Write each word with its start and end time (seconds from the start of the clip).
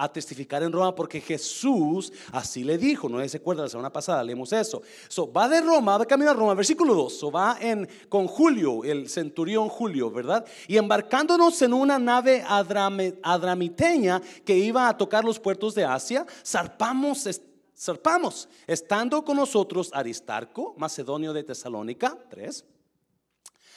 a 0.00 0.10
testificar 0.10 0.62
en 0.62 0.72
Roma 0.72 0.94
porque 0.94 1.20
Jesús 1.20 2.12
así 2.32 2.64
le 2.64 2.78
dijo. 2.78 3.08
No 3.08 3.26
se 3.28 3.36
acuerda 3.36 3.64
la 3.64 3.68
semana 3.68 3.92
pasada, 3.92 4.24
leemos 4.24 4.52
eso. 4.52 4.82
So, 5.08 5.30
va 5.30 5.48
de 5.48 5.60
Roma, 5.60 5.98
va 5.98 6.06
camino 6.06 6.30
a 6.30 6.34
Roma, 6.34 6.54
versículo 6.54 6.94
2. 6.94 7.12
So, 7.12 7.30
va 7.30 7.58
en, 7.60 7.86
con 8.08 8.26
Julio, 8.26 8.82
el 8.82 9.10
centurión 9.10 9.68
Julio, 9.68 10.10
¿verdad? 10.10 10.46
Y 10.66 10.78
embarcándonos 10.78 11.60
en 11.60 11.74
una 11.74 11.98
nave 11.98 12.42
adramiteña 13.22 14.22
que 14.44 14.56
iba 14.56 14.88
a 14.88 14.96
tocar 14.96 15.24
los 15.24 15.38
puertos 15.38 15.74
de 15.74 15.84
Asia, 15.84 16.26
zarpamos 16.44 17.28
zarpamos, 17.80 18.46
estando 18.66 19.24
con 19.24 19.36
nosotros 19.36 19.90
Aristarco, 19.94 20.74
macedonio 20.76 21.32
de 21.32 21.44
Tesalónica, 21.44 22.18
tres. 22.28 22.64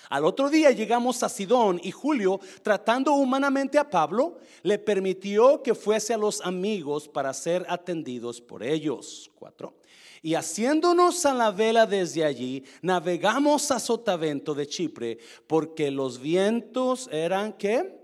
Al 0.09 0.25
otro 0.25 0.49
día 0.49 0.71
llegamos 0.71 1.23
a 1.23 1.29
Sidón 1.29 1.79
y 1.83 1.91
Julio, 1.91 2.39
tratando 2.61 3.13
humanamente 3.13 3.77
a 3.77 3.89
Pablo, 3.89 4.37
le 4.61 4.77
permitió 4.79 5.61
que 5.61 5.73
fuese 5.73 6.13
a 6.13 6.17
los 6.17 6.41
amigos 6.41 7.07
para 7.07 7.33
ser 7.33 7.65
atendidos 7.69 8.41
por 8.41 8.63
ellos. 8.63 9.31
Cuatro. 9.35 9.73
Y 10.21 10.35
haciéndonos 10.35 11.25
a 11.25 11.33
la 11.33 11.51
vela 11.51 11.85
desde 11.85 12.23
allí, 12.23 12.63
navegamos 12.81 13.71
a 13.71 13.79
Sotavento 13.79 14.53
de 14.53 14.67
Chipre, 14.67 15.17
porque 15.47 15.91
los 15.91 16.19
vientos 16.19 17.09
eran 17.11 17.51
que 17.53 18.01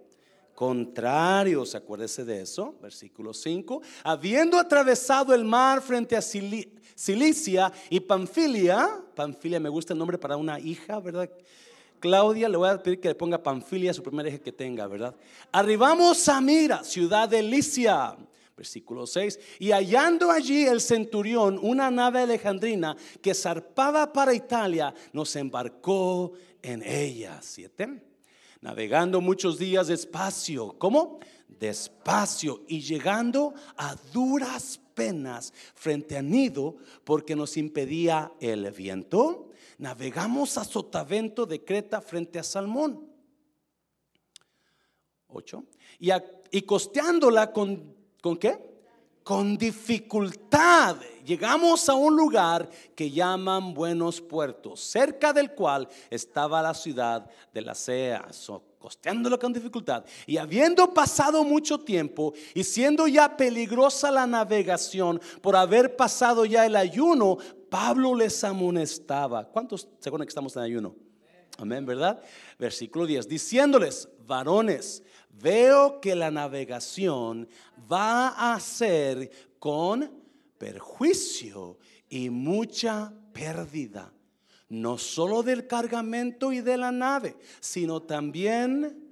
contrarios, 0.53 1.73
acuérdese 1.75 2.25
de 2.25 2.41
eso, 2.41 2.75
versículo 2.81 3.33
5, 3.33 3.81
habiendo 4.03 4.57
atravesado 4.57 5.33
el 5.33 5.45
mar 5.45 5.81
frente 5.81 6.17
a 6.17 6.21
Cilicia 6.21 7.71
y 7.89 8.01
Panfilia, 8.01 9.01
Panfilia 9.15 9.61
me 9.61 9.69
gusta 9.69 9.93
el 9.93 9.99
nombre 9.99 10.17
para 10.17 10.35
una 10.35 10.59
hija, 10.59 10.99
¿verdad? 10.99 11.29
Claudia, 11.99 12.49
le 12.49 12.57
voy 12.57 12.69
a 12.69 12.81
pedir 12.81 12.99
que 12.99 13.09
le 13.09 13.15
ponga 13.15 13.41
Panfilia, 13.41 13.93
su 13.93 14.03
primer 14.03 14.27
eje 14.27 14.41
que 14.41 14.51
tenga, 14.51 14.87
¿verdad? 14.87 15.15
Arribamos 15.51 16.27
a 16.29 16.41
Mira, 16.41 16.83
ciudad 16.83 17.29
de 17.29 17.43
Licia, 17.43 18.15
versículo 18.55 19.05
6, 19.05 19.39
y 19.59 19.71
hallando 19.71 20.31
allí 20.31 20.65
el 20.65 20.81
centurión, 20.81 21.59
una 21.61 21.91
nave 21.91 22.21
alejandrina 22.21 22.95
que 23.21 23.33
zarpaba 23.33 24.11
para 24.11 24.33
Italia, 24.33 24.93
nos 25.13 25.35
embarcó 25.35 26.33
en 26.61 26.83
ella, 26.83 27.39
siete 27.41 28.09
navegando 28.61 29.21
muchos 29.21 29.57
días 29.57 29.87
despacio. 29.87 30.75
¿Cómo? 30.77 31.19
Despacio 31.47 32.63
y 32.67 32.81
llegando 32.81 33.53
a 33.77 33.95
duras 34.13 34.79
penas 34.93 35.53
frente 35.75 36.17
a 36.17 36.21
Nido 36.21 36.77
porque 37.03 37.35
nos 37.35 37.57
impedía 37.57 38.31
el 38.39 38.69
viento. 38.71 39.48
Navegamos 39.79 40.57
a 40.57 40.65
Sotavento 40.65 41.45
de 41.45 41.63
Creta 41.63 42.01
frente 42.01 42.37
a 42.37 42.43
Salmón. 42.43 43.09
8. 45.29 45.63
Y, 45.99 46.09
y 46.51 46.61
costeándola 46.63 47.53
con, 47.53 47.95
¿con 48.21 48.37
qué? 48.37 48.59
Con 49.23 49.57
dificultad 49.57 50.97
llegamos 51.23 51.87
a 51.87 51.93
un 51.93 52.17
lugar 52.17 52.69
que 52.95 53.11
llaman 53.11 53.73
Buenos 53.73 54.19
Puertos, 54.19 54.81
cerca 54.81 55.31
del 55.31 55.51
cual 55.51 55.87
estaba 56.09 56.61
la 56.61 56.73
ciudad 56.73 57.29
de 57.53 57.61
la 57.61 57.75
Sea, 57.75 58.27
costeándolo 58.79 59.37
con 59.37 59.53
dificultad. 59.53 60.03
Y 60.25 60.37
habiendo 60.37 60.93
pasado 60.93 61.43
mucho 61.43 61.79
tiempo 61.79 62.33
y 62.53 62.63
siendo 62.63 63.07
ya 63.07 63.37
peligrosa 63.37 64.09
la 64.09 64.25
navegación 64.25 65.21
por 65.41 65.55
haber 65.55 65.95
pasado 65.95 66.45
ya 66.45 66.65
el 66.65 66.75
ayuno, 66.75 67.37
Pablo 67.69 68.15
les 68.15 68.43
amonestaba. 68.43 69.45
¿Cuántos 69.45 69.87
se 69.99 70.11
que 70.11 70.23
estamos 70.23 70.55
en 70.55 70.63
ayuno? 70.63 70.95
Amén, 71.57 71.85
¿verdad? 71.85 72.21
Versículo 72.57 73.05
10, 73.05 73.27
diciéndoles, 73.27 74.07
varones, 74.25 75.03
veo 75.29 75.99
que 75.99 76.15
la 76.15 76.31
navegación 76.31 77.49
va 77.91 78.53
a 78.53 78.59
ser 78.59 79.29
con 79.59 80.09
perjuicio 80.57 81.77
y 82.09 82.29
mucha 82.29 83.13
pérdida, 83.33 84.13
no 84.69 84.97
solo 84.97 85.43
del 85.43 85.67
cargamento 85.67 86.53
y 86.53 86.61
de 86.61 86.77
la 86.77 86.91
nave, 86.91 87.35
sino 87.59 88.01
también 88.01 89.09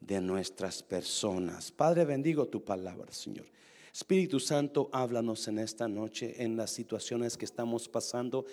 de 0.00 0.20
nuestras 0.20 0.82
personas. 0.82 1.72
Padre, 1.72 2.04
bendigo 2.04 2.46
tu 2.46 2.64
palabra, 2.64 3.12
Señor. 3.12 3.46
Espíritu 3.98 4.38
Santo, 4.38 4.88
háblanos 4.92 5.48
en 5.48 5.58
esta 5.58 5.88
noche 5.88 6.44
en 6.44 6.56
las 6.56 6.70
situaciones 6.70 7.36
que 7.36 7.44
estamos 7.44 7.88
pasando. 7.88 8.46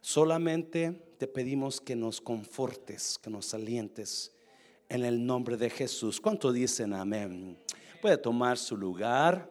Solamente 0.00 1.14
te 1.18 1.28
pedimos 1.28 1.80
que 1.80 1.94
nos 1.94 2.20
confortes, 2.20 3.16
que 3.22 3.30
nos 3.30 3.54
alientes 3.54 4.34
en 4.88 5.04
el 5.04 5.24
nombre 5.24 5.56
de 5.56 5.70
Jesús. 5.70 6.20
¿Cuánto 6.20 6.50
dicen 6.50 6.94
amén? 6.94 7.56
Puede 8.02 8.18
tomar 8.18 8.58
su 8.58 8.76
lugar. 8.76 9.48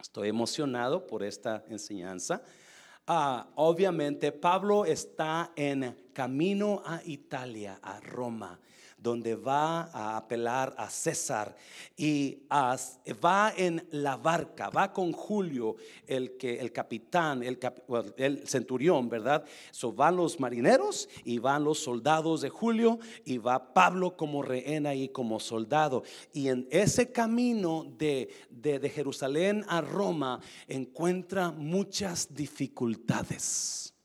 Estoy 0.00 0.30
emocionado 0.30 1.06
por 1.06 1.22
esta 1.22 1.62
enseñanza. 1.68 2.42
Ah, 3.06 3.50
obviamente 3.56 4.32
Pablo 4.32 4.86
está 4.86 5.52
en 5.54 5.94
camino 6.14 6.82
a 6.86 7.02
Italia, 7.04 7.78
a 7.82 8.00
Roma 8.00 8.58
donde 9.06 9.36
va 9.36 9.82
a 9.92 10.16
apelar 10.16 10.74
a 10.76 10.90
César 10.90 11.54
y 11.96 12.42
va 12.50 13.52
en 13.56 13.86
la 13.92 14.16
barca, 14.16 14.68
va 14.68 14.92
con 14.92 15.12
Julio, 15.12 15.76
el, 16.08 16.36
que, 16.36 16.58
el 16.58 16.72
capitán, 16.72 17.44
el, 17.44 18.48
centurión, 18.48 19.08
¿verdad? 19.08 19.44
So, 19.70 19.92
van 19.92 20.16
los 20.16 20.40
marineros 20.40 21.08
y 21.24 21.38
van 21.38 21.62
los 21.62 21.78
soldados 21.78 22.40
de 22.40 22.48
Julio 22.48 22.98
y 23.24 23.38
va 23.38 23.72
Pablo 23.72 24.16
como 24.16 24.42
rehén 24.42 24.86
y 24.86 25.08
como 25.10 25.38
soldado. 25.38 26.02
Y 26.32 26.48
en 26.48 26.66
ese 26.72 27.12
camino 27.12 27.86
de, 27.96 28.28
de 28.50 28.90
Jerusalén 28.90 29.64
a 29.68 29.82
Roma 29.82 30.40
encuentra 30.66 31.52
muchas 31.52 32.34
dificultades 32.34 33.95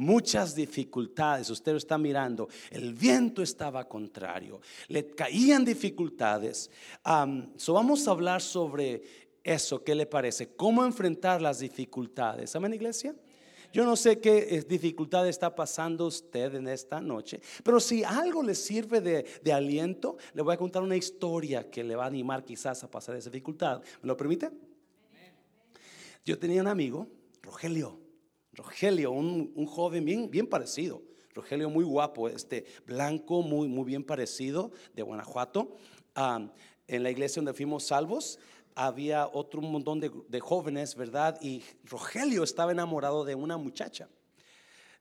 muchas 0.00 0.54
dificultades. 0.54 1.50
Usted 1.50 1.72
lo 1.72 1.78
está 1.78 1.98
mirando. 1.98 2.48
El 2.70 2.94
viento 2.94 3.42
estaba 3.42 3.86
contrario. 3.86 4.60
Le 4.88 5.06
caían 5.06 5.64
dificultades. 5.64 6.70
so 7.56 7.74
vamos 7.74 8.08
a 8.08 8.10
hablar 8.10 8.40
sobre 8.40 9.02
eso. 9.44 9.84
¿Qué 9.84 9.94
le 9.94 10.06
parece? 10.06 10.54
¿Cómo 10.54 10.84
enfrentar 10.84 11.40
las 11.40 11.60
dificultades? 11.60 12.56
Amén, 12.56 12.74
iglesia. 12.74 13.14
Yo 13.72 13.84
no 13.84 13.94
sé 13.94 14.18
qué 14.18 14.48
eh, 14.50 14.64
dificultad 14.68 15.28
está 15.28 15.54
pasando 15.54 16.06
usted 16.06 16.56
en 16.56 16.66
esta 16.66 17.00
noche, 17.00 17.40
pero 17.62 17.78
si 17.78 18.02
algo 18.02 18.42
le 18.42 18.56
sirve 18.56 19.00
de, 19.00 19.24
de, 19.44 19.52
aliento, 19.52 20.16
le 20.34 20.42
voy 20.42 20.54
a 20.54 20.56
contar 20.56 20.82
una 20.82 20.96
historia 20.96 21.70
que 21.70 21.84
le 21.84 21.94
va 21.94 22.02
a 22.02 22.08
animar 22.08 22.42
quizás 22.42 22.82
a 22.82 22.90
pasar 22.90 23.14
esa 23.14 23.30
dificultad. 23.30 23.80
¿Me 24.02 24.08
lo 24.08 24.16
permite? 24.16 24.50
Yo 26.24 26.36
tenía 26.36 26.62
un 26.62 26.66
amigo, 26.66 27.06
Rogelio. 27.42 27.99
Rogelio, 28.52 29.12
un, 29.12 29.66
joven 29.66 30.04
bien, 30.04 30.46
parecido. 30.46 31.02
Rogelio 31.34 31.70
muy 31.70 31.84
guapo, 31.84 32.28
este 32.28 32.64
blanco, 32.86 33.42
muy, 33.42 33.68
muy 33.68 33.84
bien 33.84 34.04
parecido, 34.04 34.72
de 34.94 35.02
Guanajuato. 35.02 35.76
en 36.88 37.02
la 37.02 37.10
iglesia 37.10 37.40
donde 37.40 37.54
fuimos 37.54 37.84
salvos, 37.84 38.38
había 38.74 39.28
otro 39.28 39.60
montón 39.60 40.00
de, 40.00 40.40
jóvenes, 40.40 40.96
¿verdad? 40.96 41.38
Y 41.40 41.62
Rogelio 41.84 42.42
estaba 42.42 42.72
enamorado 42.72 43.24
de 43.24 43.34
una 43.34 43.56
muchacha. 43.56 44.08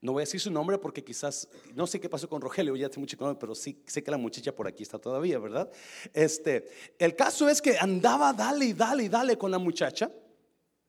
No 0.02 0.14
voy 0.14 0.22
a 0.22 0.26
decir 0.26 0.40
su 0.40 0.52
nombre 0.52 0.78
porque 0.78 1.04
quizás, 1.04 1.50
no 1.76 1.86
sé 1.86 2.00
qué 2.00 2.08
pasó 2.08 2.30
con 2.30 2.42
Rogelio, 2.42 2.76
ya 2.76 2.88
hace 2.88 3.00
mucho 3.00 3.18
que 3.18 3.36
pero 3.38 3.54
sí 3.54 3.84
sé 3.86 4.02
que 4.02 4.12
la 4.12 4.18
muchacha 4.18 4.56
por 4.56 4.66
aquí 4.66 4.84
está 4.84 4.98
todavía, 4.98 5.40
¿verdad? 5.40 5.70
Este, 6.14 6.70
el 6.98 7.16
caso 7.16 7.50
es 7.50 7.62
que 7.62 7.78
andaba 7.78 8.32
dale 8.32 8.66
y 8.66 8.74
dale 8.74 9.04
y 9.04 9.10
dale 9.10 9.38
con 9.38 9.52
la 9.52 9.60
muchacha. 9.60 10.10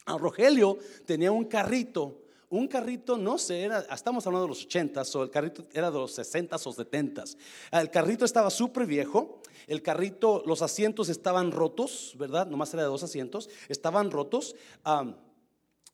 A 0.07 0.17
Rogelio 0.17 0.79
tenía 1.07 1.33
un 1.33 1.45
carrito 1.45 2.23
un 2.51 2.67
carrito, 2.67 3.17
no 3.17 3.39
sé, 3.39 3.63
era, 3.63 3.87
estamos 3.93 4.27
hablando 4.27 4.47
de 4.47 4.49
los 4.49 4.65
80 4.65 5.03
o 5.15 5.23
el 5.23 5.31
carrito 5.31 5.65
era 5.73 5.91
de 5.91 5.99
los 5.99 6.13
60 6.13 6.57
o 6.57 6.73
70 6.73 7.25
El 7.71 7.91
carrito 7.91 8.25
estaba 8.25 8.51
súper 8.51 8.87
viejo, 8.87 9.41
el 9.69 9.83
carrito, 9.83 10.43
los 10.47 10.61
asientos 10.61 11.09
estaban 11.09 11.53
rotos, 11.53 12.15
¿verdad? 12.19 12.49
Nomás 12.49 12.75
era 12.75 12.83
de 12.83 12.89
dos 12.89 13.05
asientos, 13.05 13.49
estaban 13.69 14.11
rotos. 14.11 14.57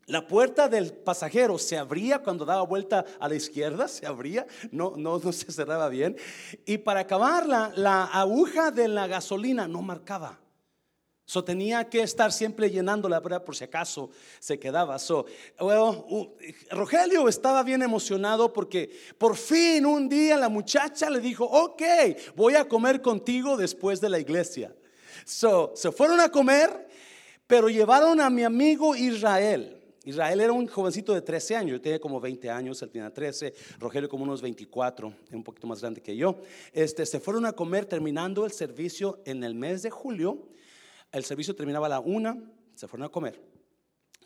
la 0.06 0.26
puerta 0.26 0.68
del 0.68 0.94
pasajero 0.94 1.58
se 1.58 1.76
abría 1.76 2.22
cuando 2.22 2.46
daba 2.46 2.62
vuelta 2.62 3.04
a 3.20 3.28
la 3.28 3.34
izquierda, 3.34 3.86
se 3.86 4.06
abría, 4.06 4.46
no, 4.70 4.94
no, 4.96 5.18
no 5.18 5.32
se 5.32 5.52
cerraba 5.52 5.90
bien. 5.90 6.16
Y 6.64 6.78
para 6.78 7.00
acabarla, 7.00 7.72
la 7.76 8.04
aguja 8.04 8.70
de 8.70 8.88
la 8.88 9.06
gasolina 9.06 9.68
no 9.68 9.82
marcaba. 9.82 10.40
So 11.28 11.42
tenía 11.42 11.88
que 11.90 12.02
estar 12.02 12.32
siempre 12.32 12.70
llenando 12.70 13.08
la 13.08 13.20
prueba 13.20 13.44
por 13.44 13.56
si 13.56 13.64
acaso 13.64 14.10
se 14.38 14.60
quedaba. 14.60 14.96
So, 15.00 15.26
Rogelio 16.70 17.28
estaba 17.28 17.64
bien 17.64 17.82
emocionado 17.82 18.52
porque 18.52 18.96
por 19.18 19.34
fin 19.36 19.84
un 19.86 20.08
día 20.08 20.36
la 20.36 20.48
muchacha 20.48 21.10
le 21.10 21.18
dijo, 21.18 21.44
ok, 21.44 21.82
voy 22.36 22.54
a 22.54 22.68
comer 22.68 23.02
contigo 23.02 23.56
después 23.56 24.00
de 24.00 24.08
la 24.08 24.20
iglesia. 24.20 24.72
So, 25.24 25.72
se 25.74 25.90
fueron 25.90 26.20
a 26.20 26.28
comer, 26.28 26.88
pero 27.48 27.68
llevaron 27.68 28.20
a 28.20 28.30
mi 28.30 28.44
amigo 28.44 28.94
Israel. 28.94 29.82
Israel 30.04 30.40
era 30.40 30.52
un 30.52 30.68
jovencito 30.68 31.12
de 31.12 31.22
13 31.22 31.56
años, 31.56 31.72
yo 31.72 31.80
tenía 31.80 31.98
como 31.98 32.20
20 32.20 32.48
años, 32.48 32.80
él 32.82 32.90
tenía 32.90 33.12
13, 33.12 33.52
Rogelio 33.80 34.08
como 34.08 34.22
unos 34.22 34.40
24, 34.40 35.12
un 35.32 35.42
poquito 35.42 35.66
más 35.66 35.80
grande 35.80 36.00
que 36.00 36.16
yo. 36.16 36.36
Este, 36.72 37.04
se 37.04 37.18
fueron 37.18 37.46
a 37.46 37.52
comer 37.52 37.84
terminando 37.84 38.44
el 38.44 38.52
servicio 38.52 39.18
en 39.24 39.42
el 39.42 39.56
mes 39.56 39.82
de 39.82 39.90
julio 39.90 40.54
el 41.16 41.24
servicio 41.24 41.56
terminaba 41.56 41.86
a 41.86 41.90
la 41.90 42.00
una, 42.00 42.38
se 42.74 42.86
fueron 42.86 43.06
a 43.06 43.08
comer. 43.08 43.40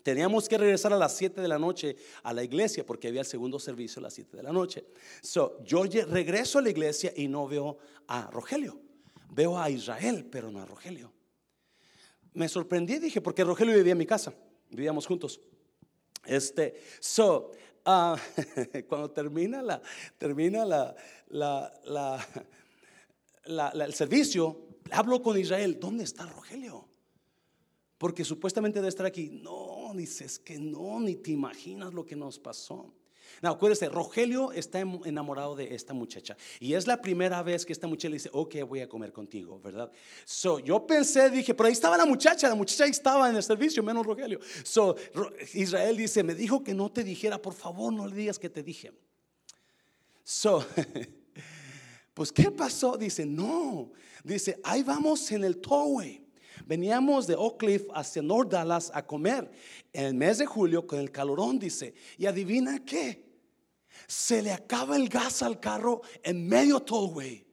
Teníamos 0.03 0.49
que 0.49 0.57
regresar 0.57 0.91
a 0.91 0.97
las 0.97 1.15
7 1.15 1.39
de 1.39 1.47
la 1.47 1.57
noche 1.57 1.95
a 2.23 2.33
la 2.33 2.43
iglesia 2.43 2.85
porque 2.85 3.07
había 3.07 3.21
el 3.21 3.27
segundo 3.27 3.59
servicio 3.59 3.99
a 3.99 4.03
las 4.03 4.13
7 4.13 4.35
de 4.35 4.43
la 4.43 4.51
noche. 4.51 4.85
So, 5.21 5.63
yo 5.63 5.83
regreso 5.83 6.59
a 6.59 6.61
la 6.61 6.69
iglesia 6.69 7.13
y 7.15 7.27
no 7.27 7.47
veo 7.47 7.77
a 8.07 8.29
Rogelio. 8.31 8.79
Veo 9.29 9.57
a 9.57 9.69
Israel, 9.69 10.27
pero 10.29 10.51
no 10.51 10.59
a 10.59 10.65
Rogelio. 10.65 11.13
Me 12.33 12.49
sorprendí, 12.49 12.99
dije, 12.99 13.21
porque 13.21 13.43
Rogelio 13.43 13.75
vivía 13.75 13.93
en 13.93 13.97
mi 13.97 14.05
casa, 14.05 14.33
vivíamos 14.69 15.05
juntos. 15.05 15.39
Este, 16.25 16.81
so, 16.99 17.51
uh, 17.85 18.15
cuando 18.87 19.11
termina 19.11 19.61
la, 19.61 19.81
termina 20.17 20.65
la, 20.65 20.95
la, 21.29 21.71
la, 23.45 23.69
el 23.69 23.93
servicio, 23.93 24.70
hablo 24.91 25.21
con 25.21 25.37
Israel, 25.37 25.79
¿dónde 25.79 26.03
está 26.03 26.25
Rogelio? 26.25 26.87
Porque 27.97 28.25
supuestamente 28.25 28.79
debe 28.79 28.89
estar 28.89 29.05
aquí. 29.05 29.29
No, 29.29 29.91
dices 29.95 30.39
que 30.39 30.57
no, 30.57 30.99
ni 30.99 31.15
te 31.15 31.31
imaginas 31.31 31.93
lo 31.93 32.05
que 32.05 32.15
nos 32.15 32.39
pasó. 32.39 32.93
No, 33.41 33.49
acuérdese, 33.49 33.89
Rogelio 33.89 34.51
está 34.51 34.79
enamorado 34.79 35.55
de 35.55 35.73
esta 35.73 35.93
muchacha. 35.93 36.35
Y 36.59 36.73
es 36.73 36.87
la 36.87 37.01
primera 37.01 37.41
vez 37.43 37.65
que 37.65 37.73
esta 37.73 37.87
muchacha 37.87 38.09
le 38.09 38.15
dice, 38.15 38.29
ok, 38.33 38.55
voy 38.67 38.81
a 38.81 38.89
comer 38.89 39.13
contigo, 39.13 39.59
¿verdad? 39.59 39.91
So, 40.25 40.59
yo 40.59 40.85
pensé, 40.85 41.29
dije, 41.29 41.53
pero 41.53 41.67
ahí 41.67 41.73
estaba 41.73 41.97
la 41.97 42.05
muchacha, 42.05 42.49
la 42.49 42.55
muchacha 42.55 42.83
ahí 42.83 42.91
estaba 42.91 43.29
en 43.29 43.35
el 43.35 43.43
servicio, 43.43 43.81
menos 43.83 44.05
Rogelio. 44.05 44.39
So, 44.63 44.95
Israel 45.53 45.97
dice, 45.97 46.23
me 46.23 46.35
dijo 46.35 46.63
que 46.63 46.73
no 46.73 46.91
te 46.91 47.03
dijera, 47.03 47.41
por 47.41 47.53
favor, 47.53 47.93
no 47.93 48.07
le 48.07 48.15
digas 48.15 48.37
que 48.37 48.49
te 48.49 48.63
dije. 48.63 48.91
So, 50.23 50.65
pues, 52.13 52.31
¿qué 52.31 52.51
pasó? 52.51 52.97
Dice, 52.97 53.25
no. 53.25 53.91
Dice, 54.23 54.59
ahí 54.63 54.83
vamos 54.83 55.31
en 55.31 55.43
el 55.43 55.57
tollway. 55.57 56.21
Veníamos 56.65 57.27
de 57.27 57.35
Oak 57.35 57.57
Cliff 57.57 57.83
hacia 57.93 58.21
North 58.21 58.51
Dallas 58.51 58.91
a 58.93 59.05
comer 59.05 59.49
en 59.93 60.05
el 60.05 60.13
mes 60.13 60.37
de 60.37 60.45
julio 60.45 60.85
con 60.85 60.99
el 60.99 61.11
calorón, 61.11 61.57
dice. 61.57 61.93
Y 62.17 62.25
adivina 62.25 62.83
qué, 62.85 63.25
se 64.07 64.41
le 64.41 64.51
acaba 64.51 64.95
el 64.95 65.09
gas 65.09 65.41
al 65.41 65.59
carro 65.59 66.01
en 66.23 66.47
medio 66.47 66.79
tollway. 66.79 67.45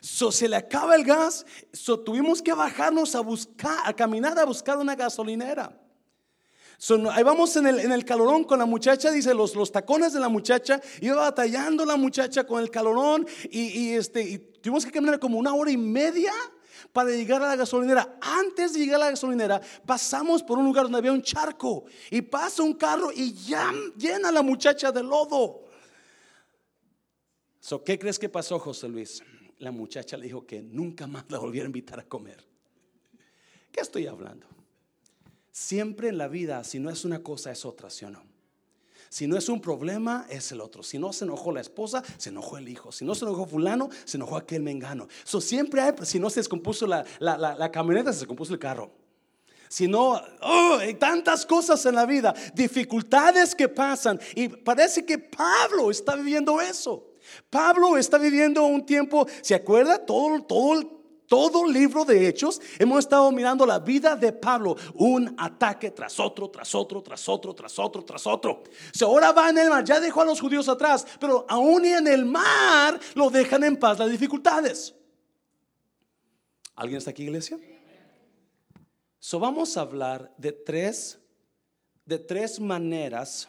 So, 0.00 0.30
se 0.30 0.48
le 0.48 0.56
acaba 0.56 0.94
el 0.94 1.04
gas, 1.04 1.44
so, 1.72 1.98
tuvimos 1.98 2.42
que 2.42 2.52
bajarnos 2.52 3.14
a 3.14 3.20
buscar, 3.20 3.78
a 3.84 3.92
caminar 3.92 4.38
a 4.38 4.44
buscar 4.44 4.76
una 4.76 4.94
gasolinera. 4.94 5.85
So, 6.78 7.10
ahí 7.10 7.22
vamos 7.22 7.56
en 7.56 7.66
el, 7.66 8.04
calorón 8.04 8.44
con 8.44 8.58
la 8.58 8.66
muchacha, 8.66 9.10
dice 9.10 9.32
los, 9.32 9.72
tacones 9.72 10.12
de 10.12 10.20
la 10.20 10.28
muchacha, 10.28 10.80
iba 11.00 11.16
batallando 11.16 11.84
la 11.86 11.96
muchacha 11.96 12.44
con 12.44 12.62
el 12.62 12.70
calorón 12.70 13.26
y, 13.50 13.60
y 13.60 13.92
este, 13.94 14.22
y 14.22 14.38
tuvimos 14.38 14.84
que 14.84 14.92
caminar 14.92 15.18
como 15.18 15.38
una 15.38 15.54
hora 15.54 15.70
y 15.70 15.76
media 15.78 16.32
para 16.92 17.10
llegar 17.10 17.42
a 17.42 17.48
la 17.48 17.56
gasolinera. 17.56 18.18
Antes 18.20 18.72
de 18.72 18.80
llegar 18.80 18.96
a 18.96 19.04
la 19.04 19.10
gasolinera, 19.10 19.60
pasamos 19.84 20.42
por 20.42 20.58
un 20.58 20.64
lugar 20.64 20.84
donde 20.84 20.98
había 20.98 21.12
un 21.12 21.22
charco 21.22 21.84
y 22.10 22.22
pasa 22.22 22.62
un 22.62 22.74
carro 22.74 23.10
y 23.14 23.32
ya 23.32 23.72
llena 23.96 24.28
a 24.28 24.32
la 24.32 24.42
muchacha 24.42 24.92
de 24.92 25.02
lodo. 25.02 25.64
So, 27.60 27.82
¿Qué 27.82 27.98
crees 27.98 28.18
que 28.18 28.28
pasó, 28.28 28.58
José 28.58 28.88
Luis? 28.88 29.22
La 29.58 29.72
muchacha 29.72 30.16
le 30.16 30.26
dijo 30.26 30.46
que 30.46 30.62
nunca 30.62 31.06
más 31.06 31.24
la 31.30 31.38
volviera 31.38 31.66
a 31.66 31.68
invitar 31.68 31.98
a 32.00 32.04
comer. 32.04 32.44
¿Qué 33.72 33.80
estoy 33.80 34.06
hablando? 34.06 34.46
Siempre 35.56 36.10
en 36.10 36.18
la 36.18 36.28
vida, 36.28 36.62
si 36.64 36.78
no 36.78 36.90
es 36.90 37.06
una 37.06 37.22
cosa, 37.22 37.50
es 37.50 37.64
otra, 37.64 37.88
¿sí 37.88 38.04
o 38.04 38.10
no? 38.10 38.22
Si 39.08 39.26
no 39.26 39.38
es 39.38 39.48
un 39.48 39.62
problema, 39.62 40.26
es 40.28 40.52
el 40.52 40.60
otro. 40.60 40.82
Si 40.82 40.98
no 40.98 41.14
se 41.14 41.24
enojó 41.24 41.50
la 41.50 41.62
esposa, 41.62 42.02
se 42.18 42.28
enojó 42.28 42.58
el 42.58 42.68
hijo. 42.68 42.92
Si 42.92 43.06
no 43.06 43.14
se 43.14 43.24
enojó 43.24 43.46
fulano, 43.46 43.88
se 44.04 44.18
enojó 44.18 44.36
aquel 44.36 44.62
mengano. 44.62 45.08
So, 45.24 45.40
siempre 45.40 45.80
hay, 45.80 45.94
si 46.02 46.20
no 46.20 46.28
se 46.28 46.40
descompuso 46.40 46.86
la, 46.86 47.06
la, 47.20 47.70
camioneta, 47.70 48.12
se 48.12 48.18
descompuso 48.18 48.52
el 48.52 48.58
carro. 48.58 48.90
Si 49.66 49.88
no, 49.88 50.20
oh, 50.42 50.76
hay 50.78 50.92
tantas 50.92 51.46
cosas 51.46 51.86
en 51.86 51.94
la 51.94 52.04
vida, 52.04 52.34
dificultades 52.52 53.54
que 53.54 53.70
pasan. 53.70 54.20
Y 54.34 54.50
parece 54.50 55.06
que 55.06 55.18
Pablo 55.18 55.90
está 55.90 56.16
viviendo 56.16 56.60
eso. 56.60 57.14
Pablo 57.48 57.96
está 57.96 58.18
viviendo 58.18 58.62
un 58.66 58.84
tiempo, 58.84 59.26
¿se 59.40 59.54
acuerda? 59.54 60.04
Todo, 60.04 60.42
todo 60.42 60.95
todo 61.26 61.66
libro 61.66 62.04
de 62.04 62.28
Hechos 62.28 62.60
hemos 62.78 63.00
estado 63.00 63.30
mirando 63.32 63.66
la 63.66 63.78
vida 63.78 64.16
de 64.16 64.32
Pablo, 64.32 64.76
un 64.94 65.34
ataque 65.38 65.90
tras 65.90 66.18
otro, 66.20 66.50
tras 66.50 66.74
otro, 66.74 67.02
tras 67.02 67.28
otro, 67.28 67.54
tras 67.54 67.78
otro, 67.78 68.04
tras 68.04 68.26
otro. 68.26 68.62
Si 68.92 69.04
ahora 69.04 69.32
va 69.32 69.50
en 69.50 69.58
el 69.58 69.68
mar, 69.68 69.84
ya 69.84 70.00
dejó 70.00 70.22
a 70.22 70.24
los 70.24 70.40
judíos 70.40 70.68
atrás, 70.68 71.06
pero 71.20 71.44
aún 71.48 71.84
y 71.84 71.92
en 71.92 72.06
el 72.06 72.24
mar 72.24 72.98
lo 73.14 73.30
dejan 73.30 73.64
en 73.64 73.76
paz 73.76 73.98
las 73.98 74.10
dificultades. 74.10 74.94
¿Alguien 76.74 76.98
está 76.98 77.10
aquí, 77.10 77.24
iglesia? 77.24 77.58
So 79.18 79.40
vamos 79.40 79.76
a 79.76 79.80
hablar 79.80 80.32
de 80.36 80.52
tres, 80.52 81.18
de 82.04 82.18
tres 82.18 82.60
maneras 82.60 83.48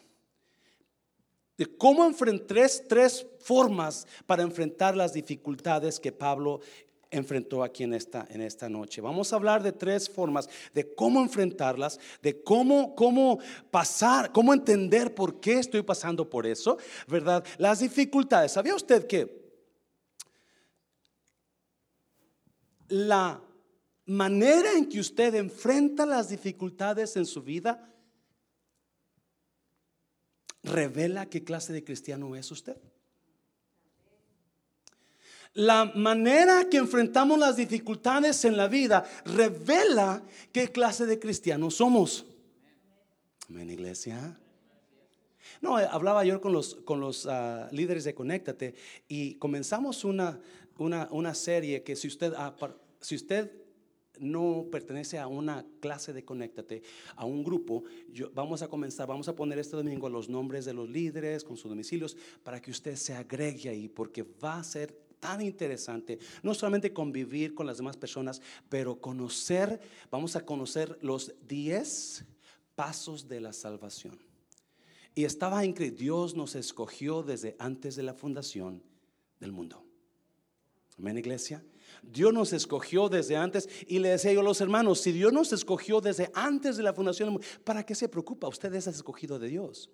de 1.58 1.66
cómo 1.76 2.06
enfrentar 2.06 2.48
tres, 2.48 2.84
tres 2.88 3.26
formas 3.40 4.08
para 4.26 4.44
enfrentar 4.44 4.96
las 4.96 5.14
dificultades 5.14 6.00
que 6.00 6.12
Pablo 6.12 6.62
enfrentó 7.12 7.64
aquí 7.64 7.84
en 7.84 7.94
esta, 7.94 8.28
en 8.30 8.42
esta 8.42 8.70
noche. 8.70 9.02
Vamos 9.02 9.32
a 9.32 9.36
hablar 9.36 9.64
de 9.64 9.72
tres 9.72 10.10
formas 10.10 10.50
de 10.74 10.94
cómo 10.94 11.22
enfrentarlas, 11.22 12.00
de 12.22 12.42
cómo, 12.44 12.96
cómo 12.96 13.40
pasar, 13.72 14.32
cómo 14.32 14.54
entender 14.54 15.14
por 15.14 15.40
qué 15.40 15.60
estoy 15.60 15.82
pasando 15.82 16.30
por 16.30 16.46
eso, 16.46 16.78
¿verdad? 17.08 17.46
Las 17.58 17.80
dificultades. 17.80 18.52
¿Sabía 18.52 18.76
usted 18.76 19.08
que 19.08 19.48
la 22.90 23.42
manera 24.06 24.74
en 24.74 24.88
que 24.88 25.00
usted 25.00 25.36
enfrenta 25.36 26.06
las 26.06 26.30
dificultades 26.30 27.16
en 27.18 27.26
su 27.26 27.44
vida 27.44 27.94
revela 30.64 31.30
qué 31.30 31.44
clase 31.44 31.74
de 31.74 31.84
cristiano 31.84 32.36
es 32.36 32.52
usted? 32.52 32.78
La 35.54 35.86
manera 35.96 36.68
que 36.70 36.78
enfrentamos 36.78 37.40
las 37.40 37.56
dificultades 37.56 38.46
en 38.46 38.58
la 38.58 38.68
vida 38.68 39.06
revela 39.26 40.24
qué 40.52 40.72
clase 40.72 41.06
de 41.06 41.20
cristianos 41.20 41.76
somos. 41.76 42.26
Amén, 43.50 43.70
iglesia. 43.70 44.38
No, 45.62 45.80
eh, 45.80 45.88
hablaba 45.90 46.24
yo 46.26 46.42
con 46.42 46.54
los, 46.54 46.76
con 46.76 47.00
los 47.00 47.26
ah, 47.26 47.70
líderes 47.72 48.04
de 48.04 48.14
Conéctate 48.14 48.76
y 49.08 49.36
comenzamos 49.36 50.04
una, 50.04 50.40
una, 50.78 51.34
serie 51.34 51.84
que 51.84 51.96
si 51.96 52.08
usted, 52.08 52.34
si 53.00 53.16
usted 53.16 53.52
no 54.20 54.68
pertenece 54.72 55.18
a 55.20 55.28
una 55.28 55.66
clase 55.80 56.14
de 56.14 56.26
Conéctate, 56.26 56.84
a 57.16 57.26
un 57.26 57.44
grupo, 57.44 57.84
yo, 58.12 58.30
vamos 58.34 58.62
a 58.62 58.68
comenzar, 58.68 59.08
vamos 59.08 59.28
a 59.28 59.36
poner 59.36 59.60
este 59.60 59.76
domingo 59.76 60.10
los 60.10 60.30
nombres 60.30 60.66
de 60.66 60.74
los 60.74 60.90
líderes 60.90 61.44
con 61.44 61.58
sus 61.58 61.70
domicilios 61.70 62.18
para 62.44 62.62
que 62.62 62.72
usted 62.72 62.96
se 62.96 63.14
agregue 63.14 63.70
ahí, 63.70 63.88
porque 63.88 64.24
va 64.24 64.60
a 64.60 64.64
ser 64.64 65.07
tan 65.20 65.42
interesante, 65.42 66.20
no 66.44 66.54
solamente 66.54 66.94
convivir 66.94 67.54
con 67.54 67.66
las 67.68 67.78
demás 67.78 67.98
personas, 67.98 68.42
pero 68.70 69.00
conocer, 69.00 69.80
vamos 70.12 70.36
a 70.36 70.46
conocer 70.46 70.98
los 71.02 71.34
10 71.48 72.26
pasos 72.76 73.28
de 73.28 73.42
la 73.42 73.54
salvación. 73.54 74.20
Y 75.16 75.26
estaba 75.26 75.62
que 75.74 75.90
Dios 75.90 76.36
nos 76.36 76.56
escogió 76.56 77.24
desde 77.24 77.56
antes 77.58 77.96
de 77.96 78.04
la 78.04 78.14
fundación 78.14 78.84
del 79.40 79.52
mundo. 79.52 79.84
Amén, 81.00 81.18
iglesia. 81.18 81.64
Dios 82.04 82.34
nos 82.34 82.54
escogió 82.54 83.10
desde 83.10 83.36
antes 83.36 83.68
y 83.88 84.00
le 84.00 84.10
decía 84.10 84.34
yo 84.34 84.42
a 84.42 84.44
los 84.44 84.62
hermanos, 84.62 85.02
si 85.02 85.12
Dios 85.12 85.34
nos 85.34 85.52
escogió 85.54 86.02
desde 86.02 86.30
antes 86.34 86.78
de 86.78 86.84
la 86.84 86.94
fundación 86.94 87.28
del 87.28 87.34
mundo, 87.34 87.48
¿para 87.64 87.86
qué 87.86 87.96
se 87.96 88.10
preocupa? 88.10 88.48
Usted 88.48 88.74
es 88.74 88.88
escogido 88.88 89.40
de 89.40 89.48
Dios. 89.48 89.90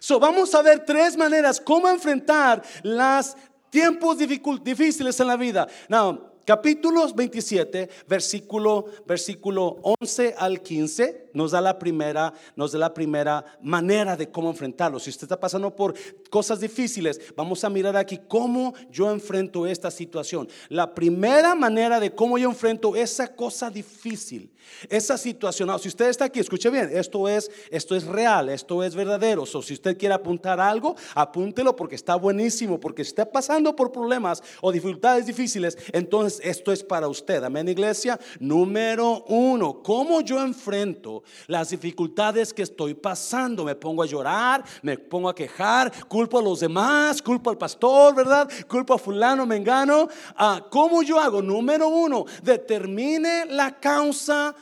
So, 0.00 0.20
vamos 0.20 0.54
a 0.54 0.62
ver 0.62 0.84
tres 0.84 1.16
maneras 1.16 1.60
cómo 1.60 1.88
enfrentar 1.88 2.62
las 2.82 3.36
tiempos 3.72 4.18
difíciles 4.62 5.18
en 5.18 5.26
la 5.26 5.36
vida. 5.36 5.66
Now, 5.88 6.34
capítulos 6.44 7.16
27, 7.16 7.88
versículo, 8.06 8.84
versículo 9.06 9.78
11 9.98 10.34
al 10.38 10.60
15, 10.60 11.21
nos 11.32 11.52
da 11.52 11.60
la 11.60 11.78
primera, 11.78 12.32
nos 12.56 12.72
da 12.72 12.78
la 12.78 12.94
primera 12.94 13.44
manera 13.60 14.16
de 14.16 14.30
cómo 14.30 14.50
enfrentarlo. 14.50 14.98
Si 14.98 15.10
usted 15.10 15.24
está 15.24 15.38
pasando 15.38 15.74
por 15.74 15.94
cosas 16.30 16.60
difíciles, 16.60 17.20
vamos 17.36 17.64
a 17.64 17.70
mirar 17.70 17.96
aquí 17.96 18.20
cómo 18.28 18.74
yo 18.90 19.10
enfrento 19.10 19.66
esta 19.66 19.90
situación. 19.90 20.48
La 20.68 20.94
primera 20.94 21.54
manera 21.54 22.00
de 22.00 22.14
cómo 22.14 22.38
yo 22.38 22.48
enfrento 22.48 22.96
esa 22.96 23.34
cosa 23.34 23.70
difícil, 23.70 24.50
esa 24.88 25.18
situación. 25.18 25.70
si 25.78 25.88
usted 25.88 26.08
está 26.08 26.26
aquí, 26.26 26.40
escuche 26.40 26.70
bien, 26.70 26.90
esto 26.92 27.28
es, 27.28 27.50
esto 27.70 27.94
es 27.94 28.04
real, 28.04 28.48
esto 28.48 28.82
es 28.82 28.94
verdadero. 28.94 29.42
O 29.42 29.62
si 29.62 29.74
usted 29.74 29.96
quiere 29.96 30.14
apuntar 30.14 30.60
algo, 30.60 30.96
apúntelo 31.14 31.74
porque 31.76 31.94
está 31.94 32.16
buenísimo, 32.16 32.78
porque 32.80 33.02
está 33.02 33.30
pasando 33.30 33.74
por 33.74 33.92
problemas 33.92 34.42
o 34.60 34.72
dificultades 34.72 35.26
difíciles, 35.26 35.76
entonces 35.92 36.40
esto 36.44 36.72
es 36.72 36.82
para 36.82 37.08
usted. 37.08 37.42
Amén, 37.44 37.68
iglesia. 37.68 38.18
Número 38.40 39.24
uno, 39.28 39.82
¿cómo 39.82 40.20
yo 40.20 40.40
enfrento 40.42 41.21
las 41.46 41.70
dificultades 41.70 42.52
que 42.52 42.62
estoy 42.62 42.94
pasando? 42.94 43.64
Me 43.64 43.74
pongo 43.74 44.02
a 44.02 44.06
llorar, 44.06 44.64
me 44.82 44.98
pongo 44.98 45.28
a 45.28 45.34
quejar, 45.34 45.92
culpo 46.06 46.38
a 46.38 46.42
los 46.42 46.60
demás, 46.60 47.20
culpo 47.22 47.50
al 47.50 47.58
pastor, 47.58 48.14
¿verdad? 48.14 48.48
Culpo 48.68 48.94
a 48.94 48.98
fulano, 48.98 49.46
mengano. 49.46 50.08
Ah, 50.36 50.66
¿Cómo 50.70 51.02
yo 51.02 51.20
hago? 51.20 51.42
Número 51.42 51.88
uno, 51.88 52.24
determine 52.42 53.46
la 53.46 53.78
causa 53.78 54.54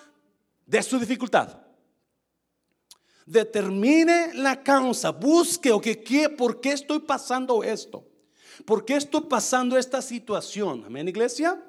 de 0.66 0.82
su 0.82 0.98
dificultad 0.98 1.60
determine 3.30 4.34
la 4.34 4.60
causa, 4.60 5.12
busque 5.12 5.70
o 5.70 5.80
que 5.80 6.02
qué, 6.02 6.28
por 6.28 6.60
qué 6.60 6.72
estoy 6.72 6.98
pasando 6.98 7.62
esto. 7.62 8.04
¿Por 8.64 8.84
qué 8.84 8.96
estoy 8.96 9.22
pasando 9.22 9.78
esta 9.78 10.02
situación? 10.02 10.82
Amén, 10.84 11.08
iglesia. 11.08 11.62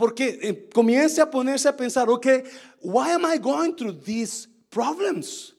Porque 0.00 0.38
eh, 0.40 0.54
comience 0.72 1.20
a 1.20 1.26
ponerse 1.26 1.68
a 1.68 1.76
pensar, 1.76 2.08
ok, 2.08 2.26
why 2.80 3.10
am 3.10 3.26
I 3.26 3.36
going 3.36 3.74
through 3.74 4.00
these 4.02 4.48
problems 4.70 5.52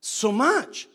so 0.00 0.32
much? 0.32 0.88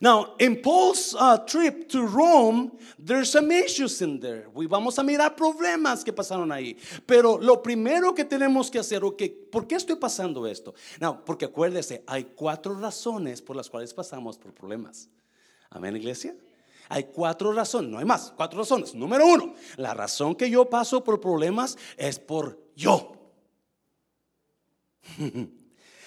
Now, 0.00 0.34
in 0.40 0.60
Paul's 0.60 1.14
uh, 1.16 1.38
trip 1.46 1.88
to 1.90 2.08
Rome, 2.08 2.72
there's 2.98 3.30
some 3.30 3.52
issues 3.52 4.02
in 4.02 4.18
there. 4.18 4.48
We 4.52 4.66
vamos 4.66 4.98
a 4.98 5.04
mirar 5.04 5.36
problemas 5.36 6.04
que 6.04 6.12
pasaron 6.12 6.50
ahí. 6.50 6.76
Pero 7.06 7.38
lo 7.38 7.62
primero 7.62 8.12
que 8.16 8.24
tenemos 8.24 8.68
que 8.68 8.80
hacer, 8.80 9.04
okay, 9.04 9.28
¿por 9.28 9.68
qué 9.68 9.76
estoy 9.76 9.94
pasando 9.94 10.48
esto? 10.48 10.74
Now, 11.00 11.22
porque 11.24 11.44
acuérdese, 11.44 12.02
hay 12.08 12.24
cuatro 12.34 12.74
razones 12.74 13.40
por 13.40 13.54
las 13.54 13.70
cuales 13.70 13.94
pasamos 13.94 14.36
por 14.38 14.52
problemas. 14.52 15.08
Amén, 15.70 15.94
iglesia. 15.94 16.34
Hay 16.88 17.04
cuatro 17.04 17.52
razones, 17.52 17.90
no 17.90 17.98
hay 17.98 18.04
más, 18.04 18.32
cuatro 18.36 18.58
razones. 18.58 18.94
Número 18.94 19.26
uno, 19.26 19.54
la 19.76 19.94
razón 19.94 20.34
que 20.34 20.50
yo 20.50 20.68
paso 20.68 21.02
por 21.02 21.20
problemas 21.20 21.76
es 21.96 22.18
por 22.18 22.60
yo. 22.76 23.12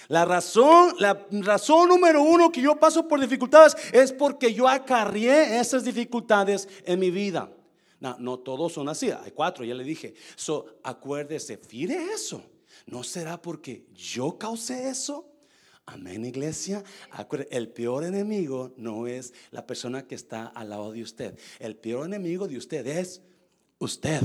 La 0.09 0.23
razón, 0.23 0.95
la 0.99 1.27
razón 1.31 1.89
número 1.89 2.23
uno 2.23 2.49
que 2.49 2.61
yo 2.61 2.77
paso 2.77 3.09
por 3.09 3.19
dificultades 3.19 3.75
es 3.91 4.13
porque 4.13 4.53
yo 4.53 4.65
acarrié 4.65 5.59
esas 5.59 5.83
dificultades 5.83 6.69
en 6.85 6.99
mi 6.99 7.11
vida. 7.11 7.51
No, 7.99 8.15
no 8.17 8.39
todos 8.39 8.71
son 8.71 8.87
así, 8.87 9.11
hay 9.11 9.31
cuatro, 9.31 9.65
ya 9.65 9.73
le 9.73 9.83
dije. 9.83 10.13
So, 10.37 10.65
acuérdese, 10.83 11.57
fire 11.57 11.91
eso. 12.13 12.41
¿No 12.85 13.03
será 13.03 13.41
porque 13.41 13.85
yo 13.93 14.37
causé 14.37 14.87
eso? 14.87 15.25
Amén, 15.87 16.25
iglesia. 16.25 16.83
El 17.49 17.69
peor 17.69 18.03
enemigo 18.03 18.73
no 18.77 19.07
es 19.07 19.33
la 19.51 19.65
persona 19.65 20.05
que 20.05 20.15
está 20.15 20.45
al 20.47 20.69
lado 20.69 20.91
de 20.91 21.01
usted. 21.01 21.39
El 21.59 21.75
peor 21.75 22.05
enemigo 22.05 22.47
de 22.47 22.57
usted 22.57 22.85
es 22.85 23.21
usted 23.79 24.21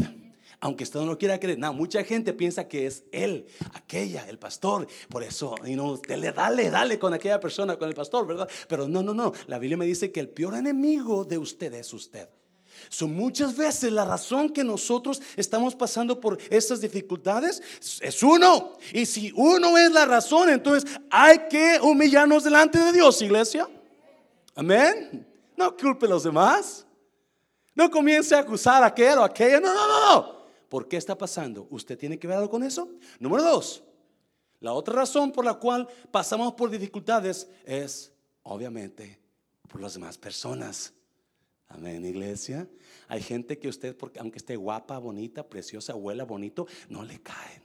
aunque 0.62 0.84
usted 0.84 1.00
no 1.00 1.06
lo 1.06 1.18
quiera 1.18 1.40
creer. 1.40 1.58
No, 1.58 1.72
mucha 1.72 2.04
gente 2.04 2.32
piensa 2.32 2.68
que 2.68 2.86
es 2.86 3.04
él, 3.10 3.46
aquella, 3.74 4.28
el 4.28 4.38
pastor. 4.38 4.86
Por 5.08 5.24
eso, 5.24 5.56
y 5.66 5.74
no, 5.74 6.00
le 6.08 6.32
dale, 6.32 6.70
dale 6.70 7.00
con 7.00 7.12
aquella 7.12 7.40
persona, 7.40 7.76
con 7.76 7.88
el 7.88 7.96
pastor, 7.96 8.26
¿verdad? 8.28 8.48
Pero 8.68 8.86
no, 8.86 9.02
no, 9.02 9.12
no. 9.12 9.32
La 9.48 9.58
Biblia 9.58 9.76
me 9.76 9.86
dice 9.86 10.12
que 10.12 10.20
el 10.20 10.28
peor 10.28 10.54
enemigo 10.54 11.24
de 11.24 11.36
usted 11.36 11.74
es 11.74 11.92
usted. 11.92 12.28
Son 12.88 13.14
muchas 13.14 13.56
veces 13.56 13.92
la 13.92 14.04
razón 14.04 14.50
que 14.50 14.64
nosotros 14.64 15.20
estamos 15.36 15.74
pasando 15.74 16.20
por 16.20 16.38
estas 16.50 16.80
dificultades 16.80 17.62
es 18.00 18.22
uno. 18.22 18.72
Y 18.92 19.06
si 19.06 19.32
uno 19.34 19.76
es 19.78 19.90
la 19.92 20.06
razón, 20.06 20.50
entonces 20.50 20.90
hay 21.10 21.48
que 21.48 21.78
humillarnos 21.82 22.44
delante 22.44 22.78
de 22.78 22.92
Dios, 22.92 23.20
iglesia. 23.22 23.68
Amén. 24.54 25.26
No 25.56 25.76
culpe 25.76 26.06
a 26.06 26.10
los 26.10 26.24
demás. 26.24 26.86
No 27.74 27.90
comience 27.90 28.34
a 28.34 28.40
acusar 28.40 28.82
a 28.82 28.86
aquel 28.86 29.18
o 29.18 29.24
aquella. 29.24 29.60
No, 29.60 29.72
no, 29.74 29.86
no, 29.86 30.14
no. 30.14 30.42
¿Por 30.68 30.88
qué 30.88 30.96
está 30.96 31.16
pasando? 31.16 31.66
¿Usted 31.70 31.98
tiene 31.98 32.18
que 32.18 32.26
ver 32.26 32.36
algo 32.36 32.50
con 32.50 32.62
eso? 32.62 32.88
Número 33.18 33.42
dos, 33.42 33.82
la 34.60 34.72
otra 34.72 34.94
razón 34.94 35.32
por 35.32 35.44
la 35.44 35.54
cual 35.54 35.88
pasamos 36.10 36.54
por 36.54 36.70
dificultades 36.70 37.48
es, 37.64 38.12
obviamente, 38.42 39.18
por 39.68 39.80
las 39.80 39.94
demás 39.94 40.16
personas. 40.16 40.92
Amén, 41.68 42.04
iglesia. 42.04 42.68
Hay 43.08 43.22
gente 43.22 43.58
que 43.58 43.68
usted, 43.68 43.96
porque 43.96 44.20
aunque 44.20 44.38
esté 44.38 44.56
guapa, 44.56 44.98
bonita, 44.98 45.48
preciosa, 45.48 45.92
abuela, 45.92 46.24
bonito, 46.24 46.66
no 46.88 47.02
le 47.02 47.20
caen. 47.20 47.62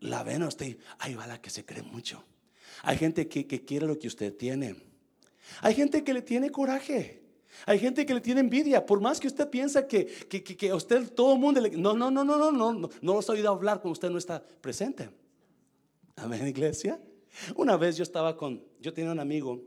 La 0.00 0.22
ven 0.22 0.42
a 0.42 0.48
usted, 0.48 0.78
ahí 0.98 1.14
va 1.14 1.26
la 1.26 1.40
que 1.40 1.50
se 1.50 1.64
cree 1.64 1.82
mucho. 1.82 2.24
Hay 2.82 2.96
gente 2.96 3.28
que, 3.28 3.46
que 3.46 3.64
quiere 3.64 3.86
lo 3.86 3.98
que 3.98 4.06
usted 4.06 4.36
tiene. 4.36 4.76
Hay 5.60 5.74
gente 5.74 6.04
que 6.04 6.14
le 6.14 6.22
tiene 6.22 6.50
coraje. 6.50 7.22
Hay 7.66 7.78
gente 7.78 8.06
que 8.06 8.14
le 8.14 8.20
tiene 8.20 8.40
envidia, 8.40 8.84
por 8.86 9.00
más 9.00 9.18
que 9.18 9.26
usted 9.26 9.48
piensa 9.48 9.86
que, 9.86 10.06
que, 10.06 10.44
que, 10.44 10.56
que 10.56 10.70
a 10.70 10.76
usted 10.76 11.12
todo 11.12 11.34
el 11.34 11.40
mundo 11.40 11.60
le... 11.60 11.70
No, 11.70 11.94
no, 11.94 12.10
no, 12.10 12.22
no, 12.22 12.36
no, 12.36 12.52
no, 12.52 12.72
no, 12.72 12.90
no 13.00 13.14
los 13.14 13.28
oído 13.28 13.50
hablar 13.50 13.80
cuando 13.80 13.92
usted 13.92 14.10
no 14.10 14.18
está 14.18 14.44
presente. 14.60 15.10
Amén, 16.16 16.46
iglesia. 16.46 17.00
Una 17.56 17.76
vez 17.76 17.96
yo 17.96 18.02
estaba 18.02 18.36
con, 18.36 18.64
yo 18.80 18.92
tenía 18.92 19.10
un 19.10 19.20
amigo 19.20 19.62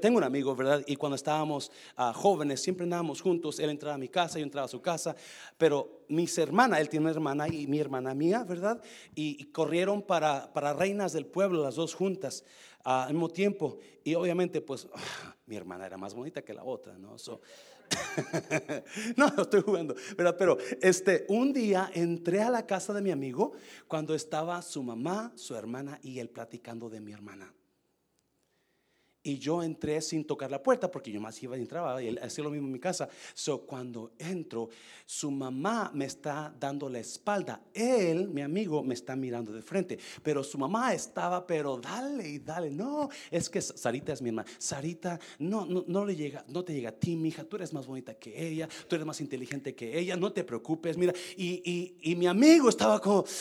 tengo 0.00 0.18
un 0.18 0.24
amigo, 0.24 0.54
¿verdad? 0.54 0.82
Y 0.86 0.96
cuando 0.96 1.16
estábamos 1.16 1.70
uh, 1.98 2.12
jóvenes, 2.12 2.62
siempre 2.62 2.84
andábamos 2.84 3.20
juntos, 3.20 3.58
él 3.58 3.70
entraba 3.70 3.94
a 3.94 3.98
mi 3.98 4.08
casa, 4.08 4.38
yo 4.38 4.44
entraba 4.44 4.66
a 4.66 4.68
su 4.68 4.80
casa, 4.80 5.16
pero 5.56 6.04
mis 6.08 6.36
hermanas, 6.38 6.80
él 6.80 6.88
tiene 6.88 7.04
una 7.04 7.12
hermana 7.12 7.48
y 7.48 7.66
mi 7.66 7.78
hermana 7.78 8.14
mía, 8.14 8.44
¿verdad? 8.44 8.82
Y, 9.14 9.36
y 9.40 9.44
corrieron 9.46 10.02
para, 10.02 10.52
para 10.52 10.72
reinas 10.72 11.12
del 11.12 11.26
pueblo, 11.26 11.62
las 11.62 11.76
dos 11.76 11.94
juntas 11.94 12.44
al 12.86 13.12
mismo 13.12 13.28
tiempo. 13.28 13.78
Y 14.04 14.14
obviamente, 14.14 14.60
pues, 14.60 14.86
mi 15.46 15.56
hermana 15.56 15.86
era 15.86 15.96
más 15.96 16.14
bonita 16.14 16.42
que 16.42 16.54
la 16.54 16.64
otra, 16.64 16.96
¿no? 16.98 17.16
no, 19.16 19.42
estoy 19.42 19.62
jugando, 19.62 19.94
¿verdad? 20.16 20.36
Pero 20.38 20.58
este, 20.80 21.24
un 21.28 21.52
día 21.52 21.90
entré 21.94 22.42
a 22.42 22.50
la 22.50 22.66
casa 22.66 22.92
de 22.92 23.00
mi 23.00 23.10
amigo 23.10 23.52
cuando 23.86 24.14
estaba 24.14 24.60
su 24.62 24.82
mamá, 24.82 25.32
su 25.36 25.54
hermana 25.54 25.98
y 26.02 26.18
él 26.18 26.28
platicando 26.28 26.88
de 26.88 27.00
mi 27.00 27.12
hermana. 27.12 27.52
Y 29.26 29.40
yo 29.40 29.60
entré 29.60 30.00
sin 30.02 30.24
tocar 30.24 30.52
la 30.52 30.62
puerta 30.62 30.88
porque 30.88 31.10
yo 31.10 31.20
más 31.20 31.42
iba 31.42 31.56
y 31.56 31.60
entraba 31.60 32.00
y 32.00 32.06
él 32.06 32.20
hacía 32.22 32.44
lo 32.44 32.50
mismo 32.50 32.68
en 32.68 32.74
mi 32.74 32.78
casa. 32.78 33.08
So, 33.34 33.66
cuando 33.66 34.12
entro, 34.20 34.68
su 35.04 35.32
mamá 35.32 35.90
me 35.92 36.04
está 36.04 36.54
dando 36.60 36.88
la 36.88 37.00
espalda. 37.00 37.60
Él, 37.74 38.28
mi 38.28 38.42
amigo, 38.42 38.84
me 38.84 38.94
está 38.94 39.16
mirando 39.16 39.50
de 39.50 39.62
frente. 39.62 39.98
Pero 40.22 40.44
su 40.44 40.58
mamá 40.58 40.94
estaba, 40.94 41.44
pero 41.44 41.76
dale 41.76 42.28
y 42.28 42.38
dale. 42.38 42.70
No, 42.70 43.08
es 43.28 43.50
que 43.50 43.60
Sarita 43.60 44.12
es 44.12 44.22
mi 44.22 44.28
hermana. 44.28 44.48
Sarita, 44.58 45.18
no, 45.40 45.66
no, 45.66 45.84
no 45.88 46.04
le 46.04 46.14
llega, 46.14 46.44
no 46.46 46.62
te 46.62 46.72
llega 46.72 46.90
a 46.90 46.92
ti, 46.92 47.16
mi 47.16 47.30
hija. 47.30 47.42
Tú 47.42 47.56
eres 47.56 47.72
más 47.72 47.84
bonita 47.84 48.14
que 48.14 48.46
ella. 48.46 48.68
Tú 48.86 48.94
eres 48.94 49.08
más 49.08 49.20
inteligente 49.20 49.74
que 49.74 49.98
ella. 49.98 50.16
No 50.16 50.32
te 50.32 50.44
preocupes. 50.44 50.96
Mira, 50.96 51.12
y, 51.36 51.68
y, 51.68 52.12
y 52.12 52.14
mi 52.14 52.28
amigo 52.28 52.68
estaba 52.68 53.00
como. 53.00 53.24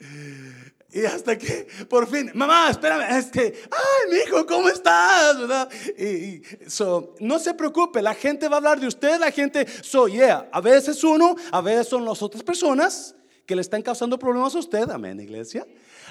Y 0.94 1.04
hasta 1.04 1.36
que 1.36 1.66
por 1.88 2.06
fin, 2.06 2.30
mamá, 2.34 2.70
espérame, 2.70 3.18
este, 3.18 3.52
ay, 3.68 4.12
mi 4.12 4.18
hijo, 4.18 4.46
¿cómo 4.46 4.68
estás? 4.68 5.36
¿verdad? 5.40 5.68
Y, 5.98 6.40
so, 6.70 7.16
no 7.18 7.40
se 7.40 7.52
preocupe, 7.52 8.00
la 8.00 8.14
gente 8.14 8.46
va 8.46 8.54
a 8.54 8.58
hablar 8.58 8.78
de 8.78 8.86
usted, 8.86 9.18
la 9.18 9.32
gente, 9.32 9.66
so, 9.82 10.06
yeah, 10.06 10.48
a 10.52 10.60
veces 10.60 11.02
uno, 11.02 11.34
a 11.50 11.60
veces 11.60 11.88
son 11.88 12.04
las 12.04 12.22
otras 12.22 12.44
personas 12.44 13.16
que 13.44 13.56
le 13.56 13.62
están 13.62 13.82
causando 13.82 14.16
problemas 14.16 14.54
a 14.54 14.60
usted, 14.60 14.88
amén, 14.88 15.18
iglesia. 15.18 15.66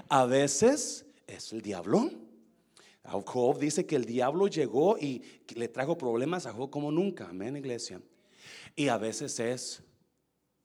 A 0.10 0.26
veces 0.26 1.06
es 1.28 1.54
el 1.54 1.62
diablo. 1.62 2.12
Job 3.04 3.60
dice 3.60 3.86
que 3.86 3.96
el 3.96 4.04
diablo 4.04 4.48
llegó 4.48 4.98
y 4.98 5.24
le 5.56 5.70
trajo 5.70 5.98
problemas 5.98 6.46
a 6.46 6.52
Job 6.52 6.70
como 6.70 6.92
nunca, 6.92 7.30
amén, 7.30 7.56
iglesia. 7.56 8.02
Y 8.76 8.90
a 8.90 8.98
veces 8.98 9.40
es 9.40 9.82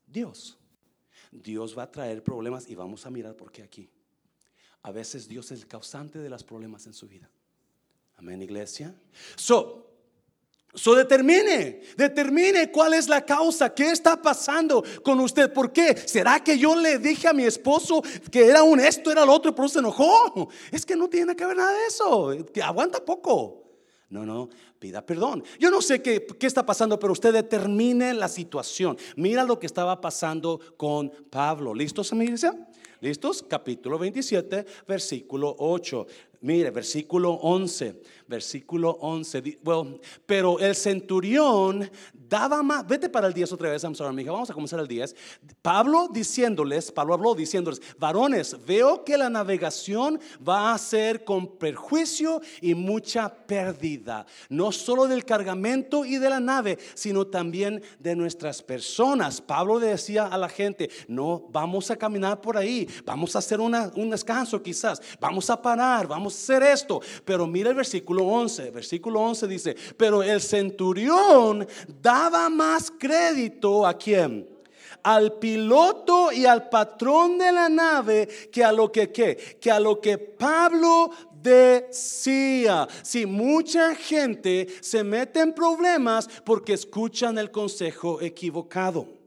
Dios. 0.04 0.58
Dios 1.30 1.78
va 1.78 1.84
a 1.84 1.92
traer 1.92 2.25
problemas 2.25 2.68
y 2.68 2.75
vamos 2.75 3.06
a 3.06 3.10
mirar 3.10 3.37
por 3.37 3.52
qué 3.52 3.62
aquí. 3.62 3.88
A 4.82 4.92
veces 4.92 5.28
Dios 5.28 5.50
es 5.50 5.62
el 5.62 5.66
causante 5.66 6.18
de 6.18 6.30
los 6.30 6.44
problemas 6.44 6.87
en 6.87 6.94
su 6.94 7.06
vida. 7.08 7.28
Amén, 8.16 8.42
iglesia. 8.42 8.94
So, 9.37 9.88
So 10.75 10.94
determine, 10.94 11.80
determine 11.97 12.70
cuál 12.70 12.92
es 12.92 13.08
la 13.08 13.25
causa, 13.25 13.75
qué 13.75 13.90
está 13.90 14.20
pasando 14.20 14.85
con 15.02 15.18
usted, 15.18 15.50
por 15.52 15.73
qué. 15.73 15.97
¿Será 15.97 16.44
que 16.44 16.58
yo 16.58 16.76
le 16.76 16.99
dije 16.99 17.26
a 17.26 17.32
mi 17.32 17.44
esposo 17.44 18.02
que 18.30 18.47
era 18.47 18.62
un 18.62 18.78
esto, 18.78 19.11
era 19.11 19.25
lo 19.25 19.32
otro, 19.32 19.54
pero 19.54 19.66
se 19.68 19.78
enojó? 19.78 20.50
Es 20.70 20.85
que 20.85 20.94
no 20.94 21.08
tiene 21.08 21.35
que 21.35 21.47
ver 21.47 21.56
nada 21.56 21.73
de 21.73 21.87
eso, 21.87 22.37
que 22.52 22.62
aguanta 22.62 23.02
poco. 23.02 23.64
No, 24.11 24.25
no, 24.25 24.50
pida 24.78 25.04
perdón. 25.04 25.42
Yo 25.58 25.70
no 25.70 25.80
sé 25.82 26.02
qué, 26.02 26.26
qué, 26.38 26.47
está 26.47 26.64
pasando, 26.64 26.99
pero 26.99 27.12
usted 27.12 27.32
determine 27.32 28.12
la 28.12 28.28
situación. 28.28 28.99
Mira 29.16 29.44
lo 29.44 29.58
que 29.58 29.66
estaba 29.66 30.00
pasando 30.00 30.61
con 30.76 31.11
Pablo. 31.30 31.75
¿Listos, 31.75 32.12
iglesia? 32.12 32.67
¿Listos? 33.00 33.44
Capítulo 33.48 33.96
27, 33.96 34.66
versículo 34.88 35.54
8. 35.56 36.06
Mire, 36.40 36.70
versículo 36.72 37.34
11, 37.34 38.00
versículo 38.28 38.90
11. 39.00 39.58
Bueno, 39.62 39.99
pero 40.26 40.58
el 40.61 40.75
centurión 40.75 41.90
daba 42.12 42.62
más, 42.62 42.87
vete 42.87 43.08
para 43.08 43.26
el 43.26 43.32
10 43.32 43.52
otra 43.52 43.70
vez, 43.70 43.82
I'm 43.82 43.94
sorry, 43.94 44.23
vamos 44.25 44.50
a 44.50 44.54
comenzar 44.54 44.78
el 44.80 44.87
10. 44.87 45.16
Pablo 45.62 46.08
diciéndoles, 46.12 46.92
Pablo 46.92 47.14
habló 47.14 47.35
diciéndoles, 47.35 47.80
varones, 47.99 48.56
veo 48.66 49.04
que 49.04 49.16
la 49.16 49.30
navegación 49.30 50.20
va 50.47 50.75
a 50.75 50.78
ser 50.78 51.25
con 51.25 51.56
perjuicio 51.56 52.40
y 52.61 52.75
mucha 52.75 53.47
pérdida, 53.47 54.26
no 54.50 54.73
solo 54.73 55.06
del 55.06 55.25
cargamento 55.25 56.04
y 56.04 56.18
de 56.18 56.28
la 56.28 56.40
nave, 56.40 56.78
sino 56.94 57.26
también 57.26 57.82
de 57.99 58.14
nuestras 58.14 58.62
personas. 58.62 59.40
Pablo 59.40 59.78
decía 59.78 60.26
a 60.26 60.37
la 60.37 60.49
gente, 60.49 60.90
no, 61.08 61.47
vamos 61.50 61.90
a 61.90 61.97
caminar 61.97 62.40
por 62.42 62.58
ahí, 62.58 62.87
vamos 63.06 63.35
a 63.35 63.38
hacer 63.38 63.58
un 63.61 64.11
descanso 64.11 64.62
quizás, 64.62 65.00
vamos 65.18 65.49
a 65.49 65.61
parar, 65.61 66.06
vamos 66.06 66.35
a 66.35 66.37
hacer 66.37 66.62
esto. 66.62 67.00
Pero 67.25 67.47
mira 67.47 67.70
el 67.70 67.76
versículo 67.76 68.17
11, 68.25 68.70
versículo 68.70 69.20
11 69.20 69.46
dice, 69.46 69.76
pero 69.96 70.22
el 70.22 70.40
centurión 70.40 71.66
daba 72.00 72.48
más 72.48 72.90
crédito 72.90 73.87
a 73.87 73.94
quién? 73.94 74.58
al 75.02 75.34
piloto 75.34 76.32
y 76.32 76.44
al 76.44 76.68
patrón 76.68 77.38
de 77.38 77.52
la 77.52 77.68
nave 77.68 78.28
que 78.50 78.64
a 78.64 78.72
lo 78.72 78.90
que 78.90 79.10
que 79.10 79.70
a 79.70 79.78
lo 79.78 80.00
que 80.00 80.18
Pablo 80.18 81.10
decía. 81.40 82.87
Si 83.02 83.25
mucha 83.25 83.94
gente 83.94 84.66
se 84.80 85.04
mete 85.04 85.40
en 85.40 85.54
problemas 85.54 86.28
porque 86.44 86.75
escuchan 86.75 87.38
el 87.38 87.50
consejo 87.50 88.20
equivocado 88.20 89.18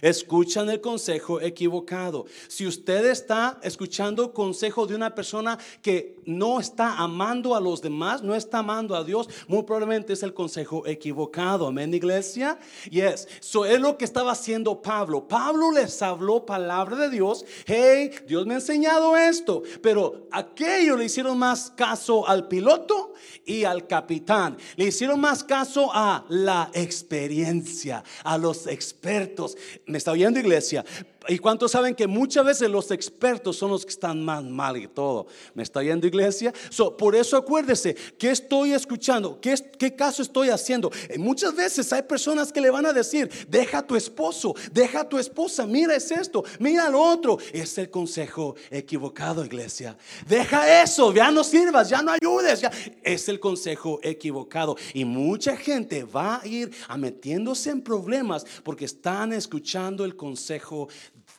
escuchan 0.00 0.68
el 0.70 0.80
consejo 0.80 1.40
equivocado. 1.40 2.26
Si 2.48 2.66
usted 2.66 3.06
está 3.06 3.58
escuchando 3.62 4.32
consejo 4.32 4.86
de 4.86 4.94
una 4.94 5.14
persona 5.14 5.58
que 5.80 6.20
no 6.24 6.60
está 6.60 6.96
amando 6.98 7.54
a 7.54 7.60
los 7.60 7.82
demás, 7.82 8.22
no 8.22 8.34
está 8.34 8.58
amando 8.58 8.94
a 8.94 9.04
Dios, 9.04 9.28
muy 9.48 9.62
probablemente 9.64 10.12
es 10.12 10.22
el 10.22 10.34
consejo 10.34 10.86
equivocado. 10.86 11.66
Amén, 11.66 11.92
iglesia. 11.94 12.58
Yes. 12.90 13.28
Eso 13.40 13.64
es 13.64 13.80
lo 13.80 13.96
que 13.98 14.04
estaba 14.04 14.32
haciendo 14.32 14.80
Pablo. 14.80 15.26
Pablo 15.26 15.72
les 15.72 16.00
habló 16.02 16.44
palabra 16.46 16.96
de 16.96 17.10
Dios. 17.10 17.44
Hey, 17.66 18.10
Dios 18.26 18.46
me 18.46 18.54
ha 18.54 18.58
enseñado 18.58 19.16
esto. 19.16 19.62
Pero 19.82 20.28
aquello 20.30 20.96
le 20.96 21.06
hicieron 21.06 21.38
más 21.38 21.70
caso 21.70 22.26
al 22.26 22.48
piloto 22.48 23.14
y 23.44 23.64
al 23.64 23.86
capitán. 23.86 24.56
Le 24.76 24.86
hicieron 24.86 25.20
más 25.20 25.44
caso 25.44 25.90
a 25.92 26.24
la 26.28 26.70
experiencia, 26.74 28.04
a 28.24 28.38
los 28.38 28.66
expertos. 28.66 29.56
¿Me 29.86 29.98
está 29.98 30.12
oyendo 30.12 30.38
iglesia? 30.38 30.84
¿Y 31.28 31.38
cuántos 31.38 31.72
saben 31.72 31.94
que 31.94 32.06
muchas 32.06 32.44
veces 32.44 32.68
los 32.68 32.90
expertos 32.90 33.56
son 33.56 33.70
los 33.70 33.84
que 33.84 33.90
están 33.90 34.24
más 34.24 34.42
mal 34.42 34.76
y 34.76 34.88
todo? 34.88 35.26
¿Me 35.54 35.62
está 35.62 35.82
yendo 35.82 36.06
iglesia? 36.06 36.52
por 36.98 37.14
eso 37.14 37.36
acuérdese, 37.36 37.94
¿qué 38.18 38.30
estoy 38.30 38.72
escuchando? 38.72 39.40
¿Qué, 39.40 39.54
¿Qué 39.78 39.94
caso 39.94 40.22
estoy 40.22 40.48
haciendo? 40.48 40.90
Eh, 41.08 41.18
muchas 41.18 41.54
veces 41.54 41.92
hay 41.92 42.02
personas 42.02 42.52
que 42.52 42.60
le 42.60 42.70
van 42.70 42.86
a 42.86 42.92
decir, 42.92 43.30
deja 43.48 43.78
a 43.78 43.86
tu 43.86 43.96
esposo, 43.96 44.54
deja 44.72 45.00
a 45.00 45.08
tu 45.08 45.18
esposa, 45.18 45.66
mira 45.66 45.94
es 45.94 46.10
esto, 46.10 46.44
mira 46.58 46.88
lo 46.88 47.00
otro. 47.00 47.38
Es 47.52 47.78
el 47.78 47.90
consejo 47.90 48.56
equivocado, 48.70 49.44
iglesia. 49.44 49.96
Deja 50.26 50.82
eso, 50.82 51.12
ya 51.12 51.30
no 51.30 51.44
sirvas, 51.44 51.88
ya 51.88 52.02
no 52.02 52.12
ayudes. 52.12 52.62
Es 53.02 53.28
el 53.28 53.38
consejo 53.40 54.00
equivocado. 54.02 54.76
Y 54.94 55.04
mucha 55.04 55.56
gente 55.56 56.04
va 56.04 56.40
a 56.40 56.46
ir 56.46 56.70
a 56.88 56.96
metiéndose 56.96 57.70
en 57.70 57.82
problemas 57.82 58.44
porque 58.62 58.84
están 58.84 59.32
escuchando 59.32 60.04
el 60.04 60.16
consejo 60.16 60.88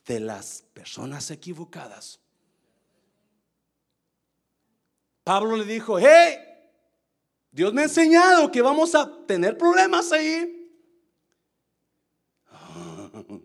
de 0.06 0.20
las 0.20 0.64
personas 0.74 1.32
equivocadas. 1.32 2.20
Pablo 5.24 5.56
le 5.56 5.66
dijo, 5.66 5.98
hey, 6.00 6.38
Dios 7.52 7.74
me 7.74 7.82
ha 7.82 7.86
enseñado 7.86 8.52
que 8.52 8.62
vamos 8.62 8.94
a 8.96 9.26
tener 9.26 9.58
problemas 9.58 10.12
ahí. 10.12 10.70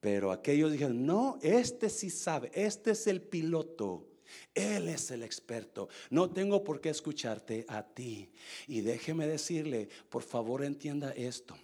Pero 0.00 0.30
aquellos 0.32 0.72
dijeron, 0.72 1.04
no, 1.04 1.38
este 1.42 1.90
sí 1.90 2.08
sabe, 2.08 2.50
este 2.54 2.92
es 2.92 3.06
el 3.06 3.20
piloto. 3.20 4.08
Él 4.54 4.88
es 4.88 5.10
el 5.10 5.22
experto. 5.22 5.88
No 6.10 6.30
tengo 6.30 6.64
por 6.64 6.80
qué 6.80 6.88
escucharte 6.88 7.64
a 7.68 7.82
ti. 7.82 8.30
Y 8.66 8.80
déjeme 8.80 9.26
decirle, 9.26 9.88
por 10.08 10.22
favor 10.22 10.64
entienda 10.64 11.12
esto. 11.12 11.56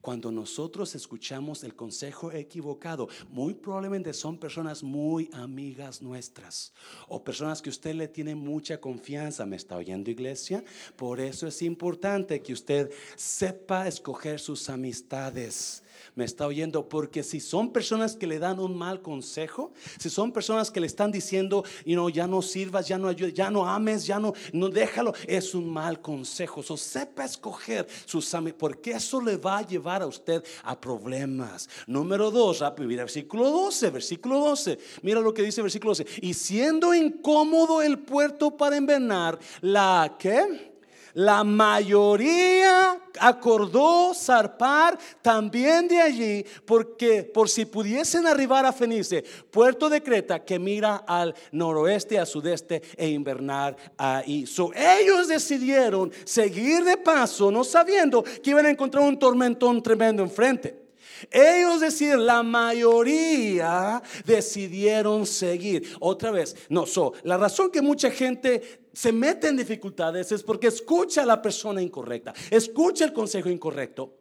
Cuando 0.00 0.32
nosotros 0.32 0.94
escuchamos 0.94 1.64
el 1.64 1.74
consejo 1.74 2.32
equivocado, 2.32 3.08
muy 3.30 3.54
probablemente 3.54 4.12
son 4.12 4.38
personas 4.38 4.82
muy 4.82 5.30
amigas 5.32 6.02
nuestras 6.02 6.72
o 7.08 7.22
personas 7.22 7.62
que 7.62 7.70
usted 7.70 7.94
le 7.94 8.08
tiene 8.08 8.34
mucha 8.34 8.80
confianza. 8.80 9.46
¿Me 9.46 9.56
está 9.56 9.76
oyendo 9.76 10.10
iglesia? 10.10 10.64
Por 10.96 11.20
eso 11.20 11.46
es 11.46 11.62
importante 11.62 12.42
que 12.42 12.52
usted 12.52 12.90
sepa 13.16 13.86
escoger 13.86 14.40
sus 14.40 14.68
amistades 14.68 15.82
me 16.14 16.24
está 16.24 16.46
oyendo, 16.46 16.88
porque 16.88 17.22
si 17.22 17.40
son 17.40 17.72
personas 17.72 18.16
que 18.16 18.26
le 18.26 18.38
dan 18.38 18.58
un 18.58 18.76
mal 18.76 19.00
consejo, 19.00 19.72
si 19.98 20.10
son 20.10 20.32
personas 20.32 20.70
que 20.70 20.80
le 20.80 20.86
están 20.86 21.10
diciendo, 21.10 21.64
y 21.84 21.94
no, 21.94 22.08
ya 22.08 22.26
no 22.26 22.42
sirvas, 22.42 22.88
ya 22.88 22.98
no 22.98 23.08
ayudes, 23.08 23.34
ya 23.34 23.50
no 23.50 23.68
ames, 23.68 24.06
ya 24.06 24.18
no, 24.18 24.34
no 24.52 24.68
déjalo, 24.68 25.14
es 25.26 25.54
un 25.54 25.68
mal 25.68 26.00
consejo. 26.00 26.62
So, 26.62 26.76
sepa 26.76 27.24
escoger 27.24 27.86
sus 28.04 28.32
amigos, 28.34 28.58
porque 28.58 28.92
eso 28.92 29.20
le 29.20 29.36
va 29.36 29.58
a 29.58 29.66
llevar 29.66 30.02
a 30.02 30.06
usted 30.06 30.44
a 30.64 30.78
problemas. 30.78 31.68
Número 31.86 32.30
dos, 32.30 32.62
mira, 32.78 33.04
versículo 33.04 33.50
12, 33.50 33.90
versículo 33.90 34.38
12. 34.38 34.78
Mira 35.02 35.20
lo 35.20 35.32
que 35.32 35.42
dice 35.42 35.62
versículo 35.62 35.92
12. 35.92 36.06
Y 36.20 36.34
siendo 36.34 36.94
incómodo 36.94 37.82
el 37.82 37.98
puerto 37.98 38.56
para 38.56 38.76
envenenar, 38.76 39.38
la 39.60 40.16
que 40.18 40.71
la 41.14 41.44
mayoría 41.44 42.98
acordó 43.18 44.14
zarpar 44.14 44.98
también 45.20 45.88
de 45.88 46.00
allí, 46.00 46.44
porque 46.64 47.22
por 47.22 47.48
si 47.48 47.64
pudiesen 47.64 48.26
arribar 48.26 48.64
a 48.64 48.72
Fenice, 48.72 49.22
puerto 49.50 49.88
de 49.88 50.02
Creta, 50.02 50.44
que 50.44 50.58
mira 50.58 50.96
al 51.06 51.34
noroeste, 51.50 52.18
a 52.18 52.26
sudeste, 52.26 52.82
e 52.96 53.08
invernar 53.08 53.76
ahí. 53.96 54.46
So, 54.46 54.72
ellos 54.74 55.28
decidieron 55.28 56.12
seguir 56.24 56.84
de 56.84 56.96
paso, 56.96 57.50
no 57.50 57.64
sabiendo 57.64 58.22
que 58.22 58.50
iban 58.50 58.66
a 58.66 58.70
encontrar 58.70 59.04
un 59.04 59.18
tormentón 59.18 59.82
tremendo 59.82 60.22
enfrente. 60.22 60.82
Ellos 61.30 61.80
decir, 61.80 62.16
la 62.16 62.42
mayoría 62.42 64.02
decidieron 64.24 65.26
seguir. 65.26 65.96
Otra 66.00 66.30
vez, 66.30 66.56
no, 66.68 66.86
so, 66.86 67.12
la 67.22 67.36
razón 67.36 67.70
que 67.70 67.82
mucha 67.82 68.10
gente 68.10 68.81
se 68.92 69.12
mete 69.12 69.48
en 69.48 69.56
dificultades 69.56 70.32
es 70.32 70.42
porque 70.42 70.68
escucha 70.68 71.22
a 71.22 71.26
la 71.26 71.40
persona 71.40 71.80
incorrecta, 71.80 72.34
escucha 72.50 73.04
el 73.04 73.12
consejo 73.12 73.48
incorrecto, 73.48 74.18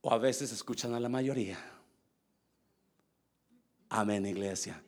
o 0.00 0.12
a 0.12 0.18
veces 0.18 0.52
escuchan 0.52 0.94
a 0.94 1.00
la 1.00 1.08
mayoría. 1.08 1.58
Amén, 3.90 4.26
iglesia. 4.26 4.82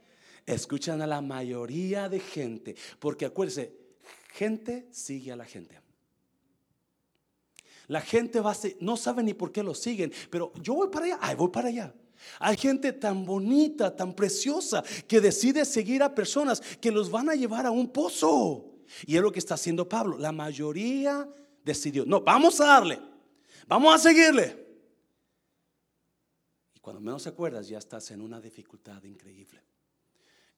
Escuchan 0.46 1.00
a 1.02 1.06
la 1.06 1.20
mayoría 1.20 2.08
de 2.08 2.20
gente, 2.20 2.76
porque 2.98 3.26
acuérdense, 3.26 3.72
gente 4.32 4.88
sigue 4.90 5.32
a 5.32 5.36
la 5.36 5.44
gente. 5.44 5.80
La 7.88 8.00
gente 8.00 8.40
va 8.40 8.52
a, 8.52 8.56
no 8.80 8.96
sabe 8.96 9.22
ni 9.22 9.34
por 9.34 9.50
qué 9.50 9.62
lo 9.62 9.74
siguen, 9.74 10.12
pero 10.30 10.52
yo 10.62 10.74
voy 10.74 10.88
para 10.88 11.06
allá, 11.06 11.18
ay, 11.20 11.34
voy 11.34 11.48
para 11.48 11.68
allá. 11.68 11.94
Hay 12.38 12.56
gente 12.56 12.92
tan 12.92 13.24
bonita, 13.24 13.96
tan 13.96 14.14
preciosa, 14.14 14.84
que 15.08 15.20
decide 15.20 15.64
seguir 15.64 16.02
a 16.02 16.14
personas 16.14 16.60
que 16.80 16.92
los 16.92 17.10
van 17.10 17.30
a 17.30 17.34
llevar 17.34 17.66
a 17.66 17.70
un 17.70 17.88
pozo. 17.88 18.69
Y 19.06 19.16
es 19.16 19.22
lo 19.22 19.32
que 19.32 19.38
está 19.38 19.54
haciendo 19.54 19.88
Pablo. 19.88 20.18
La 20.18 20.32
mayoría 20.32 21.28
decidió, 21.64 22.04
no, 22.04 22.20
vamos 22.20 22.60
a 22.60 22.66
darle, 22.66 23.00
vamos 23.66 23.94
a 23.94 23.98
seguirle. 23.98 24.66
Y 26.74 26.80
cuando 26.80 27.00
menos 27.00 27.26
acuerdas, 27.26 27.68
ya 27.68 27.78
estás 27.78 28.10
en 28.10 28.20
una 28.20 28.40
dificultad 28.40 29.02
increíble 29.04 29.62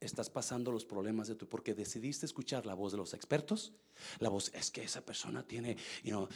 estás 0.04 0.30
pasando 0.30 0.72
los 0.72 0.84
problemas 0.84 1.28
de 1.28 1.34
tu, 1.34 1.48
porque 1.48 1.74
decidiste 1.74 2.26
escuchar 2.26 2.66
la 2.66 2.74
voz 2.74 2.92
de 2.92 2.98
los 2.98 3.14
expertos. 3.14 3.72
La 4.18 4.28
voz 4.28 4.50
es 4.54 4.70
que 4.70 4.82
esa 4.82 5.04
persona 5.04 5.46
tiene, 5.46 5.76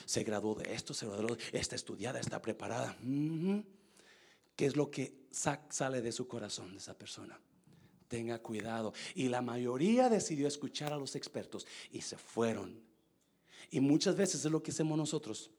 se 0.05 0.25
graduó 0.25 0.55
de 0.55 0.75
esto, 0.75 0.95
se 0.95 1.07
graduó, 1.07 1.37
de, 1.37 1.43
está 1.53 1.75
estudiada, 1.75 2.21
está 2.21 2.41
preparada. 2.41 2.97
¿Qué 4.55 4.67
es 4.67 4.77
lo 4.77 4.91
que 4.91 5.27
sale 5.31 6.01
de 6.01 6.13
su 6.13 6.27
corazón 6.29 6.73
de 6.73 6.79
esa 6.79 6.97
persona? 6.97 7.39
Tenga 8.09 8.39
cuidado. 8.39 8.93
Y 9.15 9.29
la 9.29 9.43
mayoría 9.43 10.09
decidió 10.09 10.49
escuchar 10.49 10.93
a 10.93 10.99
los 10.99 11.17
expertos 11.17 11.67
y 11.91 12.03
se 12.03 12.17
fueron. 12.17 12.81
Y 13.71 13.81
muchas 13.81 14.17
veces 14.17 14.45
es 14.45 14.51
lo 14.51 14.63
que 14.63 14.71
hacemos 14.71 14.97
nosotros. 14.97 15.51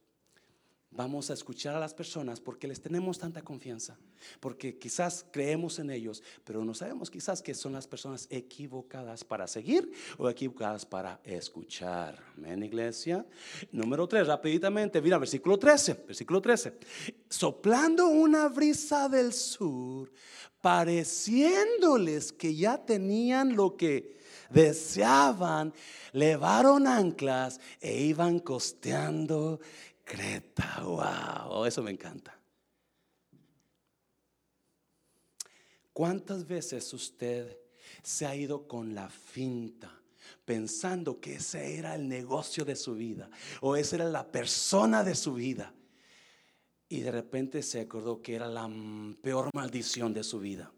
Vamos 0.91 1.29
a 1.29 1.33
escuchar 1.33 1.75
a 1.75 1.79
las 1.79 1.93
personas 1.93 2.39
porque 2.39 2.67
les 2.67 2.81
tenemos 2.81 3.19
tanta 3.19 3.41
confianza, 3.41 3.97
porque 4.39 4.79
quizás 4.79 5.25
creemos 5.31 5.79
en 5.79 5.91
ellos, 5.91 6.23
pero 6.43 6.63
no 6.63 6.73
sabemos 6.73 7.11
quizás 7.11 7.41
que 7.41 7.53
son 7.53 7.73
las 7.73 7.85
personas 7.85 8.25
equivocadas 8.29 9.23
para 9.23 9.47
seguir 9.47 9.91
o 10.17 10.29
equivocadas 10.29 10.85
para 10.85 11.19
escuchar. 11.23 12.17
Amén, 12.37 12.63
iglesia. 12.63 13.25
Número 13.71 14.07
3, 14.07 14.27
rapiditamente, 14.27 15.01
mira, 15.01 15.17
versículo 15.17 15.59
13, 15.59 16.05
versículo 16.07 16.41
13. 16.41 16.77
Soplando 17.29 18.07
una 18.07 18.47
brisa 18.47 19.09
del 19.09 19.33
sur, 19.33 20.11
pareciéndoles 20.61 22.31
que 22.31 22.55
ya 22.55 22.83
tenían 22.83 23.55
lo 23.55 23.75
que 23.75 24.17
deseaban, 24.49 25.73
levaron 26.13 26.87
anclas 26.87 27.59
e 27.81 28.01
iban 28.01 28.39
costeando 28.39 29.59
Creta, 30.07 30.83
wow, 30.85 31.65
eso 31.65 31.83
me 31.83 31.91
encanta. 31.91 32.33
¿Cuántas 35.91 36.47
veces 36.47 36.93
usted 36.93 37.57
se 38.03 38.25
ha 38.25 38.33
ido 38.33 38.69
con 38.69 38.95
la 38.95 39.09
finta 39.09 39.91
pensando 40.45 41.19
que 41.19 41.35
ese 41.35 41.77
era 41.77 41.93
el 41.93 42.07
negocio 42.07 42.63
de 42.63 42.77
su 42.77 42.95
vida 42.95 43.29
o 43.59 43.75
esa 43.75 43.97
era 43.97 44.05
la 44.05 44.31
persona 44.31 45.03
de 45.03 45.13
su 45.13 45.33
vida? 45.33 45.73
Y 46.87 47.01
de 47.01 47.11
repente 47.11 47.61
se 47.61 47.81
acordó 47.81 48.21
que 48.21 48.35
era 48.35 48.47
la 48.47 48.69
peor 49.21 49.49
maldición 49.53 50.13
de 50.13 50.23
su 50.23 50.39
vida. 50.39 50.71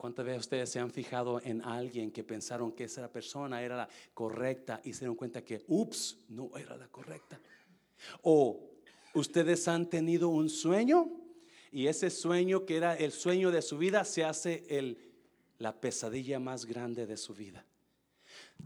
¿Cuántas 0.00 0.24
veces 0.24 0.40
ustedes 0.40 0.70
se 0.70 0.78
han 0.78 0.90
fijado 0.90 1.42
en 1.44 1.60
alguien 1.60 2.10
que 2.10 2.24
pensaron 2.24 2.72
que 2.72 2.84
esa 2.84 3.12
persona 3.12 3.60
era 3.62 3.76
la 3.76 3.88
correcta 4.14 4.80
y 4.82 4.94
se 4.94 5.00
dieron 5.00 5.14
cuenta 5.14 5.44
que, 5.44 5.62
ups, 5.68 6.16
no 6.30 6.56
era 6.56 6.74
la 6.74 6.88
correcta? 6.88 7.38
O 8.22 8.70
ustedes 9.12 9.68
han 9.68 9.90
tenido 9.90 10.30
un 10.30 10.48
sueño 10.48 11.06
y 11.70 11.86
ese 11.86 12.08
sueño 12.08 12.64
que 12.64 12.78
era 12.78 12.96
el 12.96 13.12
sueño 13.12 13.50
de 13.50 13.60
su 13.60 13.76
vida 13.76 14.02
se 14.06 14.24
hace 14.24 14.64
el, 14.70 14.96
la 15.58 15.78
pesadilla 15.78 16.40
más 16.40 16.64
grande 16.64 17.04
de 17.06 17.18
su 17.18 17.34
vida. 17.34 17.66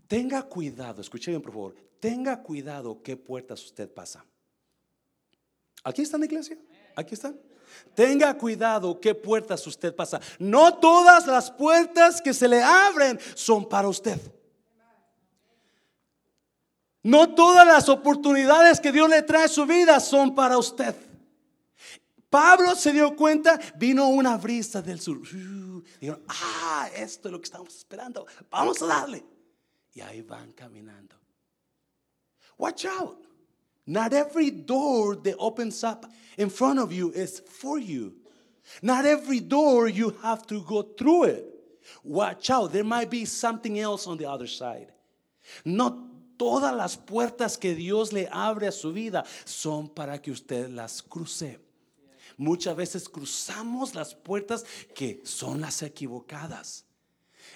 Tenga 0.07 0.45
cuidado, 0.45 1.01
escuchen 1.01 1.43
por 1.43 1.51
favor, 1.51 1.75
tenga 1.99 2.45
cuidado 2.45 3.03
qué 3.03 3.17
puertas 3.17 3.65
usted 3.65 3.93
pasa. 3.93 4.25
¿Aquí 5.83 6.03
está 6.03 6.17
la 6.17 6.27
iglesia? 6.27 6.57
¿Aquí 6.95 7.15
están? 7.15 7.37
Tenga 7.95 8.37
cuidado 8.37 9.01
qué 9.01 9.15
puertas 9.15 9.67
usted 9.67 9.95
pasa. 9.95 10.21
No 10.39 10.75
todas 10.75 11.27
las 11.27 11.51
puertas 11.51 12.21
que 12.21 12.35
se 12.35 12.49
le 12.49 12.63
abren 12.63 13.19
son 13.35 13.69
para 13.69 13.89
usted. 13.89 14.21
No 17.03 17.35
todas 17.35 17.67
las 17.67 17.89
oportunidades 17.89 18.81
que 18.81 18.91
Dios 18.91 19.09
le 19.09 19.23
trae 19.23 19.45
a 19.45 19.49
su 19.49 19.67
vida 19.67 20.01
son 20.01 20.35
para 20.35 20.57
usted. 20.57 20.95
Pablo 22.31 22.75
se 22.75 22.93
dio 22.93 23.15
cuenta, 23.15 23.61
vino 23.77 24.09
una 24.09 24.37
brisa 24.39 24.83
del 24.83 25.01
sur. 25.01 25.21
Dijeron, 25.21 26.25
ah, 26.27 26.89
esto 26.97 27.29
es 27.29 27.33
lo 27.33 27.39
que 27.39 27.45
estamos 27.45 27.77
esperando. 27.77 28.27
Vamos 28.51 28.83
a 28.83 28.87
darle. 28.87 29.25
Y 29.93 30.01
ahí 30.01 30.23
van 30.23 30.51
caminando. 30.53 31.15
Watch 32.59 32.87
out. 32.87 33.25
Not 33.87 34.13
every 34.13 34.51
door 34.51 35.17
that 35.17 35.37
opens 35.39 35.85
up 35.85 36.11
in 36.39 36.49
front 36.51 36.79
of 36.79 36.93
you 36.93 37.11
is 37.13 37.41
for 37.41 37.79
you. 37.79 38.15
Not 38.83 39.05
every 39.05 39.41
door 39.41 39.89
you 39.89 40.17
have 40.23 40.47
to 40.47 40.63
go 40.63 40.83
through 40.83 41.25
it. 41.25 41.45
Watch 42.03 42.49
out, 42.49 42.73
there 42.73 42.85
might 42.85 43.11
be 43.11 43.25
something 43.27 43.79
else 43.79 44.07
on 44.07 44.17
the 44.17 44.27
other 44.27 44.47
side. 44.47 44.89
No 45.65 46.11
todas 46.37 46.75
las 46.75 46.97
puertas 46.97 47.59
que 47.59 47.75
Dios 47.75 48.13
le 48.13 48.29
abre 48.31 48.67
a 48.67 48.73
su 48.73 48.93
vida 48.93 49.25
son 49.45 49.89
para 49.89 50.21
que 50.21 50.33
usted 50.33 50.69
las 50.71 51.03
cruce. 51.03 51.59
Muchas 52.37 52.75
veces 52.77 53.09
cruzamos 53.09 53.95
las 53.95 54.15
puertas 54.15 54.65
que 54.95 55.21
son 55.25 55.61
las 55.61 55.83
equivocadas. 55.83 56.84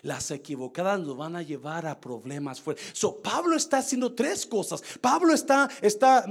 Las 0.03 0.31
equivocadas 0.31 1.01
nos 1.01 1.17
van 1.17 1.37
a 1.37 1.43
llevar 1.43 1.87
a 1.87 2.01
problemas 2.01 2.61
fuertes. 2.61 2.91
So, 2.93 3.17
Pablo 3.21 3.57
está 3.57 3.79
haciendo 3.79 4.15
tres 4.15 4.47
cosas. 4.47 4.83
Pablo 5.01 5.35
está, 5.35 5.69
está, 5.81 6.25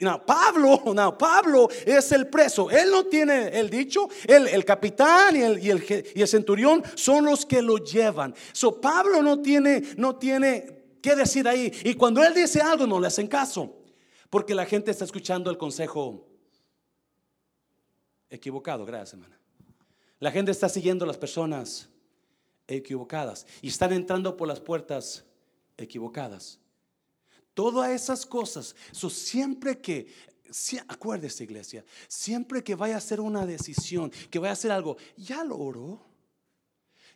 no, 0.00 0.26
Pablo, 0.26 0.82
no, 0.94 1.16
Pablo 1.16 1.68
es 1.86 2.12
el 2.12 2.28
preso. 2.28 2.70
Él 2.70 2.90
no 2.90 3.04
tiene 3.04 3.48
el 3.58 3.70
dicho. 3.70 4.08
El, 4.26 4.64
capitán 4.64 5.36
y 5.36 5.40
el, 5.40 5.64
y, 5.64 6.20
el, 6.20 6.28
centurión 6.28 6.82
son 6.94 7.24
los 7.24 7.46
que 7.46 7.62
lo 7.62 7.78
llevan. 7.78 8.34
So, 8.52 8.80
Pablo 8.80 9.22
no 9.22 9.40
tiene, 9.40 9.82
no 9.96 10.16
tiene 10.16 10.82
que 11.02 11.14
decir 11.14 11.46
ahí. 11.46 11.72
Y 11.84 11.94
cuando 11.94 12.22
él 12.22 12.34
dice 12.34 12.60
algo, 12.60 12.86
no 12.86 13.00
le 13.00 13.06
hacen 13.06 13.26
caso. 13.26 13.78
Porque 14.30 14.54
la 14.54 14.64
gente 14.64 14.90
está 14.90 15.04
escuchando 15.04 15.50
el 15.50 15.58
consejo 15.58 16.26
equivocado. 18.30 18.86
Gracias, 18.86 19.14
hermana. 19.14 19.38
La 20.18 20.30
gente 20.30 20.50
está 20.52 20.68
siguiendo 20.68 21.04
a 21.04 21.08
las 21.08 21.18
personas 21.18 21.88
equivocadas 22.76 23.46
y 23.60 23.68
están 23.68 23.92
entrando 23.92 24.36
por 24.36 24.48
las 24.48 24.60
puertas 24.60 25.24
equivocadas. 25.76 26.58
Todas 27.54 27.90
esas 27.90 28.24
cosas, 28.24 28.74
so, 28.92 29.10
siempre 29.10 29.80
que, 29.80 30.06
si, 30.50 30.78
acuérdese 30.78 31.44
iglesia, 31.44 31.84
siempre 32.08 32.64
que 32.64 32.74
vaya 32.74 32.94
a 32.94 32.98
hacer 32.98 33.20
una 33.20 33.44
decisión, 33.44 34.10
que 34.30 34.38
vaya 34.38 34.50
a 34.50 34.54
hacer 34.54 34.72
algo, 34.72 34.96
ya 35.16 35.44
lo 35.44 35.58
oró. 35.58 36.12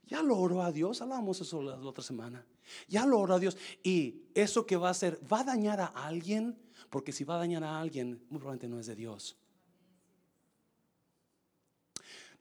Ya 0.09 0.23
lo 0.23 0.39
oró 0.39 0.63
a 0.63 0.71
Dios, 0.71 1.03
hablamos 1.03 1.41
eso 1.41 1.61
la, 1.61 1.75
otra 1.81 2.05
semana. 2.05 2.47
Ya 2.87 3.07
lo 3.07 3.19
oró 3.19 3.35
a 3.35 3.39
Dios. 3.41 3.57
Y 3.83 4.23
eso 4.35 4.65
que 4.65 4.77
va 4.77 4.89
a 4.89 4.93
hacer, 4.93 5.21
¿va 5.31 5.41
a 5.41 5.45
dañar 5.45 5.81
a 5.81 5.87
alguien? 5.87 6.57
Porque 6.91 7.13
si 7.13 7.25
va 7.25 7.35
a 7.35 7.39
dañar 7.39 7.65
a 7.65 7.81
alguien, 7.81 8.25
muy 8.31 8.39
probablemente 8.39 8.69
no 8.69 8.79
es 8.79 8.87
de 8.87 8.95
Dios. 8.95 9.37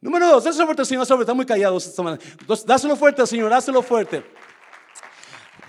Número 0.06 0.28
dos, 0.28 0.44
dáselo 0.44 0.68
fuerte, 0.68 0.86
Señor, 0.86 1.20
está 1.20 1.34
muy 1.34 1.48
callado 1.48 1.78
esta 1.78 1.90
semana. 1.90 2.20
Dáselo 2.68 2.96
fuerte, 2.96 3.26
Señor, 3.26 3.50
dáselo 3.50 3.82
fuerte. 3.82 4.24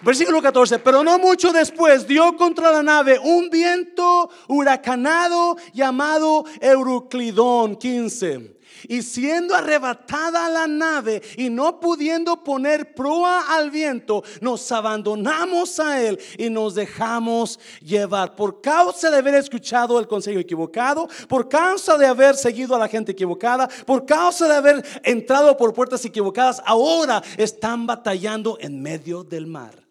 Versículo 0.03 0.43
14, 0.43 0.79
pero 0.81 1.03
no 1.03 1.19
mucho 1.19 1.55
después 1.55 2.07
dio 2.07 2.37
contra 2.37 2.71
la 2.71 2.83
nave 2.83 3.19
un 3.19 3.49
viento 3.49 4.29
huracanado 4.49 5.57
llamado 5.73 6.45
Euruclidón 6.61 7.77
15 7.77 8.56
y 8.89 9.03
siendo 9.03 9.55
arrebatada 9.55 10.49
la 10.49 10.67
nave 10.67 11.23
y 11.37 11.51
no 11.51 11.81
pudiendo 11.81 12.43
poner 12.43 12.95
proa 12.95 13.57
al 13.57 13.71
viento, 13.71 14.23
nos 14.41 14.71
abandonamos 14.73 15.81
a 15.81 16.03
él 16.03 16.19
y 16.39 16.51
nos 16.51 16.75
dejamos 16.75 17.59
llevar. 17.81 18.37
Por 18.37 18.61
causa 18.61 19.11
de 19.11 19.19
haber 19.19 19.35
escuchado 19.35 19.99
el 19.99 20.07
consejo 20.07 20.39
equivocado, 20.39 21.09
por 21.29 21.49
causa 21.49 21.97
de 21.97 22.07
haber 22.07 22.37
seguido 22.37 22.75
a 22.75 22.79
la 22.79 22.89
gente 22.89 23.13
equivocada, 23.13 23.69
por 23.85 24.07
causa 24.07 24.49
de 24.49 24.55
haber 24.55 24.85
entrado 25.03 25.57
por 25.57 25.75
puertas 25.75 26.05
equivocadas, 26.05 26.63
ahora 26.65 27.23
están 27.37 27.87
batallando 27.87 28.59
en 28.61 28.81
medio 28.81 29.25
del 29.25 29.47
mar, 29.47 29.87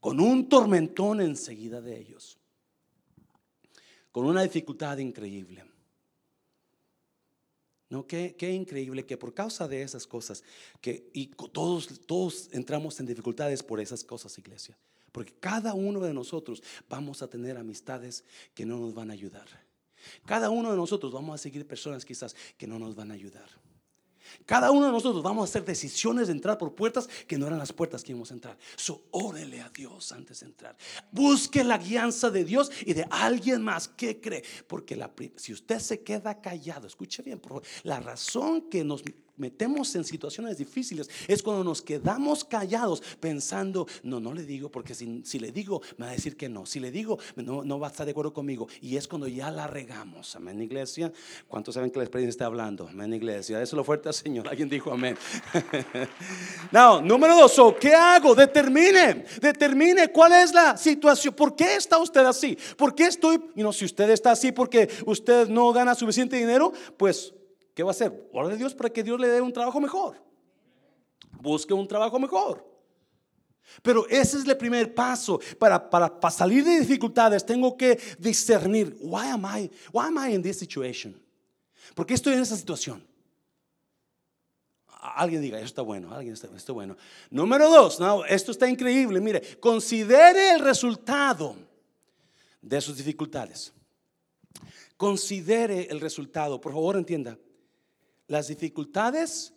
con 0.00 0.20
un 0.20 0.48
tormentón 0.48 1.20
enseguida 1.20 1.80
de 1.80 1.98
ellos, 1.98 2.38
con 4.12 4.26
una 4.26 4.42
dificultad 4.42 4.98
increíble. 4.98 5.65
No, 7.88 8.06
qué, 8.06 8.34
qué, 8.36 8.52
increíble 8.52 9.06
que 9.06 9.16
por 9.16 9.32
causa 9.32 9.68
de 9.68 9.82
esas 9.82 10.06
cosas, 10.06 10.42
que, 10.80 11.08
y 11.12 11.28
todos, 11.52 12.00
todos 12.06 12.48
entramos 12.52 12.98
en 12.98 13.06
dificultades 13.06 13.62
por 13.62 13.80
esas 13.80 14.02
cosas, 14.02 14.36
iglesia. 14.38 14.76
Porque 15.12 15.32
cada 15.38 15.72
uno 15.72 16.00
de 16.00 16.12
nosotros 16.12 16.62
vamos 16.88 17.22
a 17.22 17.28
tener 17.28 17.56
amistades 17.56 18.24
que 18.54 18.66
no 18.66 18.78
nos 18.78 18.92
van 18.92 19.10
a 19.10 19.14
ayudar. 19.14 19.46
Cada 20.24 20.50
uno 20.50 20.70
de 20.70 20.76
nosotros 20.76 21.12
vamos 21.12 21.34
a 21.34 21.38
seguir 21.38 21.66
personas 21.66 22.04
quizás 22.04 22.34
que 22.58 22.66
no 22.66 22.78
nos 22.78 22.94
van 22.94 23.10
a 23.10 23.14
ayudar. 23.14 23.48
Cada 24.44 24.70
uno 24.70 24.86
de 24.86 24.92
nosotros 24.92 25.22
vamos 25.22 25.42
a 25.42 25.50
hacer 25.50 25.64
decisiones 25.64 26.28
de 26.28 26.32
entrar 26.32 26.58
por 26.58 26.74
puertas 26.74 27.08
que 27.26 27.38
no 27.38 27.46
eran 27.46 27.58
las 27.58 27.72
puertas 27.72 28.02
que 28.02 28.12
íbamos 28.12 28.30
a 28.30 28.34
entrar. 28.34 28.58
So, 28.76 29.04
órele 29.10 29.60
a 29.60 29.68
Dios 29.70 30.12
antes 30.12 30.40
de 30.40 30.46
entrar. 30.46 30.76
Busque 31.10 31.64
la 31.64 31.78
guianza 31.78 32.30
de 32.30 32.44
Dios 32.44 32.70
y 32.84 32.94
de 32.94 33.06
alguien 33.10 33.62
más 33.62 33.88
que 33.88 34.20
cree. 34.20 34.44
Porque 34.66 34.96
la, 34.96 35.12
si 35.36 35.52
usted 35.52 35.78
se 35.78 36.02
queda 36.02 36.40
callado, 36.40 36.86
escuche 36.86 37.22
bien, 37.22 37.38
por 37.38 37.50
favor, 37.50 37.62
la 37.82 38.00
razón 38.00 38.68
que 38.70 38.84
nos 38.84 39.02
metemos 39.36 39.94
en 39.94 40.04
situaciones 40.04 40.58
difíciles 40.58 41.08
es 41.28 41.42
cuando 41.42 41.64
nos 41.64 41.82
quedamos 41.82 42.44
callados 42.44 43.02
pensando, 43.20 43.86
no, 44.02 44.20
no 44.20 44.32
le 44.32 44.44
digo, 44.44 44.70
porque 44.70 44.94
si, 44.94 45.22
si 45.24 45.38
le 45.38 45.52
digo, 45.52 45.82
me 45.96 46.06
va 46.06 46.12
a 46.12 46.14
decir 46.14 46.36
que 46.36 46.48
no. 46.48 46.66
Si 46.66 46.80
le 46.80 46.90
digo, 46.90 47.18
no, 47.36 47.64
no 47.64 47.78
va 47.78 47.88
a 47.88 47.90
estar 47.90 48.06
de 48.06 48.12
acuerdo 48.12 48.32
conmigo. 48.32 48.68
Y 48.80 48.96
es 48.96 49.08
cuando 49.08 49.28
ya 49.28 49.50
la 49.50 49.66
regamos. 49.66 50.36
Amén, 50.36 50.60
iglesia. 50.62 51.12
¿Cuántos 51.48 51.74
saben 51.74 51.90
que 51.90 51.98
la 51.98 52.04
experiencia 52.04 52.30
está 52.30 52.46
hablando? 52.46 52.88
Amén, 52.88 53.12
iglesia. 53.14 53.60
Eso 53.60 53.76
lo 53.76 53.84
fuerte 53.84 54.08
al 54.08 54.14
Señor. 54.14 54.48
Alguien 54.48 54.68
dijo 54.68 54.92
amén. 54.92 55.16
no, 56.72 57.00
número 57.00 57.36
dos, 57.36 57.56
¿qué 57.80 57.94
hago? 57.94 58.34
Determine, 58.34 59.24
determine 59.40 60.08
cuál 60.08 60.32
es 60.32 60.52
la 60.52 60.76
situación. 60.76 61.34
¿Por 61.34 61.54
qué 61.54 61.76
está 61.76 61.98
usted 61.98 62.24
así? 62.24 62.56
¿Por 62.76 62.94
qué 62.94 63.06
estoy, 63.06 63.40
y 63.54 63.62
no, 63.62 63.72
si 63.72 63.84
usted 63.84 64.10
está 64.10 64.32
así 64.32 64.52
porque 64.52 64.88
usted 65.06 65.48
no 65.48 65.72
gana 65.72 65.94
suficiente 65.94 66.36
dinero, 66.36 66.72
pues 66.96 67.32
¿Qué 67.76 67.82
va 67.82 67.90
a 67.90 67.92
hacer? 67.92 68.30
Ore 68.32 68.48
de 68.48 68.56
Dios 68.56 68.74
para 68.74 68.88
que 68.88 69.02
Dios 69.02 69.20
le 69.20 69.28
dé 69.28 69.38
un 69.42 69.52
trabajo 69.52 69.78
mejor. 69.78 70.16
Busque 71.42 71.74
un 71.74 71.86
trabajo 71.86 72.18
mejor. 72.18 72.66
Pero 73.82 74.08
ese 74.08 74.38
es 74.38 74.48
el 74.48 74.56
primer 74.56 74.94
paso. 74.94 75.38
Para, 75.58 75.90
para, 75.90 76.18
para, 76.18 76.30
salir 76.30 76.64
de 76.64 76.80
dificultades 76.80 77.44
tengo 77.44 77.76
que 77.76 78.00
discernir. 78.18 78.96
Why 79.02 79.26
am 79.26 79.44
I, 79.44 79.70
why 79.92 80.06
am 80.06 80.16
I 80.16 80.34
in 80.34 80.42
this 80.42 80.58
situation? 80.58 81.20
¿Por 81.94 82.06
qué 82.06 82.14
estoy 82.14 82.32
en 82.32 82.40
esa 82.40 82.56
situación? 82.56 83.06
Alguien 84.88 85.42
diga, 85.42 85.58
esto 85.58 85.66
está 85.66 85.82
bueno, 85.82 86.14
alguien 86.14 86.32
está, 86.32 86.48
está 86.56 86.72
bueno. 86.72 86.96
Número 87.28 87.68
dos, 87.68 87.98
esto 88.26 88.52
está 88.52 88.70
increíble. 88.70 89.20
Mire, 89.20 89.60
considere 89.60 90.52
el 90.52 90.60
resultado 90.60 91.54
de 92.62 92.80
sus 92.80 92.96
dificultades. 92.96 93.74
Considere 94.96 95.88
el 95.90 96.00
resultado. 96.00 96.58
Por 96.58 96.72
favor, 96.72 96.96
entienda. 96.96 97.36
Las 98.28 98.48
dificultades 98.48 99.52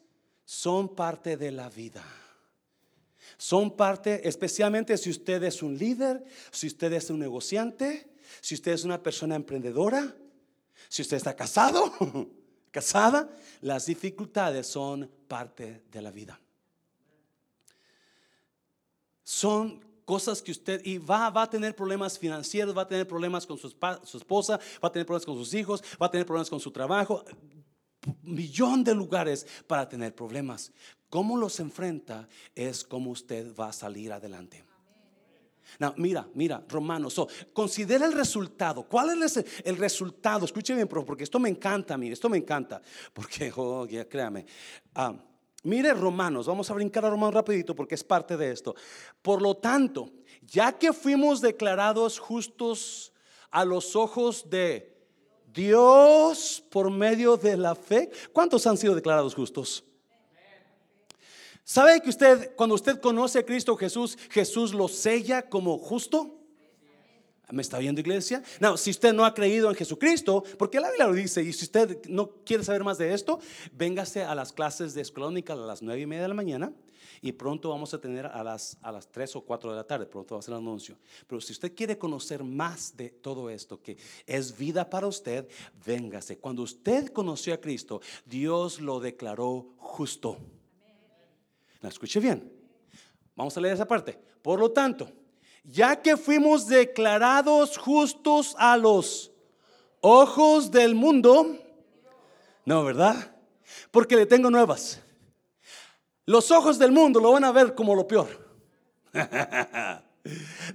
son 0.45 0.95
parte 0.95 1.37
de 1.37 1.51
la 1.51 1.69
vida. 1.69 2.03
Son 3.37 3.75
parte, 3.75 4.27
especialmente 4.27 4.97
si 4.97 5.09
usted 5.09 5.43
es 5.43 5.61
un 5.61 5.77
líder, 5.77 6.23
si 6.51 6.67
usted 6.67 6.91
es 6.93 7.09
un 7.09 7.19
negociante, 7.19 8.09
si 8.41 8.55
usted 8.55 8.73
es 8.73 8.83
una 8.83 9.01
persona 9.01 9.35
emprendedora, 9.35 10.15
si 10.87 11.01
usted 11.01 11.17
está 11.17 11.35
casado, 11.35 11.93
casada, 12.71 13.29
las 13.61 13.85
dificultades 13.85 14.67
son 14.67 15.09
parte 15.27 15.83
de 15.91 16.01
la 16.01 16.11
vida. 16.11 16.39
Son 19.23 19.79
cosas 20.05 20.41
que 20.41 20.51
usted 20.51 20.81
y 20.83 20.97
va, 20.97 21.27
a 21.27 21.49
tener 21.49 21.75
problemas 21.75 22.17
financieros, 22.17 22.75
va 22.75 22.81
a 22.81 22.87
tener 22.87 23.07
problemas 23.07 23.45
con 23.45 23.59
su, 23.59 23.67
esposa, 23.67 24.59
va 24.83 24.87
a 24.87 24.91
tener 24.91 25.05
problemas 25.05 25.25
con 25.25 25.35
sus 25.35 25.53
hijos, 25.53 25.83
va 26.01 26.07
a 26.07 26.11
tener 26.11 26.25
problemas 26.25 26.49
con 26.49 26.59
su 26.59 26.71
trabajo, 26.71 27.23
millón 28.23 28.83
de 28.83 28.95
lugares 28.95 29.45
para 29.67 29.87
tener 29.87 30.15
problemas. 30.15 30.71
Cómo 31.09 31.37
los 31.37 31.59
enfrenta 31.59 32.27
es 32.55 32.83
cómo 32.83 33.11
usted 33.11 33.55
va 33.55 33.69
a 33.69 33.73
salir 33.73 34.11
adelante. 34.13 34.63
No, 35.77 35.93
mira, 35.97 36.27
mira, 36.33 36.63
Romanos, 36.67 37.21
considera 37.53 38.05
el 38.05 38.13
resultado. 38.13 38.83
¿Cuál 38.83 39.21
es 39.21 39.37
el 39.63 39.77
resultado? 39.77 40.45
Escuche 40.45 40.73
bien, 40.73 40.87
porque 40.87 41.23
esto 41.23 41.37
me 41.39 41.49
encanta, 41.49 41.97
mire, 41.97 42.13
esto 42.13 42.29
me 42.29 42.37
encanta. 42.37 42.81
Porque, 43.13 43.51
oh, 43.55 43.85
ya, 43.85 44.07
créame. 44.07 44.45
Ah, 44.95 45.13
mire, 45.63 45.93
Romanos, 45.93 46.47
vamos 46.47 46.69
a 46.71 46.73
brincar 46.73 47.05
a 47.05 47.09
Romanos 47.09 47.35
rapidito 47.35 47.75
porque 47.75 47.95
es 47.95 48.03
parte 48.03 48.35
de 48.35 48.51
esto. 48.51 48.75
Por 49.21 49.41
lo 49.41 49.57
tanto, 49.57 50.11
ya 50.41 50.77
que 50.77 50.91
fuimos 50.91 51.41
declarados 51.41 52.17
justos 52.17 53.13
a 53.51 53.65
los 53.65 53.95
ojos 53.95 54.49
de 54.49 54.88
Dios 55.53 56.63
por 56.69 56.89
medio 56.91 57.37
de 57.37 57.57
la 57.57 57.75
fe, 57.75 58.09
¿cuántos 58.31 58.65
han 58.67 58.77
sido 58.77 58.95
declarados 58.95 59.35
justos? 59.35 59.83
¿Sabe 61.63 62.01
que 62.01 62.09
usted, 62.09 62.55
cuando 62.55 62.75
usted 62.75 62.99
conoce 62.99 63.39
a 63.39 63.45
Cristo 63.45 63.75
Jesús, 63.75 64.17
Jesús 64.31 64.73
lo 64.73 64.87
sella 64.87 65.43
como 65.49 65.77
justo? 65.77 66.35
¿Me 67.51 67.61
está 67.61 67.79
viendo 67.79 68.01
iglesia? 68.01 68.43
No, 68.59 68.77
si 68.77 68.91
usted 68.91 69.13
no 69.13 69.25
ha 69.25 69.33
creído 69.33 69.69
en 69.69 69.75
Jesucristo, 69.75 70.43
porque 70.57 70.79
la 70.79 70.89
Biblia 70.89 71.07
lo 71.07 71.13
dice, 71.13 71.43
y 71.43 71.53
si 71.53 71.65
usted 71.65 72.05
no 72.07 72.31
quiere 72.43 72.63
saber 72.63 72.83
más 72.83 72.97
de 72.97 73.13
esto, 73.13 73.39
véngase 73.71 74.23
a 74.23 74.35
las 74.35 74.53
clases 74.53 74.93
de 74.93 75.01
escolónica 75.01 75.53
a 75.53 75.57
las 75.57 75.81
nueve 75.81 76.01
y 76.01 76.05
media 76.05 76.23
de 76.23 76.27
la 76.29 76.35
mañana 76.35 76.71
y 77.21 77.31
pronto 77.31 77.69
vamos 77.69 77.93
a 77.93 77.99
tener 77.99 78.25
a 78.25 78.43
las, 78.43 78.77
a 78.81 78.91
las 78.91 79.07
3 79.07 79.35
o 79.37 79.41
4 79.41 79.71
de 79.71 79.75
la 79.75 79.83
tarde, 79.83 80.05
pronto 80.05 80.35
va 80.35 80.39
a 80.39 80.41
ser 80.41 80.53
el 80.53 80.59
anuncio. 80.59 80.97
Pero 81.27 81.41
si 81.41 81.53
usted 81.53 81.75
quiere 81.75 81.97
conocer 81.97 82.43
más 82.43 82.95
de 82.95 83.09
todo 83.09 83.49
esto, 83.49 83.81
que 83.81 83.97
es 84.25 84.57
vida 84.57 84.89
para 84.89 85.07
usted, 85.07 85.47
véngase. 85.85 86.37
Cuando 86.37 86.63
usted 86.63 87.11
conoció 87.11 87.53
a 87.53 87.57
Cristo, 87.57 88.01
Dios 88.25 88.79
lo 88.79 88.99
declaró 88.99 89.73
justo. 89.77 90.37
¿La 91.81 91.89
escuche 91.89 92.19
bien? 92.19 92.51
Vamos 93.35 93.55
a 93.55 93.61
leer 93.61 93.75
esa 93.75 93.87
parte. 93.87 94.19
Por 94.41 94.59
lo 94.59 94.71
tanto, 94.71 95.09
ya 95.63 96.01
que 96.01 96.17
fuimos 96.17 96.67
declarados 96.67 97.77
justos 97.77 98.55
a 98.57 98.75
los 98.77 99.31
ojos 100.01 100.71
del 100.71 100.95
mundo, 100.95 101.57
no, 102.65 102.83
¿verdad? 102.83 103.35
Porque 103.91 104.15
le 104.15 104.25
tengo 104.25 104.49
nuevas. 104.49 105.01
Los 106.29 106.51
ojos 106.51 106.77
del 106.77 106.91
mundo 106.91 107.19
lo 107.19 107.31
van 107.31 107.43
a 107.43 107.51
ver 107.51 107.73
como 107.73 107.95
lo 107.95 108.05
peor. 108.05 108.27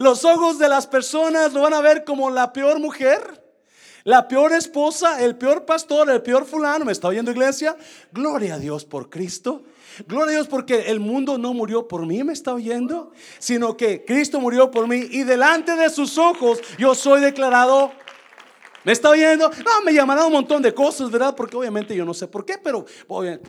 Los 0.01 0.25
ojos 0.25 0.59
de 0.59 0.69
las 0.69 0.89
personas 0.89 1.53
lo 1.53 1.61
van 1.61 1.75
a 1.75 1.81
ver 1.81 2.03
como 2.03 2.29
la 2.29 2.53
peor 2.53 2.81
mujer, 2.81 3.41
la 4.03 4.27
peor 4.27 4.53
esposa, 4.53 5.23
el 5.23 5.37
peor 5.37 5.65
pastor, 5.65 6.11
el 6.11 6.23
peor 6.23 6.45
fulano. 6.45 6.85
¿Me 6.85 6.91
está 6.91 7.07
oyendo 7.07 7.31
iglesia? 7.31 7.77
Gloria 8.11 8.55
a 8.55 8.59
Dios 8.59 8.85
por 8.85 9.09
Cristo. 9.09 9.63
Gloria 10.09 10.33
a 10.33 10.35
Dios 10.39 10.49
porque 10.49 10.91
el 10.91 10.99
mundo 10.99 11.39
no 11.39 11.55
murió 11.55 11.87
por 11.87 12.05
mí, 12.05 12.25
me 12.25 12.33
está 12.33 12.53
oyendo, 12.53 13.13
sino 13.39 13.77
que 13.77 14.05
Cristo 14.05 14.41
murió 14.41 14.73
por 14.73 14.89
mí 14.89 15.07
y 15.09 15.23
delante 15.23 15.77
de 15.77 15.89
sus 15.89 16.19
ojos 16.19 16.59
yo 16.79 16.97
soy 16.97 17.21
declarado. 17.21 17.93
¿Me 18.85 18.93
está 18.93 19.11
oyendo? 19.11 19.49
No, 19.49 19.83
me 19.85 19.93
llamarán 19.93 20.27
un 20.27 20.33
montón 20.33 20.63
de 20.63 20.73
cosas, 20.75 21.11
¿verdad? 21.11 21.35
Porque 21.35 21.57
obviamente 21.57 21.97
yo 21.97 22.05
no 22.05 22.15
sé 22.15 22.29
por 22.29 22.45
qué, 22.45 22.59
pero 22.59 22.85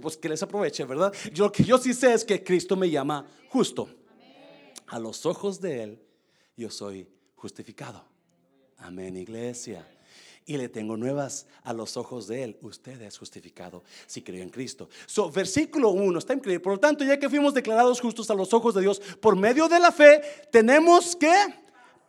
pues 0.01 0.17
que 0.17 0.29
les 0.29 0.41
aproveche, 0.41 0.85
¿verdad? 0.85 1.13
Yo, 1.33 1.45
lo 1.45 1.51
que 1.51 1.63
yo 1.63 1.77
sí 1.77 1.93
sé 1.93 2.13
es 2.13 2.23
que 2.23 2.43
Cristo 2.43 2.75
me 2.75 2.89
llama 2.89 3.25
justo. 3.49 3.89
A 4.87 4.99
los 4.99 5.25
ojos 5.25 5.59
de 5.59 5.83
Él 5.83 5.99
yo 6.55 6.69
soy 6.69 7.07
justificado. 7.35 8.05
Amén, 8.77 9.17
iglesia 9.17 9.85
y 10.45 10.57
le 10.57 10.69
tengo 10.69 10.95
nuevas 10.95 11.47
a 11.63 11.73
los 11.73 11.97
ojos 11.97 12.27
de 12.27 12.43
Él. 12.43 12.57
Usted 12.61 13.01
es 13.01 13.17
justificado 13.17 13.83
si 14.05 14.21
cree 14.21 14.41
en 14.41 14.49
Cristo. 14.49 14.89
So, 15.07 15.31
versículo 15.31 15.89
1 15.89 16.19
está 16.19 16.33
increíble. 16.33 16.61
Por 16.61 16.73
lo 16.73 16.79
tanto, 16.79 17.03
ya 17.03 17.19
que 17.19 17.29
fuimos 17.29 17.53
declarados 17.53 17.99
justos 17.99 18.29
a 18.29 18.35
los 18.35 18.53
ojos 18.53 18.75
de 18.75 18.81
Dios 18.81 19.01
por 19.19 19.35
medio 19.35 19.67
de 19.67 19.79
la 19.79 19.91
fe, 19.91 20.21
tenemos 20.51 21.15
que 21.15 21.33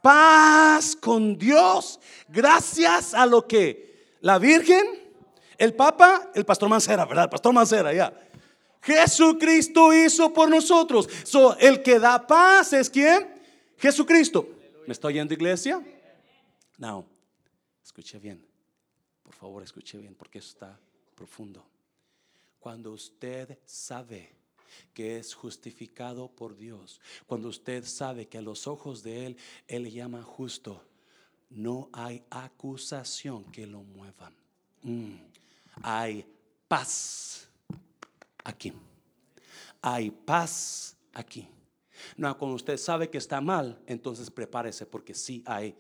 paz 0.07 0.95
con 0.95 1.37
Dios 1.37 1.99
gracias 2.29 3.12
a 3.12 3.27
lo 3.27 3.45
que 3.49 4.14
la 4.21 4.38
Virgen, 4.38 4.87
el 5.59 5.75
Papa, 5.75 6.31
el 6.33 6.45
Pastor 6.45 6.69
Mancera, 6.69 7.05
¿verdad? 7.05 7.25
El 7.25 7.31
Pastor 7.31 7.53
Mancera, 7.53 7.92
ya. 7.92 8.16
Jesucristo 8.83 9.92
hizo 9.92 10.33
por 10.33 10.49
nosotros. 10.49 11.09
So, 11.25 11.59
el 11.59 11.83
que 11.83 11.99
da 11.99 12.25
paz 12.25 12.73
es 12.73 12.88
quién? 12.88 13.35
Jesucristo. 13.79 14.49
¿Me 14.87 14.92
está 14.92 15.09
oyendo 15.09 15.35
iglesia? 15.35 15.85
No. 16.79 17.05
Escuche 17.85 18.21
bien, 18.21 18.47
por 19.25 19.35
favor 19.35 19.64
escuche 19.64 19.99
bien 19.99 20.14
porque 20.14 20.38
eso 20.38 20.51
está 20.51 20.79
profundo. 21.16 21.66
Cuando 22.61 22.92
usted 22.92 23.59
sabe 23.64 24.36
que 24.95 25.19
es 25.19 25.35
justificado 25.35 26.29
por 26.29 26.57
Dios, 26.57 27.01
cuando 27.27 27.49
usted 27.49 27.85
sabe 27.85 28.29
que 28.29 28.39
a 28.39 28.43
los 28.43 28.67
ojos 28.67 29.03
de 29.03 29.27
Él, 29.27 29.37
Él 29.69 29.91
llama 29.91 30.23
justo, 30.23 30.83
no 31.51 31.89
hay 31.93 32.25
acusación 32.31 33.45
que 33.53 33.67
lo 33.67 33.83
mueva. 33.83 34.33
Mm. 34.83 35.15
Hay 35.83 36.27
paz 36.69 37.49
aquí. 38.45 38.73
Hay 39.83 40.11
paz 40.11 40.97
aquí. 41.12 41.49
No, 42.17 42.37
cuando 42.37 42.57
usted 42.57 42.77
sabe 42.77 43.09
que 43.09 43.19
está 43.19 43.41
mal, 43.41 43.81
entonces 43.87 44.31
prepárese 44.31 44.87
porque 44.87 45.15
sí 45.15 45.43
hay 45.47 45.77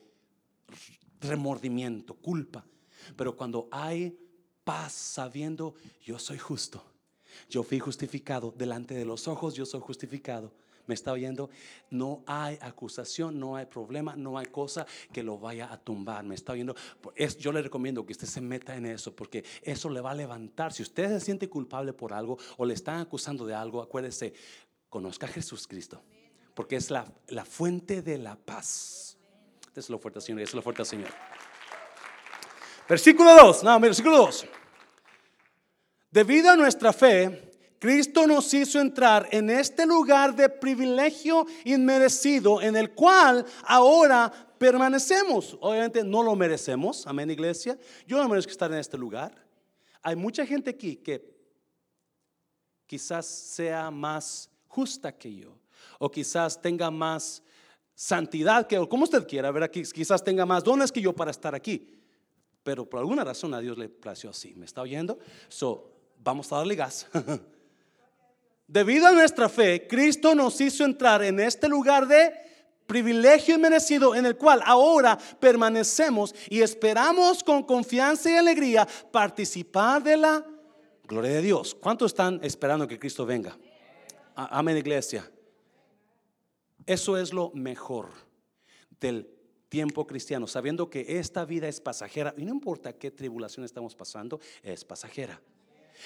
remordimiento, 1.20 2.14
culpa. 2.14 2.64
Pero 3.16 3.36
cuando 3.36 3.68
hay 3.70 4.18
paz 4.64 4.92
sabiendo, 4.92 5.74
yo 6.02 6.18
soy 6.18 6.38
justo, 6.38 6.84
yo 7.48 7.62
fui 7.62 7.78
justificado 7.78 8.54
delante 8.56 8.94
de 8.94 9.04
los 9.04 9.28
ojos, 9.28 9.54
yo 9.54 9.66
soy 9.66 9.80
justificado. 9.80 10.52
¿Me 10.86 10.94
está 10.94 11.10
oyendo? 11.10 11.50
No 11.90 12.22
hay 12.26 12.58
acusación, 12.60 13.40
no 13.40 13.56
hay 13.56 13.66
problema, 13.66 14.14
no 14.14 14.38
hay 14.38 14.46
cosa 14.46 14.86
que 15.12 15.24
lo 15.24 15.36
vaya 15.36 15.72
a 15.72 15.78
tumbar. 15.78 16.24
¿Me 16.24 16.36
está 16.36 16.52
oyendo? 16.52 16.76
Es, 17.16 17.36
yo 17.38 17.50
le 17.50 17.60
recomiendo 17.60 18.06
que 18.06 18.12
usted 18.12 18.28
se 18.28 18.40
meta 18.40 18.76
en 18.76 18.86
eso 18.86 19.14
porque 19.14 19.44
eso 19.62 19.90
le 19.90 20.00
va 20.00 20.12
a 20.12 20.14
levantar. 20.14 20.72
Si 20.72 20.84
usted 20.84 21.08
se 21.08 21.20
siente 21.20 21.48
culpable 21.48 21.92
por 21.92 22.12
algo 22.12 22.38
o 22.56 22.64
le 22.64 22.74
están 22.74 23.00
acusando 23.00 23.44
de 23.44 23.54
algo, 23.54 23.82
acuérdese, 23.82 24.32
conozca 24.88 25.26
a 25.26 25.28
Jesús 25.28 25.66
Cristo 25.66 26.00
porque 26.54 26.76
es 26.76 26.90
la, 26.90 27.12
la 27.28 27.44
fuente 27.44 28.00
de 28.00 28.16
la 28.16 28.34
paz 28.34 29.06
es 29.80 29.90
lo 29.90 29.98
fuerte, 29.98 30.20
Señor. 30.20 30.40
es 30.40 30.54
lo 30.54 30.62
fuerte, 30.62 30.84
Señor. 30.84 31.10
Versículo 32.88 33.34
2. 33.34 33.64
No, 33.64 33.78
versículo 33.80 34.18
2. 34.18 34.46
Debido 36.10 36.50
a 36.50 36.56
nuestra 36.56 36.92
fe, 36.92 37.46
Cristo 37.78 38.26
nos 38.26 38.52
hizo 38.54 38.80
entrar 38.80 39.28
en 39.30 39.50
este 39.50 39.86
lugar 39.86 40.34
de 40.34 40.48
privilegio 40.48 41.46
inmerecido 41.64 42.62
en 42.62 42.76
el 42.76 42.92
cual 42.92 43.44
ahora 43.64 44.32
permanecemos. 44.58 45.56
Obviamente 45.60 46.02
no 46.02 46.22
lo 46.22 46.34
merecemos, 46.34 47.06
amén 47.06 47.30
iglesia. 47.30 47.78
Yo 48.06 48.16
no 48.16 48.28
merezco 48.28 48.50
estar 48.50 48.72
en 48.72 48.78
este 48.78 48.96
lugar. 48.96 49.46
Hay 50.02 50.16
mucha 50.16 50.46
gente 50.46 50.70
aquí 50.70 50.96
que 50.96 51.36
quizás 52.86 53.26
sea 53.26 53.90
más 53.90 54.50
justa 54.68 55.12
que 55.12 55.34
yo 55.34 55.58
o 55.98 56.10
quizás 56.10 56.60
tenga 56.60 56.90
más 56.90 57.42
santidad, 57.94 58.66
que 58.66 58.76
como 58.88 59.04
usted 59.04 59.26
quiera, 59.26 59.50
ver 59.50 59.62
aquí, 59.62 59.82
quizás 59.82 60.22
tenga 60.22 60.46
más 60.46 60.62
dones 60.62 60.92
que 60.92 61.00
yo 61.00 61.12
para 61.12 61.30
estar 61.30 61.54
aquí. 61.54 61.92
Pero 62.62 62.88
por 62.88 63.00
alguna 63.00 63.22
razón 63.24 63.54
a 63.54 63.60
Dios 63.60 63.78
le 63.78 63.88
plació 63.88 64.30
así. 64.30 64.54
¿Me 64.54 64.64
está 64.64 64.82
oyendo? 64.82 65.18
So, 65.48 65.95
vamos 66.26 66.52
a 66.52 66.56
darle 66.56 66.74
gas. 66.74 67.06
Debido 68.66 69.06
a 69.06 69.12
nuestra 69.12 69.48
fe, 69.48 69.86
Cristo 69.86 70.34
nos 70.34 70.60
hizo 70.60 70.84
entrar 70.84 71.22
en 71.22 71.38
este 71.38 71.68
lugar 71.68 72.08
de 72.08 72.32
privilegio 72.86 73.54
y 73.54 73.58
merecido 73.58 74.14
en 74.14 74.26
el 74.26 74.36
cual 74.36 74.60
ahora 74.64 75.16
permanecemos 75.38 76.34
y 76.50 76.62
esperamos 76.62 77.44
con 77.44 77.62
confianza 77.62 78.28
y 78.28 78.34
alegría 78.34 78.86
participar 79.12 80.02
de 80.02 80.16
la 80.16 80.44
gloria 81.04 81.30
de 81.30 81.42
Dios. 81.42 81.76
¿Cuántos 81.76 82.10
están 82.10 82.40
esperando 82.42 82.88
que 82.88 82.98
Cristo 82.98 83.24
venga? 83.24 83.56
Amén, 84.34 84.76
iglesia. 84.76 85.30
Eso 86.84 87.16
es 87.16 87.32
lo 87.32 87.52
mejor 87.54 88.08
del 89.00 89.28
tiempo 89.68 90.06
cristiano, 90.06 90.48
sabiendo 90.48 90.90
que 90.90 91.18
esta 91.20 91.44
vida 91.44 91.68
es 91.68 91.80
pasajera 91.80 92.34
y 92.36 92.44
no 92.44 92.52
importa 92.52 92.92
qué 92.92 93.12
tribulación 93.12 93.64
estamos 93.64 93.94
pasando, 93.94 94.40
es 94.62 94.84
pasajera. 94.84 95.40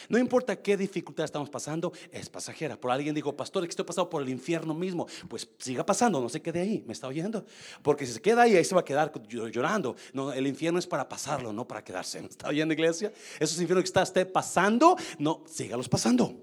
No 0.09 0.19
importa 0.19 0.57
qué 0.57 0.77
dificultad 0.77 1.25
estamos 1.25 1.51
pasando, 1.51 1.93
es 2.13 2.29
pasajera. 2.29 2.77
Por 2.77 2.91
alguien 2.91 3.15
dijo, 3.15 3.37
pastor, 3.37 3.65
que 3.65 3.71
estoy 3.71 3.85
pasando 3.85 4.11
por 4.11 4.23
el 4.23 4.29
infierno 4.29 4.75
mismo. 4.75 5.07
Pues 5.29 5.49
siga 5.59 5.85
pasando, 5.85 6.21
no 6.21 6.29
se 6.29 6.41
quede 6.41 6.61
ahí, 6.61 6.85
me 6.87 6.93
está 6.93 7.07
oyendo. 7.09 7.45
Porque 7.83 8.07
si 8.07 8.15
se 8.15 8.21
queda 8.21 8.43
ahí, 8.43 8.57
ahí 8.57 8.65
se 8.65 8.75
va 8.75 8.83
a 8.83 8.85
quedar 8.85 9.13
llorando. 9.29 9.97
No, 10.13 10.33
el 10.33 10.47
infierno 10.47 10.79
es 10.79 10.87
para 10.87 11.09
pasarlo, 11.09 11.53
no 11.53 11.67
para 11.67 11.83
quedarse. 11.83 12.21
¿Me 12.21 12.29
está 12.29 12.49
oyendo, 12.49 12.75
iglesia? 12.75 13.13
Esos 13.39 13.61
infiernos 13.61 13.85
que 13.85 13.89
está 13.89 14.03
usted 14.03 14.31
pasando, 14.31 14.97
no, 15.19 15.45
sígalos 15.47 15.89
pasando. 15.89 16.35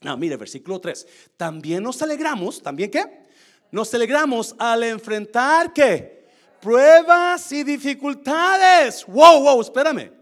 No, 0.00 0.16
mire, 0.16 0.36
versículo 0.36 0.80
3. 0.80 1.06
También 1.36 1.82
nos 1.82 2.00
alegramos, 2.02 2.62
¿también 2.62 2.90
qué? 2.90 3.24
Nos 3.70 3.92
alegramos 3.94 4.54
al 4.58 4.84
enfrentar 4.84 5.72
qué? 5.72 6.28
Pruebas 6.60 7.50
y 7.52 7.64
dificultades. 7.64 9.04
Wow, 9.06 9.42
wow, 9.42 9.60
espérame. 9.60 10.12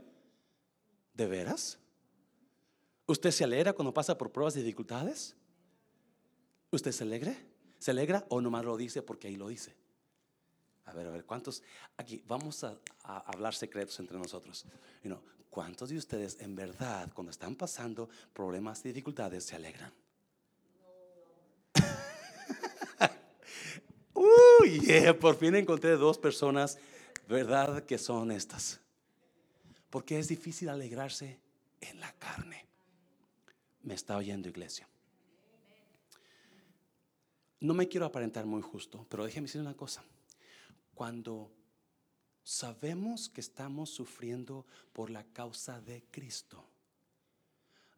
¿De 1.14 1.26
veras? 1.26 1.78
¿Usted 3.06 3.30
se 3.30 3.44
alegra 3.44 3.72
cuando 3.72 3.92
pasa 3.92 4.16
por 4.16 4.30
pruebas 4.30 4.56
y 4.56 4.60
dificultades? 4.60 5.34
¿Usted 6.70 6.92
se 6.92 7.04
alegra? 7.04 7.36
¿Se 7.78 7.90
alegra 7.90 8.24
o 8.28 8.40
nomás 8.40 8.64
lo 8.64 8.76
dice 8.76 9.02
porque 9.02 9.28
ahí 9.28 9.36
lo 9.36 9.48
dice? 9.48 9.74
A 10.84 10.94
ver, 10.94 11.06
a 11.06 11.10
ver, 11.10 11.24
¿cuántos? 11.24 11.62
Aquí 11.96 12.22
vamos 12.26 12.64
a, 12.64 12.78
hablar 13.02 13.54
secretos 13.54 13.98
entre 14.00 14.18
nosotros. 14.18 14.64
¿Cuántos 15.50 15.90
de 15.90 15.98
ustedes 15.98 16.38
en 16.40 16.54
verdad 16.54 17.10
cuando 17.12 17.30
están 17.30 17.56
pasando 17.56 18.08
problemas 18.32 18.80
y 18.84 18.88
dificultades 18.88 19.44
se 19.44 19.56
alegran? 19.56 19.92
Uy, 24.14 24.88
por 25.20 25.36
fin 25.36 25.56
encontré 25.56 25.96
dos 25.96 26.16
personas, 26.16 26.78
¿verdad? 27.28 27.84
Que 27.84 27.98
son 27.98 28.30
estas. 28.30 28.80
Porque 29.90 30.18
es 30.18 30.28
difícil 30.28 30.70
alegrarse 30.70 31.38
en 31.82 32.00
la 32.00 32.10
carne. 32.12 32.64
Me 33.82 33.94
está 33.94 34.16
oyendo 34.16 34.48
iglesia. 34.48 34.88
No 37.60 37.74
me 37.74 37.88
quiero 37.88 38.06
aparentar 38.06 38.46
muy 38.46 38.62
justo, 38.62 39.06
pero 39.08 39.24
déjeme 39.24 39.46
decir 39.46 39.60
una 39.60 39.76
cosa. 39.76 40.04
Cuando 40.94 41.52
sabemos 42.42 43.28
que 43.28 43.40
estamos 43.40 43.90
sufriendo 43.90 44.66
por 44.92 45.10
la 45.10 45.24
causa 45.24 45.80
de 45.80 46.04
Cristo, 46.10 46.68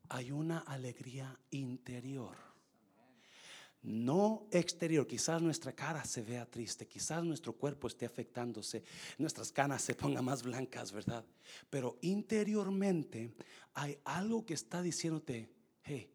hay 0.08 0.30
una 0.30 0.58
alegría 0.58 1.38
interior 1.50 2.36
no 3.84 4.48
exterior. 4.50 5.06
Quizás 5.06 5.40
nuestra 5.40 5.72
cara 5.72 6.04
se 6.04 6.22
vea 6.22 6.46
triste, 6.46 6.88
quizás 6.88 7.22
nuestro 7.22 7.52
cuerpo 7.52 7.86
esté 7.86 8.06
afectándose, 8.06 8.82
nuestras 9.18 9.52
canas 9.52 9.82
se 9.82 9.94
pongan 9.94 10.24
más 10.24 10.42
blancas, 10.42 10.90
¿verdad? 10.90 11.24
Pero 11.70 11.98
interiormente 12.00 13.34
hay 13.74 13.98
algo 14.04 14.44
que 14.44 14.54
está 14.54 14.82
diciéndote, 14.82 15.50
hey, 15.84 16.10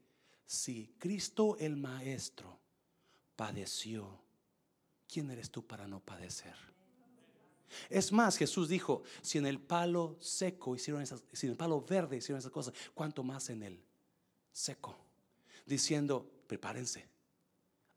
si 0.45 0.93
Cristo 0.99 1.57
el 1.59 1.75
Maestro 1.77 2.59
padeció, 3.35 4.21
¿quién 5.07 5.31
eres 5.31 5.49
tú 5.49 5.65
para 5.65 5.87
no 5.87 5.99
padecer? 5.99 6.55
Es 7.89 8.11
más, 8.11 8.35
Jesús 8.35 8.67
dijo, 8.67 9.03
si 9.21 9.37
en 9.37 9.45
el 9.45 9.59
palo 9.59 10.17
seco 10.19 10.75
hicieron 10.75 11.01
esas, 11.01 11.23
si 11.33 11.45
en 11.45 11.51
el 11.51 11.57
palo 11.57 11.81
verde 11.81 12.17
hicieron 12.17 12.39
esas 12.39 12.51
cosas, 12.51 12.73
¿cuánto 12.93 13.23
más 13.23 13.49
en 13.49 13.63
el 13.63 13.83
seco? 14.51 14.97
Diciendo, 15.65 16.29
prepárense 16.47 17.07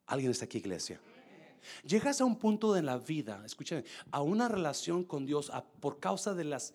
Alguien 0.07 0.31
está 0.31 0.45
aquí, 0.45 0.59
iglesia. 0.59 1.01
Llegas 1.85 2.21
a 2.21 2.27
un 2.27 2.37
punto 2.37 2.75
de 2.75 2.83
la 2.83 2.99
vida, 2.99 3.43
escúchame, 3.47 3.85
a 4.11 4.21
una 4.21 4.47
relación 4.49 5.05
con 5.05 5.25
Dios 5.25 5.51
por 5.81 6.01
causa 6.01 6.35
de 6.35 6.45
las... 6.45 6.75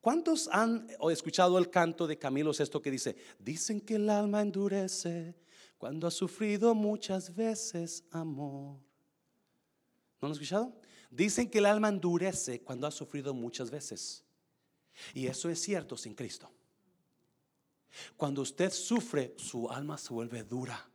¿Cuántos 0.00 0.48
han 0.48 0.88
escuchado 1.10 1.58
el 1.58 1.68
canto 1.68 2.06
de 2.06 2.18
Camilo 2.18 2.52
esto 2.52 2.80
que 2.80 2.90
dice, 2.90 3.16
dicen 3.38 3.80
que 3.80 3.96
el 3.96 4.08
alma 4.08 4.40
endurece 4.40 5.34
cuando 5.76 6.06
ha 6.06 6.10
sufrido 6.10 6.74
muchas 6.74 7.34
veces 7.34 8.04
amor? 8.10 8.76
¿No 8.76 8.82
lo 10.20 10.26
han 10.28 10.32
escuchado? 10.32 10.74
Dicen 11.10 11.50
que 11.50 11.58
el 11.58 11.66
alma 11.66 11.88
endurece 11.88 12.62
cuando 12.62 12.86
ha 12.86 12.90
sufrido 12.90 13.34
muchas 13.34 13.70
veces. 13.70 14.24
Y 15.12 15.26
eso 15.26 15.50
es 15.50 15.60
cierto 15.60 15.96
sin 15.96 16.14
Cristo. 16.14 16.50
Cuando 18.16 18.42
usted 18.42 18.70
sufre, 18.70 19.34
su 19.36 19.68
alma 19.68 19.98
se 19.98 20.14
vuelve 20.14 20.44
dura. 20.44 20.88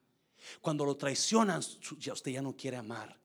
Cuando 0.61 0.85
lo 0.85 0.95
traicionan, 0.95 1.59
usted 1.59 2.31
ya 2.31 2.41
no 2.41 2.55
quiere 2.55 2.77
amar. 2.77 3.19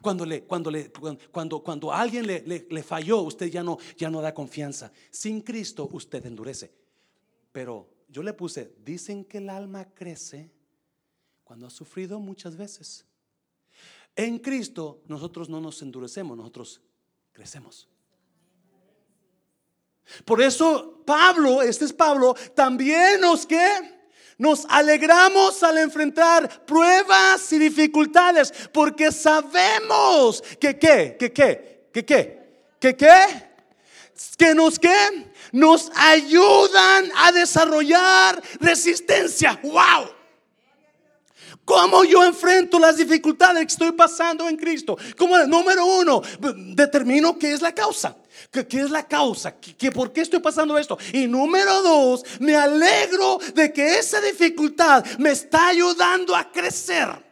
Cuando, 0.00 0.24
le, 0.24 0.44
cuando, 0.44 0.70
le, 0.70 0.90
cuando, 1.30 1.62
cuando 1.62 1.92
alguien 1.92 2.26
le, 2.26 2.40
le, 2.42 2.82
falló, 2.82 3.20
usted 3.20 3.46
ya 3.46 3.62
no, 3.62 3.78
ya 3.96 4.10
no 4.10 4.20
da 4.20 4.32
confianza. 4.32 4.90
Sin 5.10 5.42
Cristo 5.42 5.88
usted 5.92 6.24
endurece. 6.24 6.72
Pero 7.52 7.88
yo 8.08 8.22
le 8.22 8.32
puse, 8.32 8.74
dicen 8.84 9.24
que 9.24 9.38
el 9.38 9.50
alma 9.50 9.84
crece 9.94 10.50
cuando 11.44 11.66
ha 11.66 11.70
sufrido 11.70 12.18
muchas 12.20 12.56
veces. 12.56 13.04
En 14.14 14.38
Cristo 14.38 15.02
nosotros 15.06 15.48
no 15.48 15.60
nos 15.60 15.80
endurecemos, 15.82 16.36
nosotros 16.36 16.80
crecemos. 17.32 17.88
Por 20.24 20.40
eso 20.40 21.02
Pablo, 21.04 21.62
este 21.62 21.84
es 21.84 21.92
Pablo, 21.92 22.34
también 22.54 23.20
nos 23.20 23.44
que 23.44 23.95
nos 24.38 24.66
alegramos 24.68 25.62
al 25.62 25.78
enfrentar 25.78 26.66
pruebas 26.66 27.52
y 27.52 27.58
dificultades 27.58 28.52
porque 28.72 29.10
sabemos 29.10 30.42
que 30.60 30.78
qué, 30.78 31.16
que 31.18 31.32
qué, 31.32 31.88
que 31.92 32.04
qué, 32.04 32.38
que 32.78 32.96
qué, 32.96 33.16
que 34.36 34.54
nos 34.54 34.78
qué, 34.78 35.26
nos 35.52 35.90
ayudan 35.94 37.10
a 37.16 37.32
desarrollar 37.32 38.42
resistencia. 38.60 39.58
¡Wow! 39.62 40.15
¿Cómo 41.66 42.04
yo 42.04 42.22
enfrento 42.24 42.78
las 42.78 42.96
dificultades 42.96 43.66
que 43.66 43.72
estoy 43.72 43.90
pasando 43.90 44.48
en 44.48 44.56
Cristo? 44.56 44.96
Como 45.18 45.36
número 45.46 45.84
uno, 45.84 46.22
determino 46.72 47.36
qué 47.36 47.52
es 47.52 47.60
la 47.60 47.74
causa. 47.74 48.16
¿Qué, 48.52 48.80
es 48.80 48.88
la 48.88 49.04
causa? 49.08 49.56
¿Qué, 49.58 49.90
¿Por 49.90 50.12
qué 50.12 50.20
estoy 50.20 50.38
pasando 50.38 50.78
esto? 50.78 50.96
Y 51.12 51.26
número 51.26 51.82
dos, 51.82 52.22
me 52.38 52.54
alegro 52.54 53.40
de 53.52 53.72
que 53.72 53.98
esa 53.98 54.20
dificultad 54.20 55.04
me 55.18 55.32
está 55.32 55.66
ayudando 55.66 56.36
a 56.36 56.52
crecer 56.52 57.25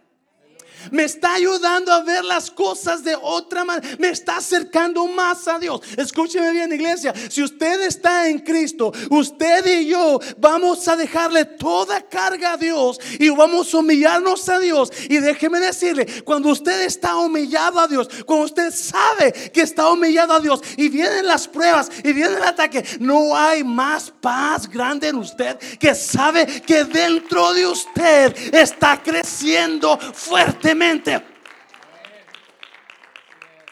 me 0.91 1.05
está 1.05 1.35
ayudando 1.35 1.93
a 1.93 2.03
ver 2.03 2.25
las 2.25 2.51
cosas 2.51 3.05
de 3.05 3.17
otra 3.21 3.65
manera, 3.65 3.97
me 3.99 4.09
está 4.09 4.37
acercando 4.37 5.07
más 5.07 5.49
a 5.49 5.59
Dios. 5.59 5.81
Escúcheme 5.97 6.53
bien, 6.53 6.73
iglesia, 6.73 7.13
si 7.29 7.43
usted 7.43 7.83
está 7.83 8.29
en 8.29 8.39
Cristo, 8.41 8.93
usted 9.11 9.67
y 9.81 9.87
yo 9.87 10.21
vamos 10.39 10.87
a 10.89 10.97
dejarle 10.97 11.45
toda 11.45 12.01
carga 12.03 12.53
a 12.53 12.57
Dios 12.57 12.99
y 13.19 13.29
vamos 13.31 13.73
a 13.73 13.79
humillarnos 13.79 14.49
a 14.49 14.59
Dios. 14.59 14.91
Y 15.09 15.19
déjeme 15.19 15.61
decirle, 15.61 16.23
cuando 16.25 16.51
usted 16.51 16.83
está 16.83 17.17
humillado 17.17 17.81
a 17.81 17.89
Dios, 17.89 18.09
cuando 18.27 18.47
usted 18.47 18.73
sabe 18.73 19.33
que 19.33 19.63
está 19.63 19.91
humillado 19.91 20.35
a 20.35 20.41
Dios 20.41 20.61
y 20.77 20.89
vienen 20.89 21.27
las 21.27 21.49
pruebas 21.49 21.91
y 22.03 22.13
viene 22.13 22.37
el 22.37 22.43
ataque, 22.43 22.85
no 23.01 23.37
hay 23.37 23.65
más 23.65 24.13
paz 24.21 24.69
grande 24.69 25.09
en 25.09 25.17
usted 25.17 25.59
que 25.79 25.95
sabe 25.95 26.47
que 26.63 26.85
dentro 26.85 27.53
de 27.53 27.67
usted 27.67 28.55
está 28.55 29.03
creciendo 29.03 29.99
fuerte 29.99 30.74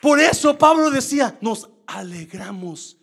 por 0.01 0.19
eso 0.19 0.59
Pablo 0.59 0.91
decía, 0.91 1.39
nos 1.41 1.71
alegramos 1.87 2.97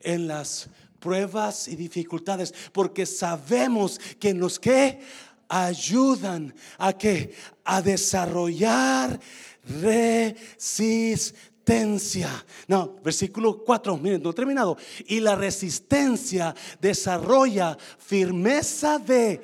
en 0.00 0.28
las 0.28 0.68
pruebas 1.00 1.66
y 1.68 1.76
dificultades, 1.76 2.54
porque 2.72 3.06
sabemos 3.06 4.00
que 4.20 4.32
nos 4.32 4.60
que 4.60 5.00
ayudan 5.48 6.54
a 6.78 6.92
que 6.92 7.34
a 7.64 7.82
desarrollar 7.82 9.18
resistencia. 9.64 12.30
No, 12.68 12.94
versículo 13.02 13.64
4, 13.64 13.96
miren, 13.98 14.22
no 14.22 14.30
he 14.30 14.34
terminado. 14.34 14.76
Y 15.06 15.18
la 15.20 15.34
resistencia 15.34 16.54
desarrolla 16.80 17.76
firmeza 17.98 18.98
de 18.98 19.40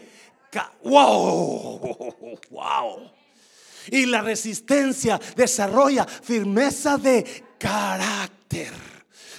wow, 0.82 2.38
wow. 2.50 3.10
Y 3.88 4.06
la 4.06 4.22
resistencia 4.22 5.20
desarrolla 5.36 6.04
firmeza 6.04 6.96
de 6.96 7.44
carácter. 7.58 8.90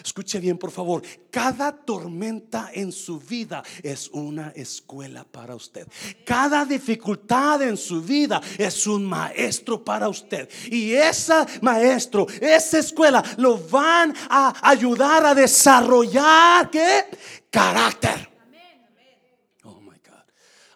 Escuche 0.04 0.40
bien, 0.40 0.58
por 0.58 0.72
favor. 0.72 1.04
Cada 1.30 1.72
tormenta 1.72 2.72
en 2.74 2.92
su 2.92 3.20
vida 3.20 3.64
es 3.84 4.10
una 4.10 4.50
escuela 4.56 5.24
para 5.24 5.56
usted. 5.56 5.88
Cada 6.26 6.66
dificultad 6.66 7.62
en 7.62 7.78
su 7.78 8.02
vida 8.02 8.42
es 8.58 8.88
un 8.88 9.06
maestro 9.06 9.84
para 9.84 10.10
usted. 10.10 10.50
Y 10.72 10.94
ese 10.94 11.34
maestro, 11.62 12.28
esa 12.40 12.80
escuela, 12.80 13.24
lo 13.38 13.58
van 13.58 14.14
a 14.30 14.70
ayudar 14.70 15.26
a 15.26 15.36
desarrollar 15.36 16.70
¿qué? 16.72 17.06
carácter. 17.50 18.31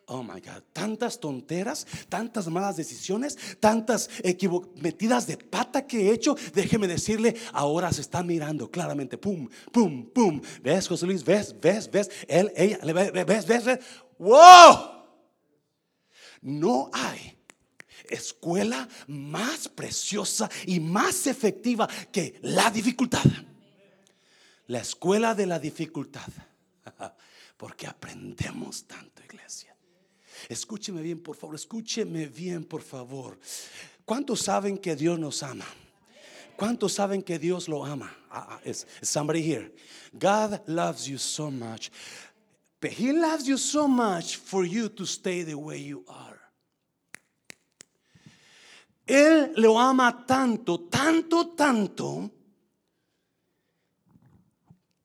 Oh 0.08 0.22
my 0.22 0.40
God, 0.40 0.62
tantas 0.72 1.20
tonteras, 1.20 1.88
tantas 2.10 2.48
malas 2.48 2.78
decisiones, 2.78 3.38
tantas 3.60 4.10
metidas 4.76 5.26
de 5.26 5.38
pata 5.38 5.88
que 5.88 6.10
he 6.10 6.14
hecho. 6.14 6.36
Déjeme 6.54 6.88
decirle, 6.88 7.36
ahora 7.52 7.92
se 7.92 8.02
está 8.02 8.22
mirando 8.22 8.70
claramente. 8.70 9.18
Pum, 9.18 9.50
pum, 9.72 10.06
pum. 10.06 10.42
¿Ves, 10.62 10.88
José 10.88 11.08
Luis? 11.08 11.24
¿Ves, 11.24 11.56
ves, 11.60 11.90
ves? 11.90 12.12
Él, 12.28 12.52
ella, 12.56 12.78
¿ves, 12.84 13.48
ves, 13.48 13.66
ves? 13.66 13.80
¡Wow! 14.20 14.96
No 16.42 16.92
hay 16.94 17.36
escuela 18.08 18.88
más 19.08 19.68
preciosa 19.68 20.50
y 20.68 20.80
más 20.80 21.26
efectiva 21.26 21.90
que 22.12 22.38
la 22.44 22.70
dificultad. 22.70 23.24
La 24.68 24.80
escuela 24.80 25.34
de 25.34 25.48
la 25.48 25.58
dificultad. 25.58 26.28
Porque 27.58 27.88
aprendemos 27.88 28.86
tanto, 28.86 29.24
iglesia. 29.24 29.75
Escúcheme 30.50 31.02
bien, 31.02 31.20
por 31.20 31.36
favor, 31.36 31.56
escúcheme 31.56 32.28
bien, 32.28 32.64
por 32.64 32.82
favor. 32.82 33.38
¿Cuántos 34.06 34.42
saben 34.42 34.78
que 34.78 34.96
Dios 34.96 35.18
nos 35.20 35.44
ama? 35.44 35.66
¿Cuántos 36.56 36.94
saben 36.94 37.22
que 37.22 37.38
Dios 37.38 37.68
lo 37.68 37.84
ama? 37.84 38.16
Ah, 38.30 38.60
ah, 38.64 38.72
somebody 39.02 39.42
here. 39.42 39.72
God 40.18 40.62
loves 40.68 41.08
you 41.08 41.18
so 41.18 41.52
much. 41.52 41.92
But 42.80 42.92
He 42.92 43.12
loves 43.12 43.48
you 43.48 43.58
so 43.58 43.88
much 43.88 44.38
for 44.38 44.66
you 44.66 44.90
to 44.90 45.06
stay 45.06 45.44
the 45.44 45.56
way 45.56 45.80
you 45.80 46.06
are. 46.08 46.40
Él 49.08 49.54
lo 49.58 49.78
ama 49.78 50.26
tanto, 50.26 50.80
tanto, 50.90 51.56
tanto, 51.56 52.32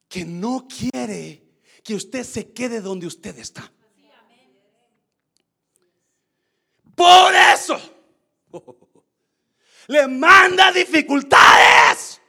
que 0.08 0.24
no 0.24 0.66
quiere 0.66 1.42
que 1.82 1.94
usted 1.94 2.24
se 2.24 2.52
quede 2.52 2.80
donde 2.80 3.06
usted 3.06 3.38
está. 3.38 3.70
Por 7.00 7.34
eso 7.34 7.80
le 9.86 10.06
manda 10.06 10.70
dificultades. 10.70 12.19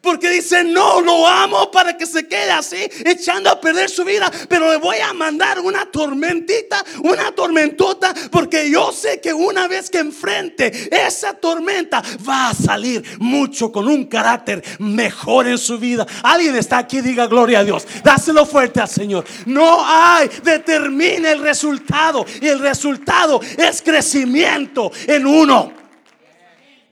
Porque 0.00 0.30
dice, 0.30 0.64
no, 0.64 1.00
lo 1.00 1.26
amo 1.26 1.70
para 1.70 1.96
que 1.96 2.06
se 2.06 2.26
quede 2.26 2.50
así, 2.50 2.88
echando 3.04 3.50
a 3.50 3.60
perder 3.60 3.90
su 3.90 4.04
vida. 4.04 4.30
Pero 4.48 4.70
le 4.70 4.78
voy 4.78 4.98
a 4.98 5.12
mandar 5.12 5.60
una 5.60 5.90
tormentita, 5.90 6.84
una 7.02 7.32
tormentota, 7.32 8.14
porque 8.30 8.70
yo 8.70 8.92
sé 8.92 9.20
que 9.20 9.32
una 9.32 9.68
vez 9.68 9.90
que 9.90 9.98
enfrente 9.98 10.88
esa 11.06 11.34
tormenta, 11.34 12.02
va 12.26 12.50
a 12.50 12.54
salir 12.54 13.04
mucho 13.18 13.70
con 13.70 13.88
un 13.88 14.06
carácter 14.06 14.62
mejor 14.78 15.46
en 15.48 15.58
su 15.58 15.78
vida. 15.78 16.06
Alguien 16.22 16.56
está 16.56 16.78
aquí, 16.78 17.00
diga 17.00 17.26
gloria 17.26 17.60
a 17.60 17.64
Dios. 17.64 17.86
Dáselo 18.02 18.46
fuerte 18.46 18.80
al 18.80 18.88
Señor. 18.88 19.24
No 19.46 19.84
hay, 19.84 20.28
determine 20.42 21.32
el 21.32 21.40
resultado. 21.40 22.24
Y 22.40 22.48
el 22.48 22.58
resultado 22.58 23.40
es 23.58 23.82
crecimiento 23.82 24.90
en 25.06 25.26
uno. 25.26 25.72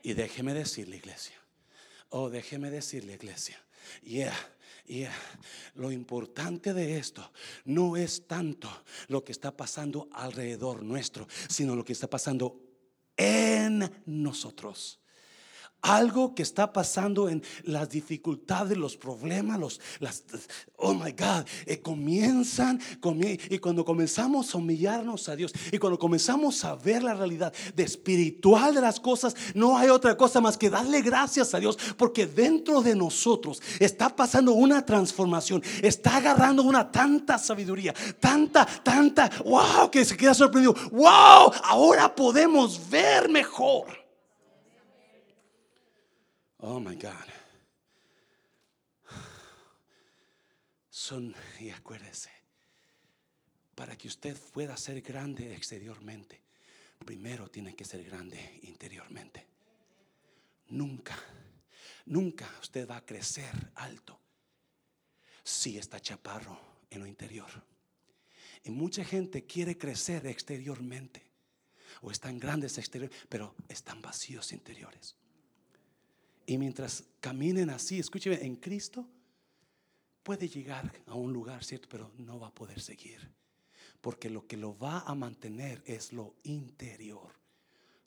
Y 0.03 0.15
déjeme 0.15 0.55
decirle, 0.55 0.97
iglesia 0.97 1.38
Oh, 2.11 2.31
déjeme 2.31 2.71
decirle, 2.71 3.15
iglesia. 3.15 3.57
Yeah. 4.03 4.35
Yeah. 4.87 5.15
Lo 5.75 5.93
importante 5.93 6.73
de 6.73 6.99
esto 6.99 7.31
no 7.67 7.97
es 7.97 8.27
tanto 8.27 8.71
lo 9.09 9.23
que 9.23 9.33
está 9.33 9.55
pasando 9.55 10.09
alrededor 10.13 10.83
nuestro, 10.83 11.29
sino 11.49 11.77
lo 11.77 11.85
que 11.85 11.93
está 11.93 12.09
pasando 12.09 12.59
en 13.17 14.03
nosotros 14.07 15.01
algo 15.83 16.35
que 16.35 16.43
está 16.43 16.73
pasando 16.73 17.29
en 17.29 17.43
las 17.65 17.89
dificultades, 17.89 18.77
los 18.77 18.97
problemas, 18.97 19.59
los, 19.59 19.81
las, 20.01 20.25
oh 20.77 20.95
my 20.95 21.13
God, 21.13 21.45
eh, 21.67 21.81
comienzan, 21.81 22.81
y 23.51 23.59
cuando 23.59 23.85
comenzamos 23.85 24.55
a 24.55 24.59
humillarnos 24.59 25.29
a 25.29 25.37
Dios, 25.37 25.53
y 25.71 25.79
cuando 25.79 25.99
comenzamos 25.99 26.65
a 26.65 26.75
ver 26.75 27.03
la 27.03 27.15
realidad 27.15 27.53
de 27.75 27.83
espiritual 27.83 28.75
de 28.75 28.81
las 28.81 29.01
cosas, 29.01 29.35
no 29.55 29.79
hay 29.79 29.89
otra 29.89 30.17
cosa 30.17 30.41
más 30.41 30.59
que 30.59 30.71
darle 30.71 31.03
gracias 31.03 31.55
a 31.55 31.61
Dios, 31.61 31.79
porque 31.97 32.27
dentro 32.27 32.83
de 32.83 32.95
nosotros 32.95 33.63
está 33.79 34.15
pasando 34.15 34.53
una 34.53 34.85
transformación, 34.85 35.63
está 35.83 36.17
agarrando 36.17 36.63
una 36.63 36.91
tanta 36.91 37.39
sabiduría, 37.39 37.95
tanta, 38.19 38.67
tanta, 38.67 39.31
wow, 39.45 39.91
que 39.91 40.05
se 40.05 40.17
queda 40.17 40.35
sorprendido, 40.35 40.75
wow, 40.91 41.53
ahora 41.65 42.15
podemos 42.15 42.89
ver 42.91 43.29
mejor. 43.29 44.08
Oh 46.59 46.81
my 46.81 46.97
God. 46.97 47.29
Son, 50.91 51.35
y 51.61 51.71
acuérdese, 51.71 52.31
para 53.75 53.97
que 53.97 54.09
usted 54.09 54.37
pueda 54.53 54.77
ser 54.77 55.01
grande 55.01 55.55
exteriormente, 55.55 56.43
primero 57.05 57.49
tiene 57.49 57.77
que 57.77 57.85
ser 57.85 58.03
grande 58.03 58.59
interiormente. 58.65 59.47
Nunca, 60.71 61.17
nunca 62.07 62.49
usted 62.61 62.89
va 62.89 62.97
a 62.97 63.07
crecer 63.07 63.55
alto 63.77 64.21
si 65.45 65.79
está 65.79 66.01
chaparro 66.01 66.61
en 66.91 67.01
lo 67.01 67.07
interior. 67.07 67.51
Y 68.65 68.71
mucha 68.71 69.05
gente 69.05 69.47
quiere 69.47 69.79
crecer 69.79 70.27
exteriormente 70.27 71.25
o 72.03 72.11
están 72.11 72.39
grandes 72.39 72.77
exteriores, 72.77 73.17
pero 73.29 73.55
están 73.69 74.03
vacíos 74.03 74.53
interiores. 74.53 75.18
Y 76.49 76.57
mientras 76.57 77.05
caminen 77.21 77.69
así, 77.69 77.99
escúcheme, 77.99 78.43
en 78.43 78.57
Cristo 78.57 79.07
puede 80.23 80.49
llegar 80.49 80.91
a 81.07 81.15
un 81.15 81.31
lugar, 81.31 81.63
¿cierto? 81.63 81.89
Pero 81.91 82.11
no 82.17 82.41
va 82.41 82.47
a 82.47 82.55
poder 82.55 82.81
seguir. 82.81 83.21
Porque 84.01 84.31
lo 84.31 84.47
que 84.47 84.57
lo 84.57 84.79
va 84.79 85.01
a 85.01 85.15
mantener 85.15 85.83
es 85.85 86.15
lo 86.15 86.37
interior. 86.45 87.35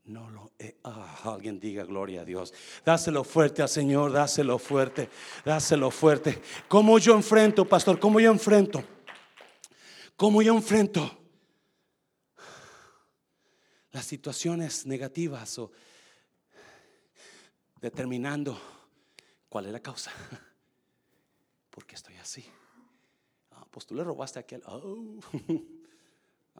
No 0.06 0.28
lo 0.32 0.54
eh, 0.58 0.76
ah, 0.86 1.22
alguien 1.26 1.60
diga 1.60 1.84
gloria 1.84 2.22
a 2.22 2.26
Dios. 2.26 2.52
Dáselo 2.84 3.24
fuerte 3.24 3.62
al 3.62 3.70
Señor, 3.70 4.12
dáselo 4.12 4.58
fuerte, 4.58 5.08
dáselo 5.46 5.92
fuerte. 5.92 6.42
¿Cómo 6.68 6.98
yo 6.98 7.14
enfrento, 7.14 7.70
pastor? 7.70 8.00
¿Cómo 8.00 8.20
yo 8.20 8.32
enfrento? 8.32 8.84
¿Cómo 10.16 10.42
yo 10.42 10.56
enfrento 10.56 11.16
las 13.92 14.06
situaciones 14.08 14.88
negativas 14.88 15.60
o 15.60 15.72
determinando 17.82 18.58
cuál 19.50 19.66
es 19.66 19.72
la 19.72 19.80
causa. 19.80 20.12
Porque 21.72 21.96
estoy 21.96 22.16
así. 22.16 22.46
Ah, 23.52 23.66
pues 23.70 23.86
tú 23.86 23.96
le 23.96 24.04
robaste 24.04 24.40
a 24.40 24.42
aquel. 24.42 24.62
Oh, 24.66 25.20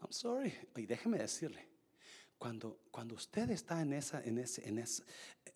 I'm 0.00 0.10
sorry. 0.10 0.52
Y 0.76 0.86
déjeme 0.86 1.18
decirle, 1.18 1.68
cuando, 2.38 2.80
cuando 2.90 3.14
usted 3.14 3.50
está 3.50 3.80
en 3.80 3.92
esa, 3.92 4.22
en 4.24 4.38
ese, 4.38 4.68
en 4.68 4.78
esa, 4.78 5.04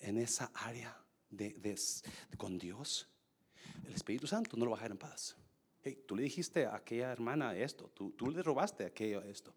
en 0.01 0.19
esa 0.19 0.51
área 0.55 0.97
de, 1.31 1.77
con 2.37 2.59
Dios, 2.59 3.09
el 3.85 3.93
Espíritu 3.93 4.27
Santo 4.27 4.57
no 4.57 4.65
lo 4.65 4.71
va 4.71 4.77
a 4.77 4.81
dejar 4.81 4.93
en 4.93 4.99
paz. 4.99 5.37
Hey, 5.83 6.05
tú 6.07 6.15
le 6.17 6.23
dijiste 6.23 6.67
a 6.67 6.77
aquella 6.77 7.11
hermana 7.11 7.57
esto, 7.57 7.91
tú, 7.95 8.11
tú 8.13 8.31
le 8.31 8.43
robaste 8.43 8.85
aquello 8.85 9.23
esto. 9.23 9.53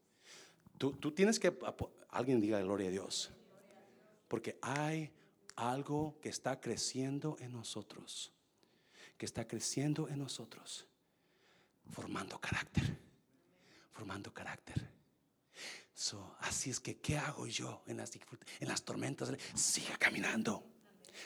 Tú, 0.78 0.94
tú 0.94 1.12
tienes 1.12 1.40
que, 1.40 1.56
alguien 2.10 2.40
diga 2.40 2.62
gloria 2.62 2.88
a 2.88 2.92
Dios. 2.92 3.32
Porque 4.28 4.58
hay 4.62 5.12
algo 5.60 6.18
que 6.22 6.30
está 6.30 6.60
creciendo 6.60 7.36
en 7.40 7.52
nosotros, 7.52 8.32
que 9.18 9.26
está 9.26 9.48
creciendo 9.48 10.08
en 10.08 10.20
nosotros, 10.20 10.86
formando 11.92 12.40
carácter, 12.40 12.98
formando 13.92 14.34
carácter. 14.34 14.90
así 16.40 16.70
es 16.70 16.80
que, 16.80 16.98
¿qué 16.98 17.18
hago 17.18 17.46
yo 17.48 17.84
en 17.88 17.98
las, 17.98 18.12
en 18.60 18.68
las 18.68 18.84
tormentas? 18.84 19.32
Siga 19.54 19.98
caminando. 19.98 20.64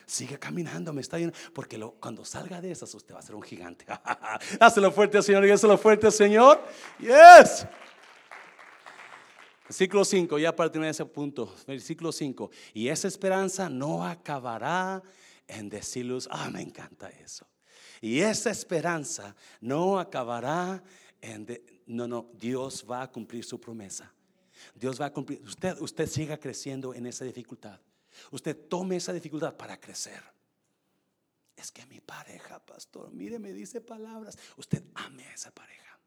Siga 0.08 0.40
caminando, 0.40 0.92
me 0.92 1.02
está 1.02 1.20
yendo. 1.20 1.38
Porque 1.54 1.80
cuando 2.00 2.26
salga 2.26 2.60
de 2.60 2.72
esas, 2.72 2.94
usted 2.96 3.14
va 3.14 3.20
a 3.20 3.22
ser 3.22 3.36
un 3.36 3.44
gigante. 3.44 3.86
Hazlo 4.60 4.92
fuerte, 4.92 5.22
Señor. 5.22 5.46
Hazlo 5.50 5.78
fuerte, 5.78 6.10
Señor. 6.10 6.66
Yes. 7.00 7.68
Versículo 9.74 10.06
5, 10.06 10.38
ya 10.38 10.56
para 10.56 10.72
terminar 10.72 10.92
ese 10.92 11.04
punto. 11.04 11.52
Versículo 11.66 12.12
5. 12.12 12.52
Y 12.76 12.90
esa 12.90 13.08
esperanza 13.08 13.72
no 13.72 14.06
acabará 14.06 15.02
en 15.48 15.68
desilusión. 15.68 16.32
Ah, 16.38 16.52
me 16.52 16.62
encanta 16.62 17.10
eso. 17.10 17.48
Y 18.00 18.20
esa 18.20 18.52
esperanza 18.52 19.36
no 19.62 19.98
acabará 19.98 20.84
en... 21.20 21.48
no, 21.88 22.08
no, 22.08 22.30
Dios 22.36 22.86
va 22.88 23.02
a 23.02 23.12
cumplir 23.12 23.44
su 23.44 23.60
promesa. 23.60 24.14
Dios 24.76 25.02
va 25.02 25.08
a 25.08 25.12
cumplir. 25.12 25.42
Usted, 25.42 25.76
usted 25.82 26.06
siga 26.06 26.38
creciendo 26.38 26.94
en 26.94 27.08
esa 27.08 27.26
dificultad. 27.26 27.80
Usted 28.30 28.56
tome 28.70 28.98
esa 28.98 29.12
dificultad 29.12 29.58
para 29.58 29.80
crecer. 29.80 30.22
Es 31.56 31.72
que 31.72 31.84
mi 31.88 32.00
pareja, 32.00 32.64
pastor, 32.64 33.12
mire, 33.12 33.40
me 33.40 33.52
dice 33.52 33.82
palabras. 33.82 34.38
Usted 34.56 34.84
ame 34.94 35.26
a 35.26 35.34
esa 35.34 35.50
pareja. 35.50 35.98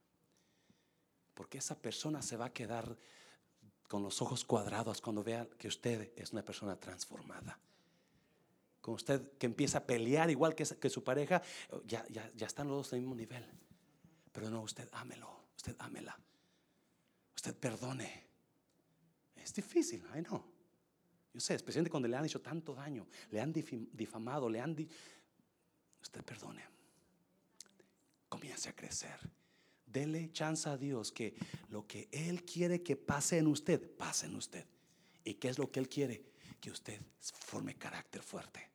Porque 1.35 1.59
esa 1.59 1.77
persona 1.77 2.23
se 2.23 2.37
va 2.37 2.45
a 2.45 2.53
quedar 2.53 2.97
con 3.89 4.03
los 4.03 4.21
ojos 4.23 4.45
cuadrados 4.45 5.01
cuando 5.01 5.23
vea 5.23 5.49
que 5.59 5.69
usted 5.69 6.13
es 6.17 6.33
una 6.33 6.43
persona 6.43 6.77
transformada. 6.77 7.59
Con 8.81 8.95
usted 8.95 9.33
que 9.39 9.47
empieza 9.47 9.79
a 9.79 9.87
pelear 9.87 10.31
igual 10.31 10.55
que, 10.55 10.65
su 10.65 11.03
pareja, 11.03 11.43
ya, 11.87 12.07
ya, 12.09 12.31
ya 12.35 12.47
están 12.47 12.69
los 12.69 12.77
dos 12.77 12.93
el 12.93 13.01
mismo 13.01 13.15
nivel. 13.15 13.45
Pero 14.33 14.51
no, 14.51 14.63
usted 14.63 14.89
ámelo, 14.93 15.45
usted 15.57 15.75
ámela. 15.79 16.19
Usted 17.35 17.55
perdone. 17.57 18.27
Es 19.37 19.55
difícil, 19.55 20.05
I 20.15 20.23
know. 20.23 20.43
Yo 21.33 21.41
sé, 21.41 21.55
especialmente 21.55 21.91
cuando 21.91 22.09
le 22.09 22.17
han 22.17 22.25
hecho 22.25 22.41
tanto 22.41 22.75
daño, 22.75 23.07
le 23.31 23.41
han 23.41 23.53
difamado, 23.53 24.49
le 24.49 24.61
han... 24.61 24.77
usted 26.01 26.25
perdone. 26.25 26.65
Comience 28.29 28.69
a 28.69 28.73
crecer. 28.73 29.21
Dele 29.87 30.31
chance 30.33 30.69
a 30.69 30.77
Dios 30.77 31.13
que 31.13 31.35
lo 31.71 31.87
que 31.87 32.09
Él 32.13 32.45
quiere 32.45 32.83
que 32.83 32.97
pase 32.97 33.39
en 33.39 33.47
usted, 33.47 33.81
pase 33.97 34.27
en 34.27 34.37
usted. 34.37 34.67
¿Y 35.25 35.35
qué 35.35 35.49
es 35.49 35.59
lo 35.59 35.71
que 35.71 35.81
Él 35.81 35.89
quiere? 35.89 36.25
Que 36.61 36.71
usted 36.71 37.01
forme 37.21 37.77
carácter 37.77 38.23
fuerte. 38.23 38.69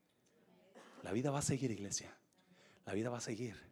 La 1.03 1.11
vida 1.11 1.31
va 1.31 1.39
a 1.39 1.43
seguir, 1.43 1.71
iglesia. 1.71 2.15
La 2.85 2.93
vida 2.93 3.09
va 3.09 3.17
a 3.17 3.21
seguir. 3.21 3.70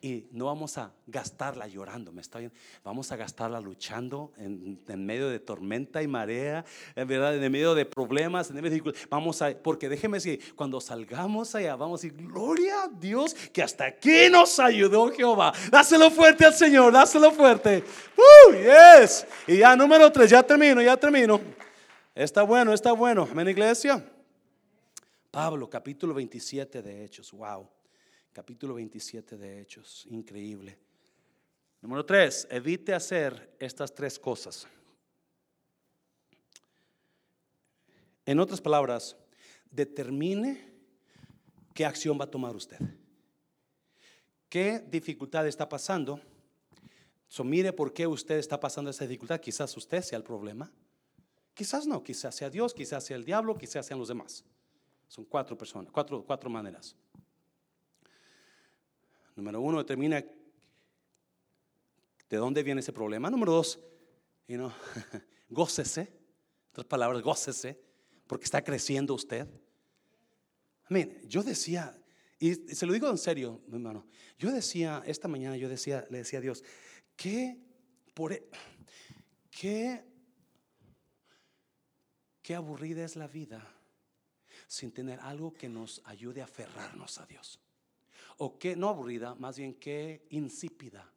Y 0.00 0.26
no 0.30 0.44
vamos 0.44 0.78
a 0.78 0.92
gastarla 1.08 1.66
llorando, 1.66 2.12
¿me 2.12 2.20
está 2.20 2.38
bien? 2.38 2.52
Vamos 2.84 3.10
a 3.10 3.16
gastarla 3.16 3.60
luchando 3.60 4.32
en, 4.36 4.78
medio 5.04 5.28
de 5.28 5.40
tormenta 5.40 6.00
y 6.04 6.06
marea, 6.06 6.64
en 6.94 7.08
verdad, 7.08 7.34
en 7.42 7.50
medio 7.50 7.74
de 7.74 7.84
problemas, 7.84 8.48
en 8.50 8.60
medio 8.60 8.70
de, 8.70 8.94
vamos 9.10 9.42
a, 9.42 9.50
porque 9.60 9.88
déjeme 9.88 10.18
decir, 10.18 10.54
cuando 10.54 10.80
salgamos 10.80 11.52
allá, 11.56 11.74
vamos 11.74 12.00
a 12.00 12.06
decir, 12.06 12.28
gloria 12.28 12.84
a 12.84 12.88
Dios, 12.88 13.34
que 13.52 13.60
hasta 13.60 13.86
aquí 13.86 14.30
nos 14.30 14.60
ayudó 14.60 15.10
Jehová. 15.10 15.52
Dáselo 15.68 16.12
fuerte 16.12 16.44
al 16.44 16.54
Señor, 16.54 16.92
dáselo 16.92 17.32
fuerte. 17.32 17.82
Uh, 18.16 18.52
yes. 18.52 19.26
Y 19.48 19.58
ya 19.58 19.74
número 19.74 20.12
tres, 20.12 20.30
ya 20.30 20.44
termino, 20.44 20.80
ya 20.80 20.96
termino. 20.96 21.40
Está 22.14 22.42
bueno, 22.42 22.72
está 22.72 22.92
bueno. 22.92 23.26
Amén, 23.28 23.48
iglesia. 23.48 24.04
Pablo, 25.32 25.68
capítulo 25.68 26.14
27 26.14 26.82
de 26.82 27.04
Hechos, 27.04 27.32
wow 27.32 27.68
capítulo 28.32 28.74
27 28.74 29.36
de 29.36 29.60
Hechos. 29.60 30.06
Increíble. 30.10 30.78
Número 31.80 32.04
3, 32.04 32.48
evite 32.50 32.94
hacer 32.94 33.54
estas 33.58 33.94
tres 33.94 34.18
cosas. 34.18 34.66
En 38.26 38.40
otras 38.40 38.60
palabras, 38.60 39.16
determine 39.70 40.72
qué 41.74 41.86
acción 41.86 42.18
va 42.20 42.24
a 42.24 42.30
tomar 42.30 42.54
usted. 42.56 42.78
¿Qué 44.48 44.80
dificultad 44.80 45.46
está 45.46 45.68
pasando? 45.68 46.20
So, 47.28 47.44
mire 47.44 47.72
por 47.72 47.92
qué 47.92 48.06
usted 48.06 48.38
está 48.38 48.58
pasando 48.58 48.90
esa 48.90 49.04
dificultad. 49.06 49.40
Quizás 49.40 49.76
usted 49.76 50.02
sea 50.02 50.16
el 50.16 50.24
problema. 50.24 50.72
Quizás 51.54 51.86
no, 51.86 52.02
quizás 52.02 52.34
sea 52.34 52.50
Dios, 52.50 52.72
quizás 52.72 53.04
sea 53.04 53.16
el 53.16 53.24
diablo, 53.24 53.56
quizás 53.56 53.86
sean 53.86 53.98
los 53.98 54.08
demás. 54.08 54.44
Son 55.08 55.24
cuatro 55.24 55.56
personas, 55.56 55.92
cuatro, 55.92 56.24
cuatro 56.24 56.48
maneras. 56.48 56.96
Número 59.38 59.60
uno, 59.60 59.78
determina 59.78 60.20
de 62.28 62.36
dónde 62.36 62.64
viene 62.64 62.80
ese 62.80 62.92
problema. 62.92 63.30
Número 63.30 63.52
dos, 63.52 63.78
you 64.48 64.56
know, 64.56 64.72
gócese. 65.48 66.12
Otras 66.72 66.88
palabras, 66.88 67.22
gócese, 67.22 67.80
porque 68.26 68.46
está 68.46 68.64
creciendo 68.64 69.14
usted. 69.14 69.46
Amén. 70.86 71.20
Yo 71.28 71.44
decía, 71.44 71.96
y 72.40 72.52
se 72.54 72.84
lo 72.84 72.92
digo 72.92 73.08
en 73.08 73.16
serio, 73.16 73.62
mi 73.68 73.76
hermano. 73.76 74.08
Yo 74.40 74.50
decía, 74.50 75.04
esta 75.06 75.28
mañana 75.28 75.56
yo 75.56 75.68
decía, 75.68 76.04
le 76.10 76.18
decía 76.18 76.40
a 76.40 76.42
Dios, 76.42 76.64
que 77.14 77.60
por 78.14 78.32
e, 78.32 78.42
qué, 79.52 80.04
qué 82.42 82.56
aburrida 82.56 83.04
es 83.04 83.14
la 83.14 83.28
vida 83.28 83.64
sin 84.66 84.90
tener 84.90 85.20
algo 85.20 85.54
que 85.54 85.68
nos 85.68 86.02
ayude 86.06 86.40
a 86.40 86.44
aferrarnos 86.46 87.18
a 87.18 87.26
Dios 87.26 87.60
o 88.38 88.58
qué, 88.58 88.76
no 88.76 88.88
aburrida, 88.88 89.34
más 89.34 89.58
bien 89.58 89.74
qué 89.74 90.26
insípida 90.30 91.12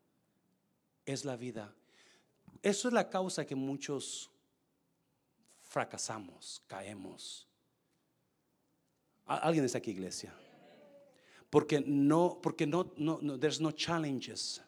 es 1.05 1.23
la 1.23 1.35
vida. 1.35 1.73
Eso 2.61 2.87
es 2.87 2.93
la 2.93 3.09
causa 3.09 3.45
que 3.45 3.55
muchos 3.55 4.29
fracasamos, 5.61 6.61
caemos. 6.67 7.47
¿Alguien 9.25 9.65
está 9.65 9.77
aquí, 9.77 9.91
iglesia? 9.91 10.33
Porque 11.49 11.81
no, 11.85 12.39
porque 12.41 12.67
no, 12.67 12.91
no, 12.97 13.19
no, 13.21 13.39
there's 13.39 13.61
no 13.61 13.71
challenges. 13.71 14.61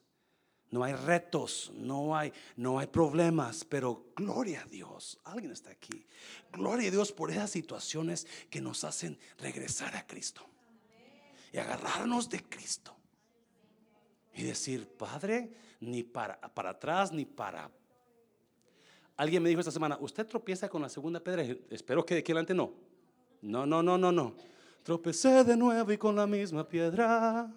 No 0.69 0.83
hay 0.83 0.93
retos, 0.93 1.71
no 1.75 2.15
hay, 2.15 2.33
no 2.55 2.79
hay 2.79 2.87
problemas, 2.87 3.63
pero 3.63 4.07
gloria 4.15 4.61
a 4.61 4.65
Dios. 4.65 5.19
Alguien 5.23 5.51
está 5.51 5.69
aquí. 5.69 6.07
Gloria 6.51 6.87
a 6.87 6.91
Dios 6.91 7.11
por 7.11 7.29
esas 7.29 7.51
situaciones 7.51 8.25
que 8.49 8.59
nos 8.59 8.83
hacen 8.83 9.19
regresar 9.37 9.95
a 9.95 10.07
Cristo 10.07 10.47
y 11.53 11.59
agarrarnos 11.59 12.27
de 12.27 12.43
Cristo. 12.43 12.93
Y 14.33 14.43
decir, 14.43 14.89
Padre, 14.97 15.53
ni 15.79 16.03
para, 16.03 16.41
para 16.41 16.71
atrás 16.71 17.13
ni 17.13 17.23
para... 17.23 17.71
Alguien 19.15 19.43
me 19.43 19.49
dijo 19.49 19.61
esta 19.61 19.71
semana, 19.71 19.95
¿usted 20.01 20.25
tropieza 20.25 20.67
con 20.67 20.81
la 20.81 20.89
segunda 20.89 21.23
piedra? 21.23 21.43
Espero 21.69 22.03
que 22.03 22.15
de 22.15 22.21
aquí 22.21 22.31
adelante 22.31 22.55
no. 22.55 22.73
No, 23.43 23.67
no, 23.67 23.83
no, 23.83 23.97
no, 23.99 24.11
no. 24.11 24.35
Tropecé 24.81 25.43
de 25.43 25.55
nuevo 25.55 25.91
y 25.91 25.97
con 25.97 26.15
la 26.15 26.25
misma 26.25 26.67
piedra. 26.67 27.53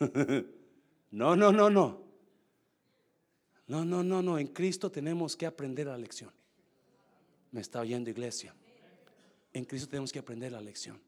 no, 1.12 1.36
no, 1.36 1.52
no, 1.52 1.70
no. 1.70 2.02
No, 3.68 3.84
no, 3.84 4.02
no, 4.02 4.20
no. 4.20 4.38
En 4.38 4.48
Cristo 4.48 4.90
tenemos 4.90 5.36
que 5.36 5.46
aprender 5.46 5.86
la 5.86 5.96
lección. 5.96 6.32
Me 7.52 7.60
está 7.60 7.80
oyendo 7.80 8.10
iglesia. 8.10 8.52
En 9.52 9.64
Cristo 9.64 9.88
tenemos 9.88 10.10
que 10.10 10.18
aprender 10.18 10.50
la 10.50 10.60
lección. 10.60 11.00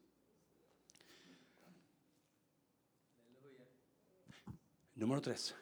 Número 4.95 5.21
tres, 5.21 5.53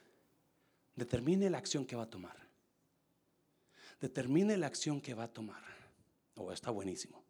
determine 0.95 1.49
la 1.49 1.57
acción 1.57 1.85
que 1.85 1.95
va 1.95 2.03
a 2.03 2.09
tomar. 2.09 2.37
Determine 3.99 4.57
la 4.57 4.67
acción 4.67 5.01
que 5.01 5.13
va 5.13 5.23
a 5.23 5.27
tomar. 5.27 5.63
Oh, 6.35 6.51
está 6.51 6.69
buenísimo. 6.69 7.23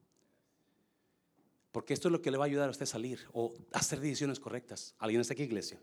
Porque 1.72 1.94
esto 1.94 2.08
es 2.08 2.12
lo 2.12 2.22
que 2.22 2.30
le 2.30 2.38
va 2.38 2.46
a 2.46 2.48
ayudar 2.48 2.68
a 2.68 2.72
usted 2.72 2.84
a 2.84 2.88
salir 2.88 3.20
o 3.32 3.54
hacer 3.72 4.00
decisiones 4.00 4.40
correctas. 4.40 4.94
¿Alguien 5.00 5.22
está 5.22 5.34
aquí, 5.34 5.44
iglesia? 5.44 5.80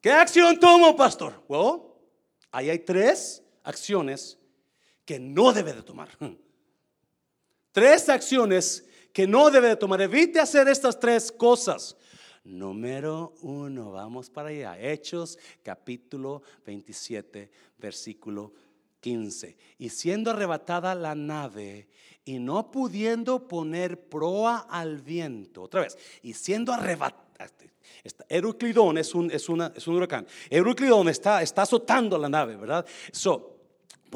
¿Qué 0.00 0.10
acción 0.10 0.58
tomo, 0.58 0.96
pastor? 0.96 1.44
Bueno, 1.48 1.94
ahí 2.50 2.70
hay 2.70 2.78
tres 2.80 3.42
acciones 3.62 4.38
que 5.04 5.18
no 5.18 5.52
debe 5.52 5.72
de 5.72 5.82
tomar. 5.82 6.08
Tres 7.72 8.08
acciones 8.08 8.86
que 9.12 9.26
no 9.26 9.50
debe 9.50 9.68
de 9.68 9.76
tomar. 9.76 10.00
Evite 10.00 10.40
hacer 10.40 10.66
estas 10.66 10.98
tres 10.98 11.30
cosas. 11.30 11.94
Número 12.46 13.34
uno, 13.42 13.90
vamos 13.90 14.30
para 14.30 14.50
allá. 14.50 14.78
Hechos 14.78 15.36
capítulo 15.64 16.42
27, 16.64 17.50
versículo 17.76 18.52
15. 19.00 19.56
Y 19.78 19.88
siendo 19.88 20.30
arrebatada 20.30 20.94
la 20.94 21.16
nave 21.16 21.88
y 22.24 22.38
no 22.38 22.70
pudiendo 22.70 23.48
poner 23.48 24.08
proa 24.08 24.58
al 24.70 25.00
viento, 25.00 25.62
otra 25.62 25.80
vez, 25.82 25.98
y 26.22 26.34
siendo 26.34 26.72
arrebatada. 26.72 27.26
Euclidón 28.28 28.98
es 28.98 29.12
un, 29.14 29.28
es, 29.32 29.48
una, 29.48 29.72
es 29.74 29.86
un 29.88 29.96
huracán. 29.96 30.24
Euclidón 30.48 31.08
está, 31.08 31.42
está 31.42 31.62
azotando 31.62 32.16
la 32.16 32.28
nave, 32.28 32.56
¿verdad? 32.56 32.86
So, 33.10 33.55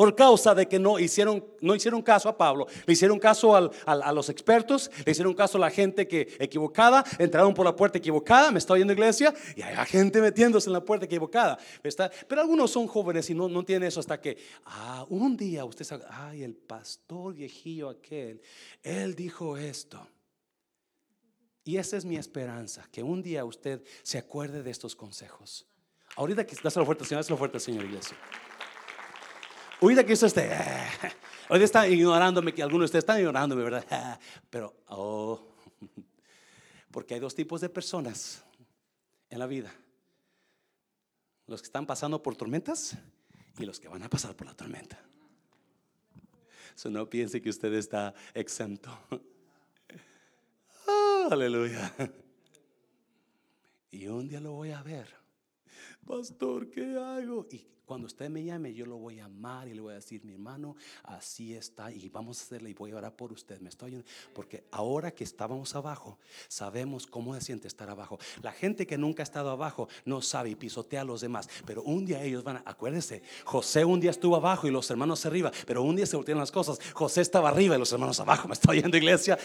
por 0.01 0.15
causa 0.15 0.55
de 0.55 0.67
que 0.67 0.79
no 0.79 0.99
hicieron, 0.99 1.45
no 1.61 1.75
hicieron 1.75 2.01
caso 2.01 2.31
a 2.31 2.39
Pablo, 2.39 2.67
le 2.87 2.93
hicieron 2.95 3.19
caso 3.19 3.55
a 3.55 4.13
los 4.15 4.31
expertos, 4.31 4.91
le 5.05 5.13
hicieron 5.13 5.35
caso 5.35 5.59
a 5.59 5.61
la 5.61 5.69
gente 5.69 6.09
que 6.09 6.27
equivocada, 6.39 7.05
entraron 7.19 7.53
por 7.53 7.67
la 7.67 7.77
puerta 7.77 7.99
equivocada, 7.99 8.51
me 8.51 8.61
está 8.61 8.73
oyendo 8.73 8.95
iglesia, 8.95 9.35
y 9.55 9.61
hay 9.61 9.77
gente 9.85 10.23
metiéndose 10.23 10.71
en 10.71 10.73
la 10.73 10.83
puerta 10.83 11.05
equivocada. 11.05 11.59
¿está? 11.83 12.11
Pero 12.27 12.41
algunos 12.41 12.71
son 12.71 12.87
jóvenes 12.87 13.29
y 13.29 13.35
no, 13.35 13.47
no 13.47 13.63
tienen 13.63 13.89
eso 13.89 14.01
hasta 14.01 14.19
que, 14.19 14.39
ah, 14.65 15.05
un 15.11 15.37
día 15.37 15.67
usted 15.67 15.85
sabe, 15.85 16.05
ay, 16.09 16.45
el 16.45 16.55
pastor 16.55 17.35
viejillo 17.35 17.91
aquel, 17.91 18.41
él 18.83 19.15
dijo 19.15 19.59
esto. 19.59 20.01
Y 21.63 21.77
esa 21.77 21.99
es 21.99 22.07
mi 22.07 22.17
esperanza, 22.17 22.89
que 22.91 23.03
un 23.03 23.21
día 23.21 23.45
usted 23.45 23.83
se 24.03 24.17
acuerde 24.17 24.63
de 24.63 24.71
estos 24.71 24.97
consejos. 24.97 25.67
Ahorita 26.17 26.47
que 26.47 26.57
dáselo 26.63 26.87
fuerte, 26.87 27.05
Señor, 27.05 27.19
dáselo 27.19 27.37
fuerte, 27.37 27.61
Señor, 27.61 27.85
iglesia. 27.85 28.17
Ahorita 29.81 30.05
que 30.05 30.13
usted 30.13 30.27
esté, 30.27 30.51
hoy 31.49 31.63
está 31.63 31.89
ignorándome, 31.89 32.53
que 32.53 32.63
algunos 32.63 32.83
de 32.83 32.85
ustedes 32.87 33.03
están 33.03 33.19
ignorándome, 33.19 33.63
¿verdad? 33.63 34.21
Pero, 34.51 34.75
oh, 34.89 35.41
porque 36.91 37.15
hay 37.15 37.21
dos 37.21 37.35
tipos 37.35 37.63
de 37.63 37.71
personas 37.71 38.45
en 39.31 39.39
la 39.39 39.47
vida. 39.47 39.73
Los 41.47 41.63
que 41.63 41.67
están 41.67 41.87
pasando 41.87 42.23
por 42.23 42.37
tormentas 42.37 42.95
y 43.59 43.65
los 43.65 43.81
que 43.81 43.89
van 43.89 44.03
a 44.03 44.11
pasar 44.11 44.37
por 44.37 44.47
la 44.47 44.55
tormenta. 44.55 44.99
So 46.75 46.91
no 46.91 47.09
piense 47.09 47.41
que 47.41 47.49
usted 47.49 47.73
está 47.75 48.15
exento. 48.35 48.91
Oh, 50.93 51.29
Aleluya. 51.31 51.95
Y 53.93 54.09
un 54.09 54.27
día 54.27 54.41
lo 54.41 54.53
voy 54.53 54.73
a 54.73 54.83
ver. 54.83 55.07
Pastor, 56.05 56.69
¿qué 56.69 56.97
hago? 56.97 57.47
Y 57.53 57.65
cuando 57.91 58.07
usted 58.07 58.31
me 58.31 58.45
llame, 58.45 58.73
yo 58.73 58.87
lo 58.87 58.99
voy 58.99 59.19
a 59.19 59.25
amar 59.25 59.67
y 59.67 59.75
le 59.75 59.81
voy 59.81 59.91
a 59.91 59.97
decir, 59.97 60.25
mi 60.25 60.33
hermano, 60.33 60.77
así 61.03 61.57
está 61.57 61.91
y 61.91 62.09
vamos 62.09 62.39
a 62.39 62.45
hacerle 62.45 62.71
y 62.71 62.73
voy 62.73 62.93
a 62.93 62.97
orar 62.97 63.17
por 63.17 63.33
usted. 63.33 63.61
Me 63.61 63.69
estoy 63.69 64.05
porque 64.33 64.63
ahora 64.71 65.11
que 65.11 65.25
estábamos 65.25 65.75
abajo, 65.75 66.17
sabemos 66.47 67.05
cómo 67.05 67.35
se 67.35 67.41
siente 67.41 67.67
estar 67.67 67.91
abajo. 67.91 68.21
La 68.43 68.53
gente 68.53 68.87
que 68.87 68.97
nunca 68.97 69.23
ha 69.23 69.25
estado 69.25 69.51
abajo 69.51 69.89
no 70.05 70.23
sabe 70.23 70.51
y 70.51 70.55
pisotea 70.55 71.01
a 71.01 71.05
los 71.05 71.21
demás, 71.21 71.49
pero 71.67 71.83
un 71.83 72.07
día 72.07 72.23
ellos 72.23 72.45
van 72.45 72.59
a, 72.59 72.63
acuérdense, 72.65 73.25
José 73.43 73.85
un 73.85 73.99
día 73.99 74.13
estuvo 74.13 74.37
abajo 74.37 74.69
y 74.69 74.71
los 74.71 74.89
hermanos 74.89 75.27
arriba, 75.27 75.51
pero 75.67 75.83
un 75.83 75.97
día 75.97 76.07
se 76.07 76.15
voltearon 76.15 76.39
las 76.39 76.53
cosas. 76.53 76.79
José 76.93 77.23
estaba 77.23 77.49
arriba 77.49 77.75
y 77.75 77.81
los 77.81 77.93
hermanos 77.93 78.21
abajo. 78.21 78.47
Me 78.47 78.55
estoy 78.55 78.83
yendo, 78.83 78.99
iglesia. 78.99 79.37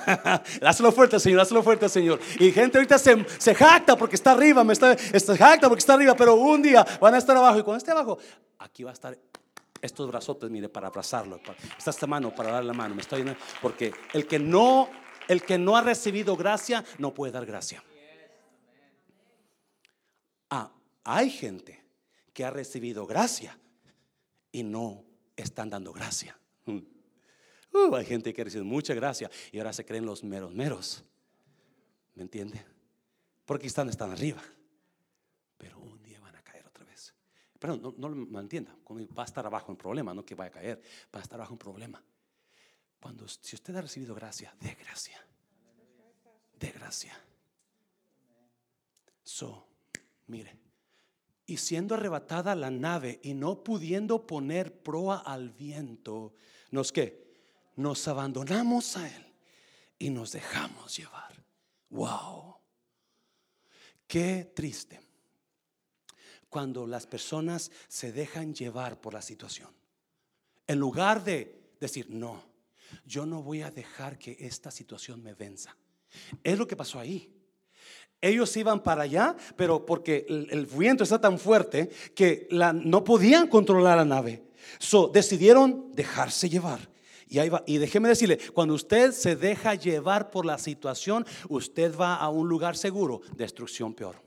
dáselo 0.60 0.90
fuerte, 0.90 1.20
Señor, 1.20 1.38
dáselo 1.38 1.62
fuerte, 1.62 1.88
Señor. 1.88 2.18
Y 2.40 2.50
gente 2.50 2.76
ahorita 2.76 2.98
se, 2.98 3.24
se 3.38 3.54
jacta 3.54 3.96
porque 3.96 4.16
está 4.16 4.32
arriba, 4.32 4.64
me 4.64 4.72
está, 4.72 4.94
está 4.94 5.36
jacta 5.36 5.68
porque 5.68 5.78
está 5.78 5.94
arriba, 5.94 6.16
pero 6.16 6.34
un 6.34 6.60
día 6.60 6.84
van 7.00 7.14
a 7.14 7.18
estar 7.18 7.36
abajo 7.36 7.60
y 7.60 7.62
cuando 7.62 7.83
abajo, 7.90 8.18
aquí 8.58 8.82
va 8.82 8.90
a 8.90 8.94
estar 8.94 9.18
estos 9.80 10.08
brazotes, 10.08 10.50
mire, 10.50 10.68
para 10.68 10.86
abrazarlo. 10.88 11.40
Esta 11.78 12.06
mano 12.06 12.34
para 12.34 12.50
dar 12.50 12.64
la 12.64 12.72
mano. 12.72 12.94
Me 12.94 13.02
estoy 13.02 13.24
porque 13.60 13.92
el 14.14 14.26
que 14.26 14.38
no, 14.38 14.88
el 15.28 15.42
que 15.42 15.58
no 15.58 15.76
ha 15.76 15.82
recibido 15.82 16.36
gracia 16.36 16.84
no 16.98 17.12
puede 17.12 17.32
dar 17.32 17.44
gracia. 17.44 17.84
Ah, 20.48 20.72
hay 21.04 21.28
gente 21.28 21.84
que 22.32 22.44
ha 22.44 22.50
recibido 22.50 23.06
gracia 23.06 23.58
y 24.52 24.62
no 24.62 25.04
están 25.36 25.68
dando 25.68 25.92
gracia. 25.92 26.38
Uh, 27.74 27.94
hay 27.96 28.06
gente 28.06 28.32
que 28.32 28.40
ha 28.40 28.44
recibido 28.44 28.64
mucha 28.64 28.94
gracia 28.94 29.28
y 29.50 29.58
ahora 29.58 29.72
se 29.72 29.84
creen 29.84 30.06
los 30.06 30.22
meros 30.22 30.54
meros. 30.54 31.04
¿Me 32.14 32.22
entiende? 32.22 32.64
Porque 33.44 33.66
están, 33.66 33.88
están 33.88 34.12
arriba. 34.12 34.40
Pero 37.64 37.78
no, 37.78 37.94
no 37.96 38.10
lo 38.10 38.40
entienda. 38.40 38.76
Va 39.18 39.22
a 39.22 39.24
estar 39.24 39.46
abajo 39.46 39.72
un 39.72 39.78
problema, 39.78 40.12
no 40.12 40.22
que 40.22 40.34
vaya 40.34 40.50
a 40.50 40.52
caer. 40.52 40.82
Va 41.14 41.20
a 41.20 41.22
estar 41.22 41.36
abajo 41.40 41.54
un 41.54 41.58
problema. 41.58 42.04
Cuando, 43.00 43.26
si 43.26 43.56
usted 43.56 43.74
ha 43.74 43.80
recibido 43.80 44.14
gracia, 44.14 44.54
de 44.60 44.74
gracia. 44.74 45.26
De 46.60 46.70
gracia. 46.72 47.18
So, 49.22 49.66
mire. 50.26 50.58
Y 51.46 51.56
siendo 51.56 51.94
arrebatada 51.94 52.54
la 52.54 52.70
nave 52.70 53.18
y 53.22 53.32
no 53.32 53.64
pudiendo 53.64 54.26
poner 54.26 54.82
proa 54.82 55.16
al 55.20 55.48
viento, 55.48 56.34
¿nos 56.70 56.92
qué? 56.92 57.32
Nos 57.76 58.06
abandonamos 58.08 58.98
a 58.98 59.08
él 59.08 59.32
y 59.98 60.10
nos 60.10 60.32
dejamos 60.32 60.98
llevar. 60.98 61.42
Wow. 61.88 62.58
Qué 64.06 64.52
triste 64.54 65.03
cuando 66.54 66.86
las 66.86 67.04
personas 67.04 67.72
se 67.88 68.12
dejan 68.12 68.54
llevar 68.54 69.00
por 69.00 69.12
la 69.12 69.22
situación. 69.22 69.70
En 70.68 70.78
lugar 70.78 71.24
de 71.24 71.52
decir, 71.80 72.06
no, 72.08 72.44
yo 73.04 73.26
no 73.26 73.42
voy 73.42 73.62
a 73.62 73.72
dejar 73.72 74.20
que 74.20 74.36
esta 74.38 74.70
situación 74.70 75.20
me 75.20 75.34
venza. 75.34 75.76
Es 76.44 76.56
lo 76.56 76.68
que 76.68 76.76
pasó 76.76 77.00
ahí. 77.00 77.28
Ellos 78.20 78.56
iban 78.56 78.84
para 78.84 79.02
allá, 79.02 79.34
pero 79.56 79.84
porque 79.84 80.26
el, 80.28 80.66
viento 80.66 81.02
está 81.02 81.20
tan 81.20 81.40
fuerte 81.40 81.90
que 82.14 82.46
no 82.52 83.02
podían 83.02 83.48
controlar 83.48 83.96
la 83.96 84.04
nave. 84.04 84.44
So, 84.78 85.08
decidieron 85.08 85.90
dejarse 85.90 86.48
llevar. 86.48 86.88
Y 87.66 87.78
déjeme 87.78 88.08
decirle, 88.08 88.38
cuando 88.52 88.74
usted 88.74 89.10
se 89.10 89.34
deja 89.34 89.74
llevar 89.74 90.30
por 90.30 90.46
la 90.46 90.58
situación, 90.58 91.26
usted 91.48 91.98
va 91.98 92.14
a 92.14 92.28
un 92.28 92.48
lugar 92.48 92.76
seguro, 92.76 93.22
destrucción 93.34 93.92
peor. 93.92 94.22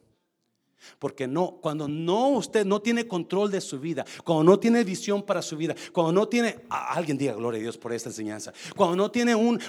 Porque 1.00 1.28
no, 1.28 1.58
cuando 1.62 1.88
no 1.88 2.30
usted 2.30 2.66
no 2.66 2.82
tiene 2.82 3.08
control 3.08 3.52
de 3.52 3.62
su 3.62 3.80
vida, 3.80 4.06
cuando 4.24 4.44
no 4.44 4.60
tiene 4.60 4.84
visión 4.84 5.24
para 5.24 5.42
su 5.42 5.58
vida, 5.58 5.76
cuando 5.92 6.12
no 6.12 6.28
tiene, 6.28 6.60
alguien 6.70 7.18
diga 7.18 7.34
gloria 7.34 7.60
a 7.60 7.62
Dios 7.62 7.78
por 7.78 7.94
esta 7.94 8.10
enseñanza, 8.10 8.54
cuando 8.76 8.96
no 8.96 9.12
tiene 9.12 9.36
un, 9.36 9.60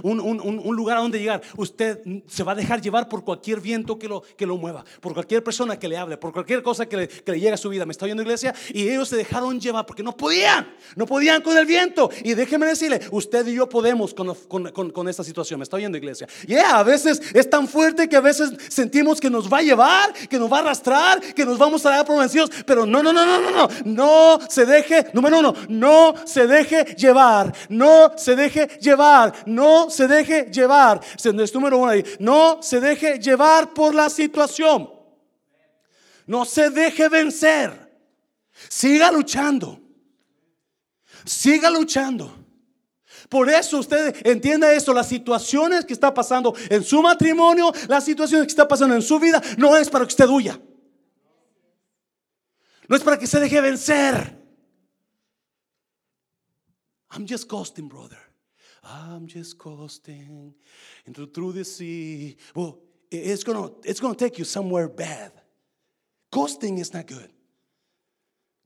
lugar 0.74 0.98
a 0.98 1.00
donde 1.00 1.18
llegar, 1.18 1.42
usted 1.56 2.00
se 2.26 2.42
va 2.44 2.52
a 2.52 2.54
dejar 2.54 2.80
llevar 2.80 3.09
por 3.09 3.24
cualquier 3.24 3.61
viento 3.61 3.98
que 3.98 4.09
lo, 4.09 4.22
que 4.22 4.46
lo 4.46 4.56
mueva, 4.56 4.84
por 5.00 5.12
cualquier 5.12 5.42
persona 5.42 5.78
que 5.78 5.88
le 5.88 5.96
hable, 5.96 6.16
por 6.16 6.32
cualquier 6.32 6.62
cosa 6.62 6.86
que 6.86 6.96
le, 6.96 7.09
que 7.09 7.32
le 7.32 7.40
llegue 7.40 7.52
a 7.52 7.56
su 7.56 7.68
vida. 7.68 7.84
Me 7.84 7.92
está 7.92 8.04
oyendo 8.04 8.22
iglesia 8.22 8.54
y 8.72 8.88
ellos 8.88 9.09
se 9.09 9.16
dejaron 9.16 9.61
llevar 9.61 9.86
porque 9.86 10.02
no 10.02 10.16
podían, 10.16 10.74
no 10.96 11.06
podían 11.06 11.42
con 11.42 11.56
el 11.56 11.66
viento. 11.66 12.11
Y 12.22 12.34
déjeme 12.34 12.66
decirle, 12.66 13.00
usted 13.11 13.46
y 13.46 13.54
yo 13.54 13.68
podemos 13.68 14.14
con, 14.14 14.34
con, 14.92 15.09
esta 15.09 15.24
situación. 15.24 15.59
Me 15.59 15.64
está 15.64 15.76
oyendo 15.76 15.98
iglesia. 15.98 16.28
Y 16.46 16.54
a 16.54 16.82
veces 16.82 17.20
es 17.34 17.48
tan 17.48 17.66
fuerte 17.66 18.09
que 18.09 18.16
a 18.16 18.20
veces 18.20 18.50
sentimos 18.68 19.20
que 19.20 19.30
nos 19.30 19.52
va 19.52 19.59
a 19.59 19.62
llevar, 19.62 20.12
que 20.28 20.38
nos 20.38 20.50
va 20.52 20.59
a 20.59 20.61
arrastrar 20.61 20.97
que 21.34 21.44
nos 21.44 21.59
vamos 21.59 21.84
a 21.86 21.90
dar 21.90 22.05
por 22.05 22.18
vencidos, 22.18 22.51
pero 22.66 22.86
no, 22.86 23.03
no, 23.03 23.12
no, 23.12 23.24
no, 23.24 23.40
no, 23.40 23.51
no, 23.51 23.68
no 23.84 24.38
se 24.49 24.66
deje, 24.66 25.07
número 25.12 25.38
uno, 25.38 25.55
no 25.68 26.14
se 26.24 26.46
deje 26.46 26.94
llevar, 26.96 27.53
no 27.68 28.12
se 28.16 28.36
deje 28.36 28.78
llevar, 28.80 29.32
no 29.46 29.90
se 29.90 30.07
deje 30.09 30.51
llevar, 30.51 31.01
es 31.16 31.55
número 31.55 31.78
uno 31.78 31.90
ahí, 31.90 32.05
no 32.18 32.62
se 32.62 32.80
deje 32.80 33.18
llevar 33.18 33.72
por 33.72 33.94
la 33.94 34.11
situación, 34.11 34.90
no 36.26 36.44
se 36.44 36.70
deje 36.70 37.09
vencer, 37.09 37.72
siga 38.68 39.11
luchando, 39.11 39.80
siga 41.24 41.70
luchando. 41.70 42.38
Por 43.28 43.51
eso 43.51 43.78
usted 43.78 44.14
entienda 44.26 44.72
esto, 44.72 44.94
las 44.94 45.09
situaciones 45.09 45.84
que 45.84 45.92
está 45.92 46.14
pasando 46.14 46.55
en 46.70 46.82
su 46.82 47.03
matrimonio, 47.03 47.72
las 47.86 48.05
situaciones 48.05 48.46
que 48.46 48.53
está 48.53 48.66
pasando 48.66 48.94
en 48.94 49.03
su 49.03 49.18
vida, 49.18 49.42
no 49.59 49.76
es 49.76 49.90
para 49.90 50.05
que 50.07 50.09
usted 50.09 50.28
huya. 50.28 50.59
No 52.89 52.97
es 52.97 53.03
para 53.03 53.18
que 53.18 53.26
se 53.26 53.39
deje 53.39 53.61
vencer. 53.61 54.34
I'm 57.11 57.26
just 57.26 57.49
coasting, 57.49 57.89
brother. 57.89 58.18
I'm 58.82 59.26
just 59.26 59.59
coasting 59.59 60.55
into 61.07 61.26
through 61.26 61.53
the 61.53 61.64
sea. 61.64 62.36
Well, 62.55 62.78
it's 63.11 63.45
gonna 63.45 63.70
it's 63.84 64.01
gonna 64.01 64.14
take 64.14 64.39
you 64.39 64.45
somewhere 64.45 64.89
bad. 64.89 65.32
Coasting 66.30 66.78
is 66.78 66.93
not 66.93 67.07
good. 67.07 67.30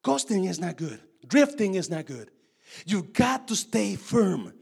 Coasting 0.02 0.44
is 0.44 0.60
not 0.60 0.76
good. 0.76 1.00
Drifting 1.26 1.74
is 1.74 1.88
not 1.90 2.06
good. 2.06 2.30
You 2.86 3.02
got 3.02 3.48
to 3.48 3.56
stay 3.56 3.96
firm. 3.96 4.52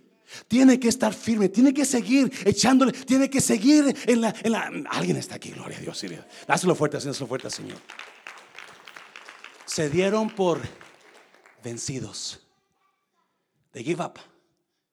Tiene 0.49 0.79
que 0.79 0.89
estar 0.89 1.13
firme, 1.13 1.49
tiene 1.49 1.73
que 1.73 1.85
seguir 1.85 2.31
echándole, 2.47 2.93
tiene 2.93 3.29
que 3.29 3.41
seguir 3.41 3.97
en 4.07 4.21
la, 4.21 4.33
en 4.45 4.53
la. 4.53 4.71
Alguien 4.91 5.17
está 5.17 5.35
aquí, 5.35 5.51
gloria 5.51 5.77
a 5.77 5.81
Dios. 5.81 6.05
Dáselo 6.47 6.77
fuerte, 6.77 6.99
dáselo 6.99 7.27
fuerte, 7.27 7.51
Señor 7.51 7.79
se 9.71 9.89
dieron 9.89 10.29
por 10.29 10.61
vencidos. 11.63 12.41
They 13.71 13.85
give 13.85 14.03
up. 14.03 14.19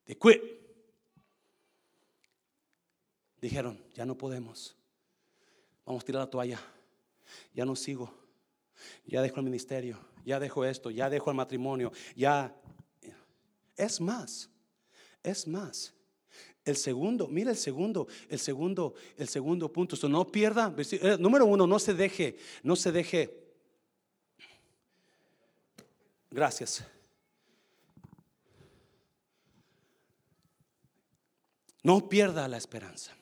They 0.05 0.15
quit. 0.15 0.39
Dijeron, 3.41 3.83
ya 3.95 4.05
no 4.05 4.15
podemos. 4.15 4.75
Vamos 5.83 6.03
a 6.03 6.05
tirar 6.05 6.21
la 6.21 6.29
toalla. 6.29 6.59
Ya 7.55 7.65
no 7.65 7.75
sigo. 7.75 8.13
Ya 9.07 9.23
dejo 9.23 9.37
el 9.37 9.45
ministerio. 9.45 9.97
Ya 10.23 10.39
dejo 10.39 10.63
esto. 10.63 10.91
Ya 10.91 11.09
dejo 11.09 11.31
el 11.31 11.37
matrimonio. 11.37 11.91
Ya. 12.15 12.55
Es 13.75 13.99
más. 13.99 14.47
Es 15.23 15.47
más. 15.47 15.95
El 16.63 16.75
segundo, 16.75 17.27
mira 17.27 17.49
el 17.49 17.57
segundo, 17.57 18.07
el 18.29 18.37
segundo, 18.37 18.93
el 19.17 19.27
segundo 19.27 19.71
punto. 19.71 19.95
No 20.07 20.27
pierda. 20.27 20.75
Eh, 20.77 21.17
número 21.17 21.47
uno, 21.47 21.65
no 21.65 21.79
se 21.79 21.95
deje, 21.95 22.37
no 22.61 22.75
se 22.75 22.91
deje 22.91 23.46
Gracias. 26.37 26.85
No 31.81 32.07
pierda 32.07 32.47
la 32.47 32.57
esperanza. 32.57 33.17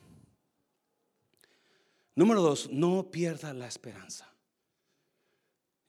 Número 2.14 2.42
dos, 2.42 2.68
no 2.70 3.10
pierda 3.10 3.54
la 3.54 3.68
esperanza. 3.68 4.30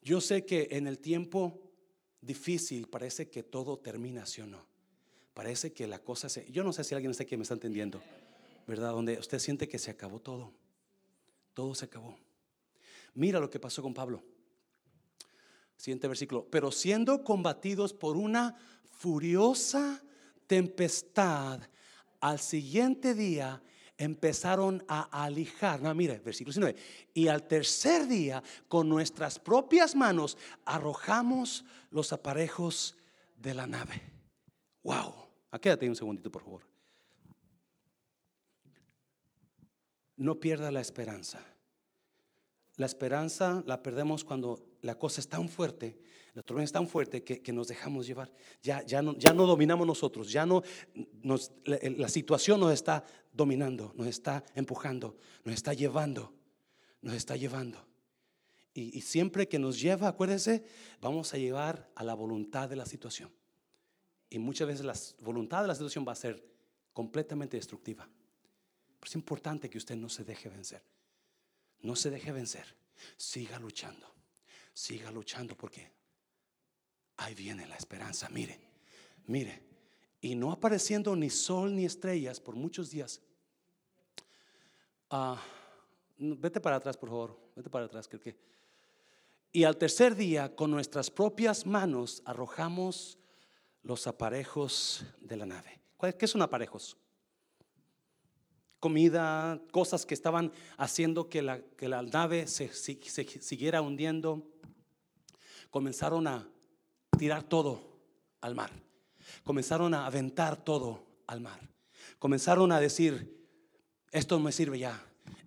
Yo 0.01 0.21
sé 0.21 0.45
que 0.45 0.69
en 0.71 0.87
el 0.87 0.99
tiempo 0.99 1.69
difícil 2.21 2.87
parece 2.87 3.29
que 3.29 3.43
todo 3.43 3.77
termina, 3.77 4.25
¿sí 4.25 4.39
o 4.39 4.47
no? 4.47 4.65
Parece 5.33 5.73
que 5.73 5.85
la 5.85 5.99
cosa 5.99 6.29
se... 6.29 6.49
Yo 6.49 6.63
no 6.63 6.71
sé 6.71 6.85
si 6.85 6.95
alguien 6.95 7.11
está 7.11 7.23
aquí 7.23 7.35
me 7.35 7.43
está 7.43 7.55
entendiendo, 7.55 8.01
¿verdad? 8.67 8.91
Donde 8.91 9.19
usted 9.19 9.39
siente 9.39 9.67
que 9.67 9.79
se 9.79 9.91
acabó 9.91 10.21
todo. 10.21 10.53
Todo 11.53 11.75
se 11.75 11.83
acabó. 11.83 12.17
Mira 13.15 13.41
lo 13.41 13.49
que 13.49 13.59
pasó 13.59 13.81
con 13.83 13.93
Pablo. 13.93 14.23
Siguiente 15.77 16.07
versículo. 16.07 16.45
Pero 16.49 16.71
siendo 16.71 17.23
combatidos 17.23 17.93
por 17.93 18.17
una 18.17 18.55
furiosa 18.91 20.03
tempestad, 20.47 21.61
al 22.19 22.39
siguiente 22.39 23.13
día 23.13 23.61
empezaron 23.97 24.83
a 24.87 25.23
alijar. 25.23 25.81
No, 25.81 25.93
mire, 25.95 26.19
versículo 26.19 26.53
19. 26.53 26.75
Y 27.13 27.29
al 27.29 27.47
tercer 27.47 28.07
día, 28.07 28.43
con 28.67 28.89
nuestras 28.89 29.39
propias 29.39 29.95
manos, 29.95 30.37
arrojamos 30.65 31.63
los 31.91 32.11
aparejos 32.11 32.97
de 33.37 33.53
la 33.53 33.67
nave. 33.67 34.01
Wow. 34.83 35.13
Ah, 35.51 35.59
quédate 35.59 35.87
un 35.87 35.95
segundito, 35.95 36.29
por 36.29 36.43
favor. 36.43 36.77
no 40.17 40.39
pierda 40.39 40.71
la 40.71 40.81
esperanza. 40.81 41.39
La 42.75 42.85
esperanza 42.85 43.63
la 43.65 43.81
perdemos 43.81 44.23
cuando 44.23 44.76
la 44.87 44.97
cosa 44.97 45.19
es 45.19 45.27
tan 45.27 45.49
fuerte, 45.49 45.99
la 46.33 46.41
tormenta 46.41 46.65
es 46.65 46.71
tan 46.71 46.87
fuerte 46.87 47.21
que, 47.21 47.51
nos 47.51 47.67
dejamos 47.67 48.07
llevar. 48.07 48.31
Ya, 48.63 48.81
ya, 48.83 49.01
no, 49.01 49.17
ya 49.17 49.33
no 49.33 49.45
dominamos 49.45 49.85
nosotros, 49.85 50.31
ya 50.31 50.45
no 50.45 50.63
la, 51.65 52.07
situación 52.07 52.61
nos 52.61 52.71
está 52.71 53.03
dominando, 53.33 53.91
nos 53.95 54.07
está 54.07 54.45
empujando, 54.55 55.17
nos 55.43 55.55
está 55.55 55.73
llevando, 55.73 56.33
nos 57.01 57.15
está 57.15 57.35
llevando. 57.35 57.85
Y, 58.73 58.97
y 58.97 59.01
siempre 59.01 59.49
que 59.49 59.59
nos 59.59 59.77
lleva, 59.81 60.07
acuérdense, 60.07 60.63
vamos 61.01 61.33
a 61.33 61.37
llevar 61.37 61.91
a 61.93 62.05
la 62.05 62.13
voluntad 62.13 62.69
de 62.69 62.77
la 62.77 62.85
situación. 62.85 63.29
Y 64.29 64.39
muchas 64.39 64.67
veces 64.69 64.85
la 64.85 64.95
voluntad 65.25 65.63
de 65.63 65.67
la 65.67 65.75
situación 65.75 66.05
va 66.07 66.13
a 66.13 66.15
ser 66.15 66.41
completamente 66.93 67.57
destructiva. 67.57 68.07
Pero 68.99 69.09
es 69.09 69.15
importante 69.15 69.69
que 69.69 69.79
usted 69.79 69.97
no 69.97 70.07
se 70.07 70.23
deje 70.23 70.47
vencer. 70.47 70.81
No 71.81 71.95
se 71.97 72.09
deje 72.09 72.31
vencer. 72.31 72.73
Siga 73.17 73.59
luchando. 73.59 74.16
Siga 74.77 75.09
luchando 75.09 75.57
porque 75.57 75.91
ahí 77.17 77.33
viene 77.33 77.65
la 77.65 77.75
esperanza. 77.75 78.29
Mire, 78.29 78.59
mire. 79.25 79.63
Y 80.21 80.35
no 80.35 80.51
apareciendo 80.51 81.15
ni 81.15 81.31
sol 81.31 81.75
ni 81.75 81.83
estrellas 81.83 82.39
por 82.39 82.55
muchos 82.55 82.91
días. 82.91 83.19
Ah, 85.09 85.41
vete 86.19 86.61
para 86.61 86.75
atrás, 86.75 86.95
por 86.95 87.09
favor. 87.09 87.39
Vete 87.55 87.71
para 87.71 87.85
atrás. 87.85 88.07
Que, 88.07 88.37
y 89.51 89.63
al 89.63 89.77
tercer 89.77 90.15
día, 90.15 90.55
con 90.55 90.69
nuestras 90.69 91.09
propias 91.09 91.65
manos, 91.65 92.21
arrojamos 92.23 93.17
los 93.81 94.05
aparejos 94.05 95.03
de 95.19 95.37
la 95.37 95.47
nave. 95.47 95.81
¿Qué 96.19 96.27
son 96.27 96.43
aparejos? 96.43 96.97
Comida, 98.79 99.59
cosas 99.71 100.05
que 100.05 100.13
estaban 100.13 100.51
haciendo 100.77 101.29
que 101.29 101.41
la, 101.41 101.61
que 101.61 101.89
la 101.89 102.03
nave 102.03 102.45
se, 102.45 102.71
siguiera 102.71 103.81
hundiendo. 103.81 104.47
Comenzaron 105.77 106.25
a 106.25 106.43
tirar 107.19 107.43
todo 107.43 107.99
al 108.41 108.55
mar. 108.55 108.71
Comenzaron 109.43 109.93
a 109.93 110.07
aventar 110.07 110.63
todo 110.63 111.05
al 111.27 111.39
mar. 111.39 111.59
Comenzaron 112.17 112.71
a 112.71 112.79
decir, 112.79 113.47
esto 114.09 114.37
no 114.39 114.45
me 114.45 114.51
sirve 114.51 114.79
ya, 114.79 114.99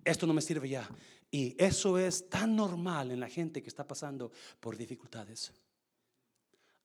esto 0.05 0.25
no 0.25 0.33
me 0.33 0.41
sirve 0.41 0.69
ya. 0.69 0.89
Y 1.29 1.53
eso 1.61 1.97
es 1.97 2.29
tan 2.29 2.55
normal 2.55 3.11
en 3.11 3.19
la 3.19 3.27
gente 3.27 3.61
que 3.61 3.67
está 3.67 3.85
pasando 3.85 4.31
por 4.61 4.77
dificultades. 4.77 5.51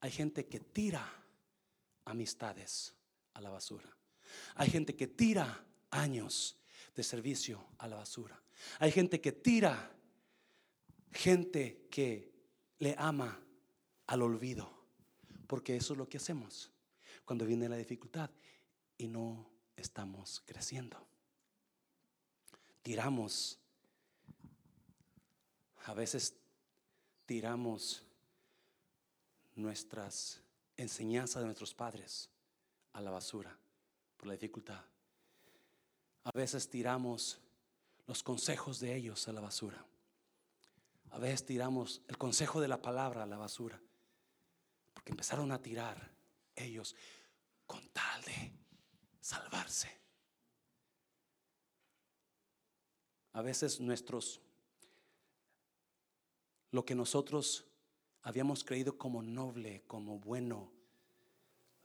Hay 0.00 0.10
gente 0.10 0.46
que 0.46 0.58
tira 0.58 1.08
amistades 2.04 2.96
a 3.34 3.40
la 3.40 3.50
basura. 3.50 3.96
Hay 4.56 4.70
gente 4.70 4.96
que 4.96 5.06
tira 5.06 5.64
años 5.92 6.58
de 6.96 7.04
servicio 7.04 7.64
a 7.78 7.86
la 7.86 7.94
basura. 7.94 8.42
Hay 8.80 8.90
gente 8.90 9.20
que 9.20 9.30
tira 9.30 9.92
gente 11.12 11.86
que 11.92 12.35
le 12.78 12.94
ama 12.98 13.40
al 14.06 14.22
olvido. 14.22 14.70
Porque 15.46 15.76
eso 15.76 15.92
es 15.94 15.98
lo 15.98 16.08
que 16.08 16.16
hacemos 16.16 16.70
cuando 17.24 17.44
viene 17.44 17.68
la 17.68 17.76
dificultad 17.76 18.30
y 18.98 19.08
no 19.08 19.48
estamos 19.76 20.42
creciendo. 20.46 21.06
Tiramos, 22.82 23.58
a 25.84 25.94
veces 25.94 26.34
tiramos 27.26 28.04
nuestras 29.54 30.40
enseñanza 30.76 31.40
de 31.40 31.46
nuestros 31.46 31.74
padres 31.74 32.28
a 32.92 33.00
la 33.00 33.10
basura 33.10 33.56
por 34.16 34.26
la 34.26 34.34
dificultad. 34.34 34.84
A 36.24 36.30
veces 36.32 36.68
tiramos 36.68 37.38
los 38.06 38.22
consejos 38.22 38.80
de 38.80 38.94
ellos 38.94 39.26
a 39.28 39.32
la 39.32 39.40
basura. 39.40 39.84
A 41.10 41.18
veces 41.18 41.46
tiramos 41.46 42.02
el 42.08 42.18
consejo 42.18 42.60
de 42.60 42.68
la 42.68 42.80
palabra 42.80 43.22
a 43.22 43.26
la 43.26 43.36
basura. 43.36 43.80
Porque 44.94 45.12
empezaron 45.12 45.52
a 45.52 45.62
tirar 45.62 46.10
ellos 46.54 46.94
con 47.66 47.88
tal 47.90 48.22
de 48.22 48.52
salvarse. 49.20 49.90
A 53.32 53.42
veces 53.42 53.80
nuestros, 53.80 54.40
lo 56.70 56.84
que 56.84 56.94
nosotros 56.94 57.66
habíamos 58.22 58.64
creído 58.64 58.98
como 58.98 59.22
noble, 59.22 59.84
como 59.86 60.18
bueno. 60.18 60.72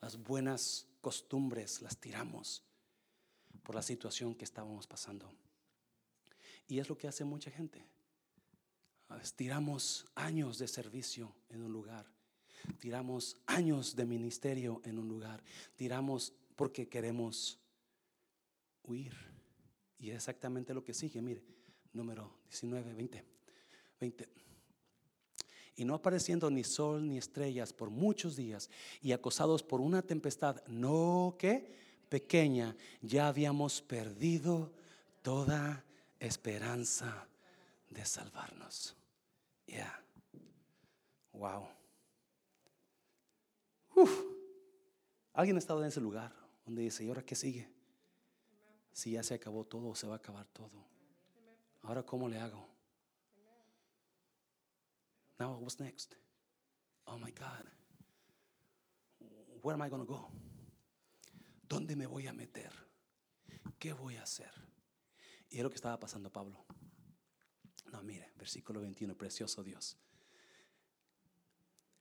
Las 0.02 0.18
buenas 0.18 0.88
costumbres 1.00 1.82
las 1.82 1.98
tiramos 1.98 2.64
por 3.62 3.76
la 3.76 3.84
situación 3.84 4.34
que 4.34 4.46
estábamos 4.46 4.88
pasando. 4.88 5.32
Y 6.68 6.80
es 6.80 6.90
lo 6.90 6.98
que 6.98 7.08
hace 7.08 7.24
mucha 7.26 7.52
gente. 7.52 7.86
Tiramos 9.36 10.06
años 10.16 10.58
de 10.58 10.68
servicio 10.68 11.36
en 11.50 11.64
un 11.64 11.72
lugar. 11.72 12.06
Tiramos 12.80 13.38
años 13.48 13.96
de 13.96 14.06
ministerio 14.06 14.82
en 14.86 15.00
un 15.00 15.08
lugar. 15.08 15.44
Tiramos 15.76 16.34
porque 16.56 16.88
queremos 16.88 17.60
huir. 18.84 19.14
Y 19.98 20.10
es 20.10 20.16
exactamente 20.16 20.74
lo 20.74 20.84
que 20.84 20.94
sigue. 20.94 21.22
Mire, 21.22 21.44
número 21.94 22.40
19, 22.50 22.94
20. 22.94 23.26
20 24.00 24.42
y 25.76 25.86
no 25.86 25.96
apareciendo 25.96 26.52
ni 26.52 26.64
sol 26.64 27.08
ni 27.08 27.18
estrellas 27.18 27.74
por 27.74 27.90
muchos 27.90 28.36
días 28.36 28.70
y 29.02 29.14
acosados 29.14 29.64
por 29.64 29.82
una 29.82 30.02
tempestad, 30.02 30.64
no 30.68 31.36
que 31.40 31.74
pequeña, 32.10 32.76
ya 33.02 33.28
habíamos 33.28 33.82
perdido 33.82 34.72
toda 35.22 35.84
esperanza 36.20 37.28
de 37.90 38.06
salvarnos. 38.06 38.96
Ya. 39.72 40.04
Wow. 41.32 41.68
Uf. 43.96 44.12
¿Alguien 45.34 45.56
ha 45.56 45.60
estado 45.60 45.82
en 45.82 45.88
ese 45.88 46.02
lugar 46.02 46.34
donde 46.66 46.82
dice, 46.82 47.06
¿y 47.06 47.08
ahora 47.08 47.24
qué 47.24 47.36
sigue? 47.36 47.70
Si 48.92 49.12
ya 49.12 49.24
se 49.24 49.34
acabó 49.34 49.66
todo, 49.66 49.96
se 49.96 50.08
va 50.08 50.16
a 50.16 50.18
acabar 50.18 50.46
todo. 50.48 50.86
Ahora, 51.84 52.04
¿cómo 52.04 52.28
le 52.28 52.38
hago? 52.38 52.68
Now, 55.40 55.58
what's 55.58 55.80
next? 55.80 56.16
Oh 57.06 57.18
my 57.18 57.32
God. 57.32 57.66
Where 59.64 59.74
am 59.74 59.82
I 59.82 59.90
going 59.90 60.06
to 60.06 60.06
go? 60.06 60.30
¿Dónde 61.68 61.96
me 61.96 62.06
voy 62.06 62.28
a 62.28 62.34
meter? 62.34 62.72
¿Qué 63.80 63.94
voy 63.94 64.18
a 64.18 64.24
hacer? 64.24 64.52
Y 65.50 65.58
es 65.58 65.64
lo 65.64 65.70
que 65.70 65.76
estaba 65.76 65.98
pasando 66.00 66.32
Pablo. 66.32 66.64
No, 67.92 68.02
mire, 68.04 68.32
versículo 68.38 68.82
21, 68.82 69.16
precioso 69.16 69.64
Dios. 69.64 69.98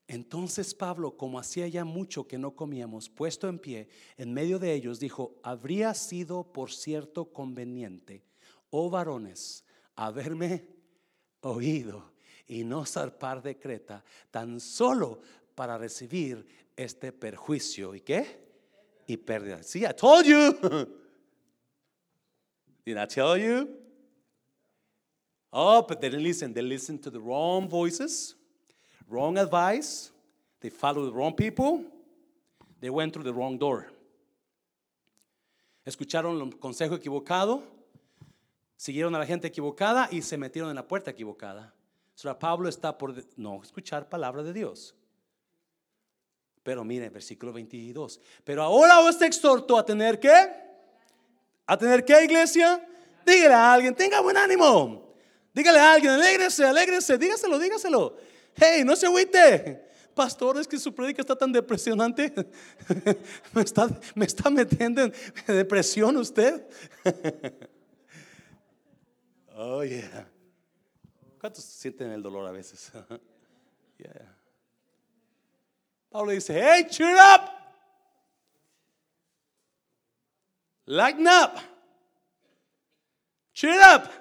Entonces 0.06 0.74
Pablo, 0.74 1.16
como 1.16 1.38
hacía 1.38 1.68
ya 1.68 1.84
mucho 1.84 2.26
que 2.26 2.36
no 2.36 2.56
comíamos, 2.56 3.08
puesto 3.08 3.48
en 3.48 3.60
pie 3.60 3.88
en 4.16 4.32
medio 4.32 4.58
de 4.58 4.74
ellos, 4.74 4.98
dijo, 4.98 5.36
habría 5.42 5.94
sido 5.94 6.52
por 6.52 6.72
cierto 6.72 7.32
conveniente, 7.32 8.24
oh 8.70 8.90
varones, 8.90 9.64
haberme 9.94 10.66
oído 11.42 12.12
y 12.48 12.64
no 12.64 12.84
zarpar 12.84 13.40
de 13.40 13.58
Creta 13.58 14.04
tan 14.32 14.58
solo 14.58 15.20
para 15.54 15.78
recibir 15.78 16.44
este 16.76 17.12
perjuicio. 17.12 17.94
¿Y 17.94 18.00
qué? 18.00 18.48
Y 19.06 19.16
pérdida. 19.16 19.62
Sí, 19.62 19.84
I 19.84 19.94
told 19.96 20.26
you. 20.26 20.56
Did 22.84 22.96
I 22.96 23.06
tell 23.06 23.36
you? 23.36 23.68
Oh, 25.52 25.82
but 25.82 26.00
they 26.00 26.08
didn't 26.08 26.24
listen. 26.24 26.52
They 26.52 26.62
listened 26.62 27.02
to 27.02 27.10
the 27.10 27.20
wrong 27.20 27.68
voices, 27.68 28.36
wrong 29.08 29.36
advice. 29.38 30.12
They 30.60 30.70
followed 30.70 31.06
the 31.06 31.12
wrong 31.12 31.34
people. 31.34 31.84
They 32.80 32.90
went 32.90 33.12
through 33.12 33.24
the 33.24 33.34
wrong 33.34 33.58
door. 33.58 33.86
Escucharon 35.84 36.40
el 36.40 36.58
consejo 36.58 36.94
equivocado, 36.94 37.62
siguieron 38.76 39.14
a 39.14 39.18
la 39.18 39.26
gente 39.26 39.48
equivocada 39.48 40.08
y 40.12 40.22
se 40.22 40.36
metieron 40.36 40.70
en 40.70 40.76
la 40.76 40.86
puerta 40.86 41.10
equivocada. 41.10 41.74
Pablo 42.38 42.68
está 42.68 42.96
por 42.96 43.14
no 43.36 43.62
escuchar 43.62 44.08
palabra 44.08 44.42
de 44.42 44.52
Dios. 44.52 44.94
Pero 46.62 46.84
mire, 46.84 47.08
versículo 47.08 47.52
22. 47.52 48.20
Pero 48.44 48.62
ahora 48.62 49.00
os 49.00 49.20
exhorto 49.22 49.78
a 49.78 49.84
tener 49.84 50.20
que, 50.20 50.30
a 51.66 51.76
tener 51.78 52.04
que, 52.04 52.24
iglesia, 52.24 52.86
dígale 53.24 53.54
a 53.54 53.72
alguien, 53.72 53.94
tenga 53.94 54.20
buen 54.20 54.36
ánimo. 54.36 55.09
Dígale 55.52 55.78
a 55.78 55.92
alguien, 55.94 56.12
alégrese, 56.12 56.64
alégrese, 56.64 57.18
dígaselo, 57.18 57.58
dígaselo. 57.58 58.16
Hey, 58.54 58.84
no 58.84 58.94
se 58.94 59.06
agüite. 59.06 59.88
Pastor, 60.14 60.58
es 60.58 60.68
que 60.68 60.78
su 60.78 60.94
prédica 60.94 61.22
está 61.22 61.34
tan 61.36 61.50
depresionante. 61.52 62.32
me, 63.52 63.62
está, 63.62 63.88
me 64.14 64.26
está 64.26 64.50
metiendo 64.50 65.02
en 65.02 65.12
depresión 65.46 66.16
usted. 66.16 66.66
oh, 69.54 69.82
yeah. 69.82 70.28
¿Cuántos 71.40 71.64
sienten 71.64 72.10
el 72.10 72.22
dolor 72.22 72.46
a 72.46 72.50
veces? 72.52 72.92
Pablo 76.10 76.32
dice, 76.32 76.60
hey, 76.60 76.86
cheer 76.88 77.16
up. 77.16 77.50
Lighten 80.86 81.26
up. 81.26 81.60
Cheer 83.54 83.80
up. 83.80 84.19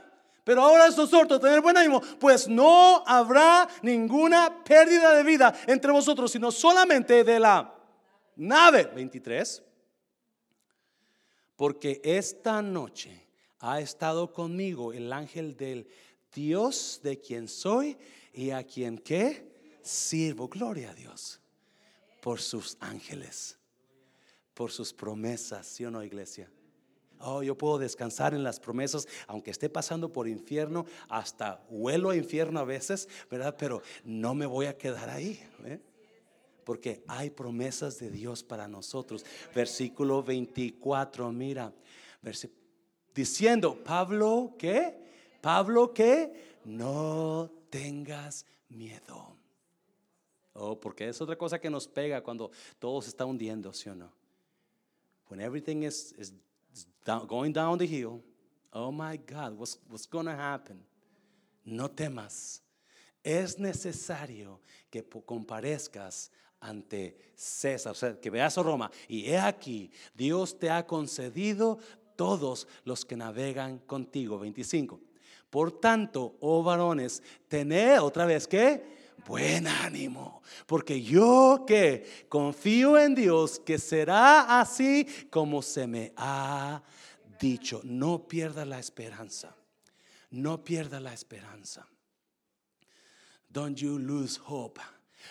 Pero 0.50 0.64
ahora 0.64 0.88
es 0.88 0.98
nosotros 0.98 1.40
tener 1.40 1.62
buen 1.62 1.78
ánimo, 1.78 2.02
pues 2.20 2.48
no 2.48 3.04
habrá 3.06 3.70
ninguna 3.84 4.64
pérdida 4.64 5.14
de 5.14 5.22
vida 5.22 5.54
entre 5.68 5.92
vosotros, 5.92 6.32
sino 6.32 6.52
solamente 6.52 7.24
de 7.24 7.40
la 7.40 7.72
nave. 8.36 8.86
23. 8.86 9.62
Porque 11.56 12.02
esta 12.04 12.64
noche 12.64 13.28
ha 13.60 13.80
estado 13.80 14.34
conmigo 14.34 14.92
el 14.92 15.14
ángel 15.14 15.56
del 15.56 15.88
Dios 16.34 17.00
de 17.04 17.20
quien 17.22 17.48
soy 17.48 17.96
y 18.34 18.50
a 18.50 18.64
quien 18.64 18.98
que 18.98 19.78
sirvo. 19.84 20.48
Gloria 20.48 20.90
a 20.90 20.96
Dios 20.96 21.40
por 22.24 22.42
sus 22.42 22.76
ángeles, 22.80 23.56
por 24.56 24.72
sus 24.72 24.94
promesas, 24.94 25.68
¿sí 25.68 25.86
o 25.86 25.92
no, 25.92 26.04
iglesia? 26.04 26.50
Oh, 27.20 27.44
yo 27.44 27.58
puedo 27.58 27.78
descansar 27.78 28.34
en 28.34 28.44
las 28.44 28.60
promesas, 28.60 29.08
aunque 29.28 29.52
esté 29.52 29.70
pasando 29.70 30.12
por 30.12 30.28
infierno, 30.28 30.86
hasta 31.10 31.64
huelo 31.70 32.12
a 32.12 32.16
infierno 32.16 32.60
a 32.60 32.64
veces, 32.64 33.10
¿verdad? 33.30 33.56
Pero 33.58 33.82
no 34.06 34.34
me 34.34 34.46
voy 34.46 34.68
a 34.68 34.78
quedar 34.78 35.10
ahí. 35.10 35.40
¿eh? 35.66 35.80
Porque 36.64 37.04
hay 37.08 37.30
promesas 37.30 38.00
de 38.00 38.10
Dios 38.10 38.44
para 38.44 38.68
nosotros. 38.68 39.26
Versículo 39.54 40.24
24, 40.24 41.32
mira, 41.32 41.74
diciendo, 43.14 43.84
Pablo, 43.84 44.56
¿qué? 44.58 44.96
Pablo, 45.42 45.94
¿qué? 45.94 46.58
No 46.64 47.52
tengas 47.70 48.46
miedo. 48.70 49.36
Oh, 50.54 50.80
porque 50.80 51.10
es 51.10 51.22
otra 51.22 51.38
cosa 51.38 51.60
que 51.60 51.70
nos 51.70 51.88
pega 51.88 52.22
cuando 52.22 52.52
todo 52.80 53.02
se 53.02 53.10
está 53.10 53.26
hundiendo, 53.26 53.74
¿sí 53.74 53.90
o 53.90 53.96
no? 53.96 54.12
When 55.30 55.42
everything 55.42 55.84
is, 55.84 56.14
is 56.18 56.34
going 57.28 57.54
down 57.54 57.78
the 57.78 57.86
hill, 57.86 58.22
oh 58.74 58.92
my 58.92 59.18
God, 59.18 59.58
what's, 59.58 59.78
what's 59.90 60.06
going 60.06 60.26
to 60.26 60.36
happen? 60.36 60.80
No 61.66 61.88
temas. 61.88 62.62
Es 63.24 63.60
necesario 63.60 64.60
que 64.90 65.04
comparezcas 65.04 66.32
ante 66.62 67.18
César, 67.36 68.20
que 68.20 68.30
veas 68.30 68.58
a 68.58 68.64
Roma. 68.64 68.92
Y 69.08 69.26
he 69.26 69.38
aquí, 69.38 69.92
Dios 70.16 70.58
te 70.58 70.70
ha 70.70 70.86
concedido 70.86 71.80
todos 72.16 72.68
los 72.86 73.06
que 73.06 73.16
navegan 73.16 73.80
contigo. 73.80 74.40
25. 74.40 75.00
Por 75.50 75.80
tanto, 75.80 76.36
oh 76.42 76.64
varones, 76.64 77.24
tened 77.48 78.00
otra 78.00 78.26
vez 78.26 78.48
que 78.48 78.99
buen 79.26 79.68
ánimo, 79.68 80.42
porque 80.66 81.02
yo 81.02 81.64
que 81.68 82.26
confío 82.30 82.98
en 82.98 83.16
Dios 83.16 83.60
que 83.60 83.78
será 83.78 84.60
así 84.60 85.06
como 85.30 85.62
se 85.62 85.88
me 85.88 86.14
ha 86.16 86.82
dicho. 87.40 87.82
No 87.84 88.28
pierda 88.28 88.66
la 88.66 88.80
esperanza. 88.80 89.56
No 90.32 90.64
pierda 90.64 91.00
la 91.00 91.14
esperanza. 91.14 91.88
Don't 93.50 93.78
you 93.78 93.98
lose 93.98 94.40
hope. 94.46 94.82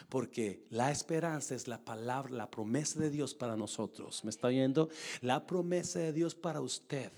Porque 0.08 0.66
la 0.70 0.90
esperanza 0.90 1.54
es 1.54 1.66
la 1.66 1.84
palabra, 1.84 2.32
la 2.32 2.50
promesa 2.50 3.00
de 3.00 3.10
Dios 3.10 3.34
para 3.34 3.56
nosotros. 3.56 4.22
¿Me 4.24 4.30
está 4.30 4.48
oyendo? 4.48 4.90
La 5.20 5.46
promesa 5.46 5.98
de 5.98 6.12
Dios 6.12 6.34
para 6.34 6.60
usted. 6.60 7.12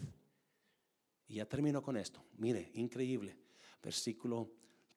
Y 1.28 1.36
ya 1.36 1.46
termino 1.46 1.82
con 1.82 1.96
esto. 1.96 2.22
Mire, 2.38 2.70
increíble. 2.74 3.36
Versículo 3.82 4.50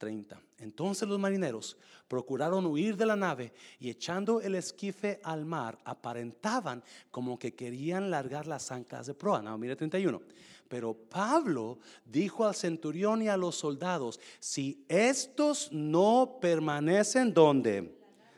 30. 0.04 0.40
Entonces 0.60 1.08
los 1.08 1.18
marineros 1.18 1.78
procuraron 2.10 2.66
huir 2.66 2.98
de 2.98 3.06
la 3.06 3.16
nave 3.16 3.54
y 3.80 3.90
echando 3.90 4.42
el 4.42 4.56
esquife 4.56 5.22
al 5.24 5.46
mar 5.46 5.80
aparentaban 5.86 6.84
como 7.10 7.40
que 7.40 7.56
querían 7.56 8.12
largar 8.12 8.48
las 8.48 8.72
anclas 8.72 9.08
de 9.08 9.14
proa. 9.14 9.42
Mire 9.58 9.76
31. 9.76 10.22
Pero 10.68 10.94
Pablo 10.94 11.80
dijo 12.06 12.46
al 12.46 12.54
centurión 12.54 13.22
y 13.22 13.30
a 13.30 13.38
los 13.38 13.56
soldados, 13.56 14.20
si 14.40 14.86
estos 14.88 15.72
no 15.72 16.38
permanecen, 16.42 17.34
¿dónde? 17.34 17.96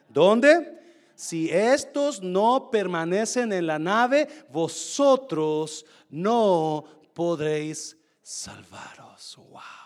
¿Dónde? 0.09 0.80
Si 1.16 1.49
estos 1.49 2.22
no 2.22 2.70
permanecen 2.70 3.51
en 3.53 3.66
la 3.68 3.80
nave, 3.80 4.28
vosotros 4.51 5.86
no 6.09 6.84
podréis 7.13 7.97
salvaros. 8.22 9.38
Wow. 9.49 9.85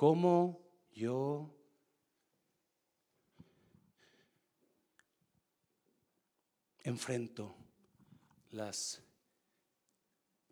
¿Cómo 0.00 0.58
yo 0.94 1.54
enfrento 6.78 7.54
las 8.52 9.02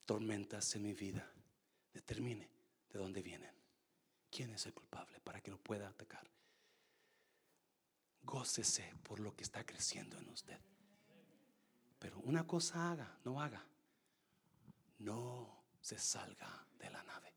tormentas 0.04 0.76
en 0.76 0.82
mi 0.82 0.92
vida? 0.92 1.32
Determine 1.94 2.46
de 2.90 2.98
dónde 2.98 3.22
vienen. 3.22 3.54
¿Quién 4.30 4.52
es 4.52 4.66
el 4.66 4.74
culpable 4.74 5.18
para 5.20 5.40
que 5.40 5.50
lo 5.50 5.56
pueda 5.56 5.88
atacar? 5.88 6.28
Gócese 8.24 8.92
por 9.02 9.18
lo 9.18 9.34
que 9.34 9.44
está 9.44 9.64
creciendo 9.64 10.18
en 10.18 10.28
usted. 10.28 10.60
Pero 11.98 12.18
una 12.18 12.46
cosa 12.46 12.92
haga, 12.92 13.18
no 13.24 13.40
haga. 13.40 13.64
No 14.98 15.64
se 15.80 15.98
salga 15.98 16.66
de 16.78 16.90
la 16.90 17.02
nave. 17.04 17.27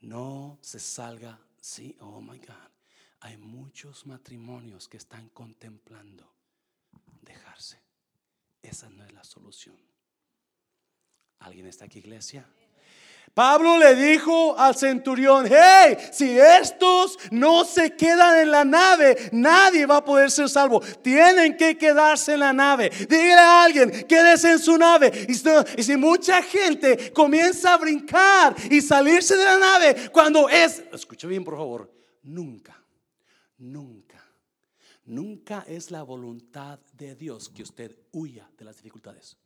No 0.00 0.58
se 0.62 0.78
salga. 0.78 1.38
Sí, 1.60 1.96
oh 2.00 2.20
my 2.20 2.38
God. 2.38 2.70
Hay 3.20 3.36
muchos 3.36 4.06
matrimonios 4.06 4.88
que 4.88 4.96
están 4.96 5.28
contemplando 5.28 6.32
dejarse. 7.20 7.82
Esa 8.62 8.88
no 8.88 9.04
es 9.04 9.12
la 9.12 9.24
solución. 9.24 9.76
¿Alguien 11.40 11.66
está 11.66 11.84
aquí, 11.84 11.98
iglesia? 11.98 12.48
Pablo 13.34 13.78
le 13.78 13.94
dijo 13.94 14.58
al 14.58 14.74
centurión, 14.74 15.46
hey, 15.48 15.96
si 16.12 16.36
estos 16.38 17.16
no 17.30 17.64
se 17.64 17.94
quedan 17.94 18.40
en 18.40 18.50
la 18.50 18.64
nave, 18.64 19.30
nadie 19.32 19.86
va 19.86 19.98
a 19.98 20.04
poder 20.04 20.30
ser 20.30 20.48
salvo. 20.48 20.80
Tienen 20.80 21.56
que 21.56 21.78
quedarse 21.78 22.34
en 22.34 22.40
la 22.40 22.52
nave. 22.52 22.90
Dile 22.90 23.34
a 23.34 23.62
alguien, 23.62 23.90
quédese 24.08 24.52
en 24.52 24.58
su 24.58 24.76
nave. 24.76 25.26
Y 25.28 25.82
si, 25.82 25.96
mucha 25.96 26.42
gente 26.42 27.12
comienza 27.12 27.74
a 27.74 27.76
brincar 27.76 28.56
y 28.68 28.80
salirse 28.80 29.36
de 29.36 29.44
la 29.44 29.58
nave, 29.58 30.10
cuando 30.10 30.48
es, 30.48 30.82
escuche 30.92 31.28
bien 31.28 31.44
por 31.44 31.56
favor, 31.56 31.90
nunca, 32.24 32.82
nunca, 33.58 34.24
nunca 35.04 35.64
es 35.68 35.92
la 35.92 36.02
voluntad 36.02 36.80
de 36.94 37.14
Dios 37.14 37.48
que 37.48 37.62
usted 37.62 37.96
huya 38.10 38.50
de 38.58 38.64
las 38.64 38.76
dificultades. 38.76 39.36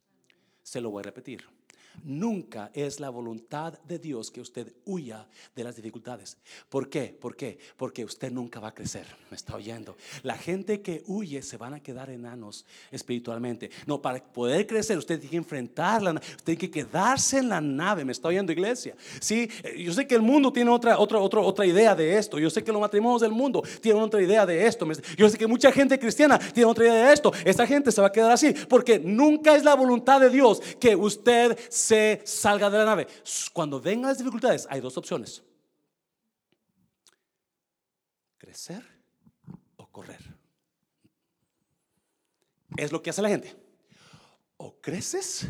Se 0.63 0.81
lo 0.81 0.91
voy 0.91 1.01
a 1.01 1.05
repetir. 1.05 1.54
Nunca 2.03 2.71
es 2.75 3.01
la 3.01 3.11
voluntad 3.11 3.79
de 3.85 3.99
Dios 3.99 4.31
que 4.31 4.41
usted 4.41 4.73
huya 4.85 5.27
de 5.55 5.65
las 5.65 5.77
dificultades. 5.77 6.37
¿Por 6.69 6.89
qué? 6.89 7.17
¿Por 7.19 7.37
qué? 7.37 7.59
Porque 7.77 8.05
usted 8.05 8.33
nunca 8.33 8.61
va 8.61 8.69
a 8.69 8.75
crecer. 8.75 9.07
Me 9.31 9.37
está 9.37 9.55
oyendo. 9.57 9.97
La 10.23 10.37
gente 10.37 10.81
que 10.81 11.03
huye 11.07 11.43
se 11.43 11.57
van 11.57 11.75
a 11.75 11.81
quedar 11.81 12.11
enanos 12.11 12.65
espiritualmente. 12.91 13.71
No, 13.87 14.01
para 14.01 14.23
poder 14.23 14.67
crecer 14.67 14.99
usted 14.99 15.19
tiene 15.19 15.31
que 15.31 15.37
enfrentarla. 15.37 16.13
Usted 16.13 16.45
tiene 16.45 16.59
que 16.59 16.71
quedarse 16.71 17.39
en 17.39 17.49
la 17.49 17.61
nave. 17.61 18.05
Me 18.05 18.13
está 18.13 18.29
oyendo, 18.29 18.53
iglesia. 18.53 18.95
Sí, 19.21 19.49
yo 19.79 19.93
sé 19.93 20.07
que 20.07 20.15
el 20.15 20.23
mundo 20.23 20.53
tiene 20.53 20.71
otra, 20.71 20.99
otra, 20.99 21.19
otra, 21.19 21.41
otra 21.41 21.67
idea 21.67 21.95
de 21.95 22.19
esto. 22.19 22.39
Yo 22.39 22.51
sé 22.51 22.63
que 22.65 22.73
los 22.73 22.81
matrimonios 22.81 23.23
del 23.23 23.33
mundo 23.33 23.63
tienen 23.81 24.03
otra 24.03 24.23
idea 24.23 24.45
de 24.47 24.67
esto. 24.67 24.87
Yo 25.17 25.29
sé 25.29 25.39
que 25.39 25.47
mucha 25.47 25.71
gente 25.71 25.99
cristiana 25.99 26.39
tiene 26.39 26.71
otra 26.71 26.85
idea 26.85 27.09
de 27.09 27.13
esto. 27.13 27.33
Esta 27.45 27.67
gente 27.67 27.93
se 27.93 28.01
va 28.01 28.09
a 28.09 28.13
quedar 28.13 28.33
así 28.33 28.55
porque 28.69 28.99
nunca 28.99 29.57
es 29.57 29.65
la 29.65 29.75
voluntad 29.75 30.21
de 30.21 30.31
Dios 30.31 30.61
que 30.79 30.97
usted 30.97 31.59
se 31.69 31.84
salga 32.25 32.71
de 32.71 32.79
la 32.79 32.85
nave. 32.85 33.07
Cuando 33.53 33.81
vengan 33.81 34.09
las 34.09 34.19
dificultades, 34.19 34.67
hay 34.71 34.81
dos 34.81 34.97
opciones. 34.97 35.43
Crecer 38.39 38.85
o 39.77 39.87
correr. 39.91 40.21
Es 42.77 42.93
lo 42.93 43.03
que 43.03 43.11
hace 43.11 43.23
la 43.23 43.29
gente. 43.29 43.55
O 44.57 44.81
creces 44.81 45.47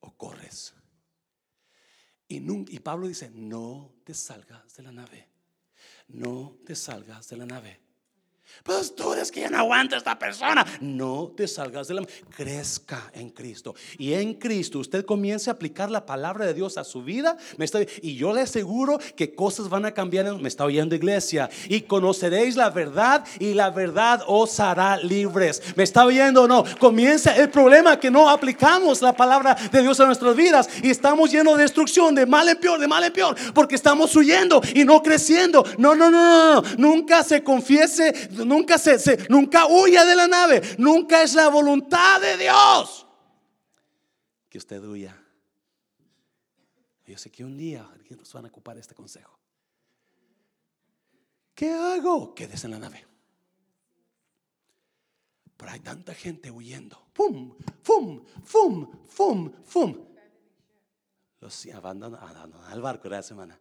o 0.00 0.16
corres. 0.16 0.74
Y, 2.28 2.36
y 2.74 2.78
Pablo 2.78 3.08
dice, 3.08 3.30
no 3.30 3.94
te 4.04 4.14
salgas 4.14 4.76
de 4.76 4.82
la 4.82 4.92
nave. 4.92 5.28
No 6.08 6.58
te 6.64 6.74
salgas 6.74 7.28
de 7.28 7.36
la 7.36 7.46
nave. 7.46 7.89
Pastores, 8.62 9.32
que 9.32 9.40
ya 9.40 9.48
aguanta 9.58 9.96
esta 9.96 10.18
persona. 10.18 10.66
No 10.80 11.32
te 11.34 11.48
salgas 11.48 11.88
de 11.88 11.94
la. 11.94 12.02
Crezca 12.36 13.10
en 13.14 13.30
Cristo. 13.30 13.74
Y 13.98 14.12
en 14.12 14.34
Cristo 14.34 14.78
usted 14.78 15.04
comience 15.04 15.48
a 15.48 15.54
aplicar 15.54 15.90
la 15.90 16.04
palabra 16.04 16.44
de 16.44 16.54
Dios 16.54 16.76
a 16.76 16.84
su 16.84 17.02
vida. 17.02 17.36
Me 17.56 17.64
está, 17.64 17.80
y 18.02 18.16
yo 18.16 18.32
le 18.34 18.42
aseguro 18.42 18.98
que 19.16 19.34
cosas 19.34 19.68
van 19.68 19.86
a 19.86 19.92
cambiar. 19.92 20.32
Me 20.38 20.48
está 20.48 20.64
oyendo, 20.64 20.94
iglesia. 20.94 21.48
Y 21.68 21.82
conoceréis 21.82 22.56
la 22.56 22.70
verdad. 22.70 23.24
Y 23.38 23.54
la 23.54 23.70
verdad 23.70 24.22
os 24.26 24.60
hará 24.60 24.98
libres. 24.98 25.62
¿Me 25.76 25.84
está 25.84 26.04
oyendo 26.04 26.46
no? 26.46 26.64
Comienza 26.78 27.34
el 27.36 27.48
problema 27.48 27.98
que 27.98 28.10
no 28.10 28.28
aplicamos 28.28 29.00
la 29.00 29.14
palabra 29.14 29.54
de 29.54 29.82
Dios 29.82 29.98
a 30.00 30.06
nuestras 30.06 30.36
vidas. 30.36 30.68
Y 30.82 30.90
estamos 30.90 31.30
llenos 31.30 31.56
de 31.56 31.62
destrucción, 31.62 32.14
de 32.14 32.26
mal 32.26 32.48
en 32.48 32.58
peor, 32.58 32.78
de 32.78 32.88
mal 32.88 33.04
en 33.04 33.12
peor. 33.12 33.36
Porque 33.54 33.74
estamos 33.74 34.14
huyendo 34.14 34.60
y 34.74 34.84
no 34.84 35.02
creciendo. 35.02 35.64
No, 35.78 35.94
no, 35.94 36.10
no, 36.10 36.20
no. 36.20 36.62
no. 36.62 36.68
Nunca 36.76 37.22
se 37.24 37.42
confiese 37.42 38.12
nunca 38.44 38.78
se, 38.78 38.98
se, 38.98 39.28
nunca 39.28 39.66
huya 39.66 40.04
de 40.04 40.16
la 40.16 40.26
nave. 40.26 40.60
Nunca 40.78 41.22
es 41.22 41.34
la 41.34 41.48
voluntad 41.48 42.20
de 42.20 42.36
Dios 42.36 43.06
que 44.50 44.58
usted 44.58 44.82
huya. 44.84 45.16
Yo 47.06 47.16
sé 47.16 47.30
que 47.30 47.44
un 47.44 47.56
día 47.56 47.88
nos 48.10 48.32
van 48.32 48.44
a 48.44 48.48
ocupar 48.48 48.76
este 48.78 48.94
consejo. 48.94 49.38
¿Qué 51.54 51.72
hago? 51.72 52.34
Quédese 52.34 52.66
en 52.66 52.72
la 52.72 52.78
nave. 52.78 53.06
Pero 55.56 55.72
hay 55.72 55.80
tanta 55.80 56.14
gente 56.14 56.50
huyendo. 56.50 57.06
¡Fum! 57.12 57.56
¡Fum! 57.82 58.24
¡Fum! 58.44 58.90
¡Fum! 59.08 59.52
¡Fum! 59.64 60.06
Los 61.40 61.66
abandonan 61.66 62.52
el 62.72 62.80
barco 62.80 63.08
la 63.08 63.22
semana. 63.22 63.58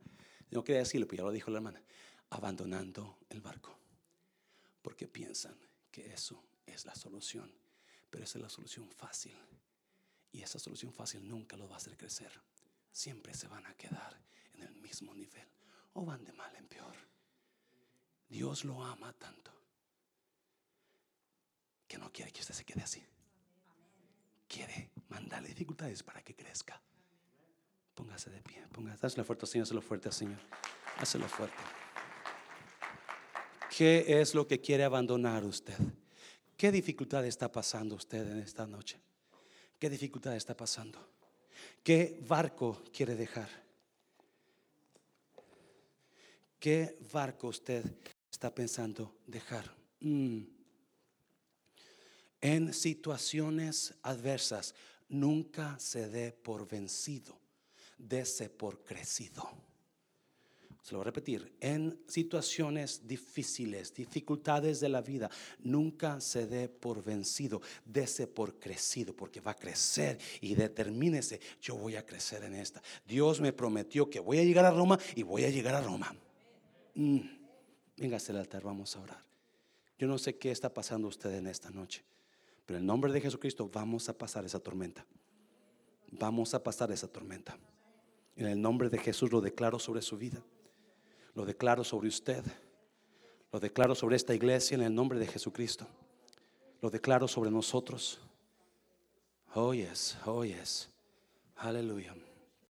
No 0.52 0.64
quería 0.64 0.80
decirlo, 0.80 1.08
pero 1.08 1.24
ya 1.24 1.24
lo 1.26 1.32
dijo 1.32 1.52
la 1.52 1.58
hermana. 1.58 1.82
Abandonando 2.30 3.18
el 3.30 3.42
barco. 3.42 3.79
Porque 4.90 5.08
piensan 5.08 5.56
que 5.92 6.12
eso 6.12 6.44
es 6.66 6.84
la 6.84 6.96
solución. 6.96 7.54
Pero 8.10 8.24
esa 8.24 8.40
es 8.40 8.42
la 8.42 8.50
solución 8.50 8.90
fácil. 8.90 9.38
Y 10.32 10.42
esa 10.42 10.58
solución 10.58 10.92
fácil 10.92 11.28
nunca 11.30 11.56
lo 11.56 11.70
va 11.70 11.76
a 11.76 11.78
hacer 11.78 11.96
crecer. 11.96 12.32
Siempre 12.92 13.36
se 13.36 13.48
van 13.48 13.68
a 13.68 13.76
quedar 13.76 14.20
en 14.56 14.64
el 14.64 14.74
mismo 14.78 15.14
nivel. 15.14 15.48
O 15.94 16.04
van 16.06 16.24
de 16.24 16.34
mal 16.34 16.56
en 16.56 16.68
peor. 16.68 16.96
Dios 18.30 18.66
lo 18.66 18.84
ama 18.84 19.14
tanto. 19.14 19.54
Que 21.88 22.00
no 22.00 22.12
quiere 22.12 22.32
que 22.32 22.42
usted 22.42 22.56
se 22.56 22.66
quede 22.66 22.82
así. 22.82 23.06
Quiere 24.48 24.90
mandarle 25.10 25.50
dificultades 25.50 26.02
para 26.02 26.24
que 26.24 26.36
crezca. 26.36 26.82
Póngase 27.94 28.32
de 28.32 28.42
pie. 28.42 28.66
Póngase. 28.74 29.06
Hazlo 29.06 29.24
fuerte, 29.24 29.46
Señor. 29.46 29.68
Hazlo 29.68 29.82
fuerte, 29.84 30.12
Señor. 30.12 30.40
Hazlo 30.98 31.28
fuerte. 31.30 31.89
¿Qué 33.76 34.22
es 34.22 34.34
lo 34.34 34.48
que 34.48 34.60
quiere 34.60 34.84
abandonar 34.84 35.44
usted? 35.44 35.78
¿Qué 36.58 36.72
dificultad 36.72 37.26
está 37.26 37.52
pasando 37.52 37.96
usted 37.96 38.30
en 38.32 38.40
esta 38.40 38.66
noche? 38.66 39.00
¿Qué 39.78 39.90
dificultad 39.90 40.36
está 40.36 40.58
pasando? 40.58 41.00
¿Qué 41.84 42.20
barco 42.28 42.84
quiere 42.92 43.16
dejar? 43.16 43.50
¿Qué 46.60 46.98
barco 47.14 47.48
usted 47.48 47.86
está 48.30 48.54
pensando 48.54 49.16
dejar? 49.26 49.74
Mm. 50.02 50.42
En 52.42 52.74
situaciones 52.74 53.94
adversas, 54.02 54.76
nunca 55.08 55.78
se 55.80 56.10
dé 56.10 56.32
por 56.32 56.68
vencido, 56.68 57.38
dése 57.98 58.50
por 58.50 58.84
crecido. 58.84 59.69
Se 60.82 60.94
lo 60.94 61.00
voy 61.00 61.04
a 61.04 61.06
repetir, 61.06 61.54
en 61.60 62.00
situaciones 62.08 63.06
difíciles, 63.06 63.94
dificultades 63.94 64.80
de 64.80 64.90
la 64.90 65.02
vida, 65.02 65.30
nunca 65.60 66.20
se 66.22 66.48
dé 66.48 66.70
por 66.70 67.04
vencido, 67.04 67.62
dése 67.86 68.28
por 68.28 68.60
crecido, 68.60 69.14
porque 69.14 69.42
va 69.42 69.52
a 69.52 69.56
crecer 69.56 70.18
y 70.42 70.56
determínese, 70.56 71.40
yo 71.62 71.76
voy 71.76 71.96
a 71.96 72.06
crecer 72.06 72.44
en 72.44 72.56
esta. 72.56 72.82
Dios 73.06 73.42
me 73.42 73.54
prometió 73.54 74.10
que 74.10 74.20
voy 74.20 74.40
a 74.40 74.44
llegar 74.44 74.66
a 74.66 74.72
Roma 74.72 74.98
y 75.16 75.24
voy 75.24 75.44
a 75.44 75.50
llegar 75.50 75.76
a 75.76 75.82
Roma. 75.82 76.16
Mm. 76.96 77.20
Véngase 77.98 78.32
al 78.32 78.38
altar, 78.38 78.64
vamos 78.64 78.96
a 78.96 79.02
orar. 79.02 79.24
Yo 79.98 80.08
no 80.08 80.18
sé 80.18 80.38
qué 80.38 80.52
está 80.52 80.74
pasando 80.74 81.10
usted 81.10 81.34
en 81.34 81.48
esta 81.48 81.70
noche, 81.70 82.06
pero 82.66 82.78
en 82.78 82.84
el 82.84 82.88
nombre 82.88 83.12
de 83.12 83.20
Jesucristo 83.20 83.70
vamos 83.72 84.08
a 84.08 84.18
pasar 84.18 84.46
esa 84.46 84.62
tormenta. 84.62 85.06
Vamos 86.12 86.54
a 86.54 86.64
pasar 86.64 86.92
esa 86.92 87.10
tormenta. 87.10 87.58
En 88.38 88.48
el 88.48 88.62
nombre 88.62 88.90
de 88.90 88.98
Jesús 88.98 89.32
lo 89.32 89.42
declaro 89.42 89.78
sobre 89.78 90.02
su 90.02 90.18
vida. 90.18 90.42
Lo 91.40 91.46
declaro 91.46 91.86
sobre 91.86 92.10
usted. 92.10 92.44
Lo 93.54 93.62
declaro 93.62 93.96
sobre 93.96 94.18
esta 94.18 94.36
iglesia 94.36 94.76
en 94.76 94.82
el 94.82 94.94
nombre 94.94 95.18
de 95.18 95.26
Jesucristo. 95.26 95.88
Lo 96.82 96.90
declaro 96.90 97.30
sobre 97.30 97.50
nosotros. 97.50 98.20
Oh, 99.56 99.74
yes, 99.74 100.18
oh, 100.26 100.44
yes. 100.44 100.90
Aleluya. 101.56 102.14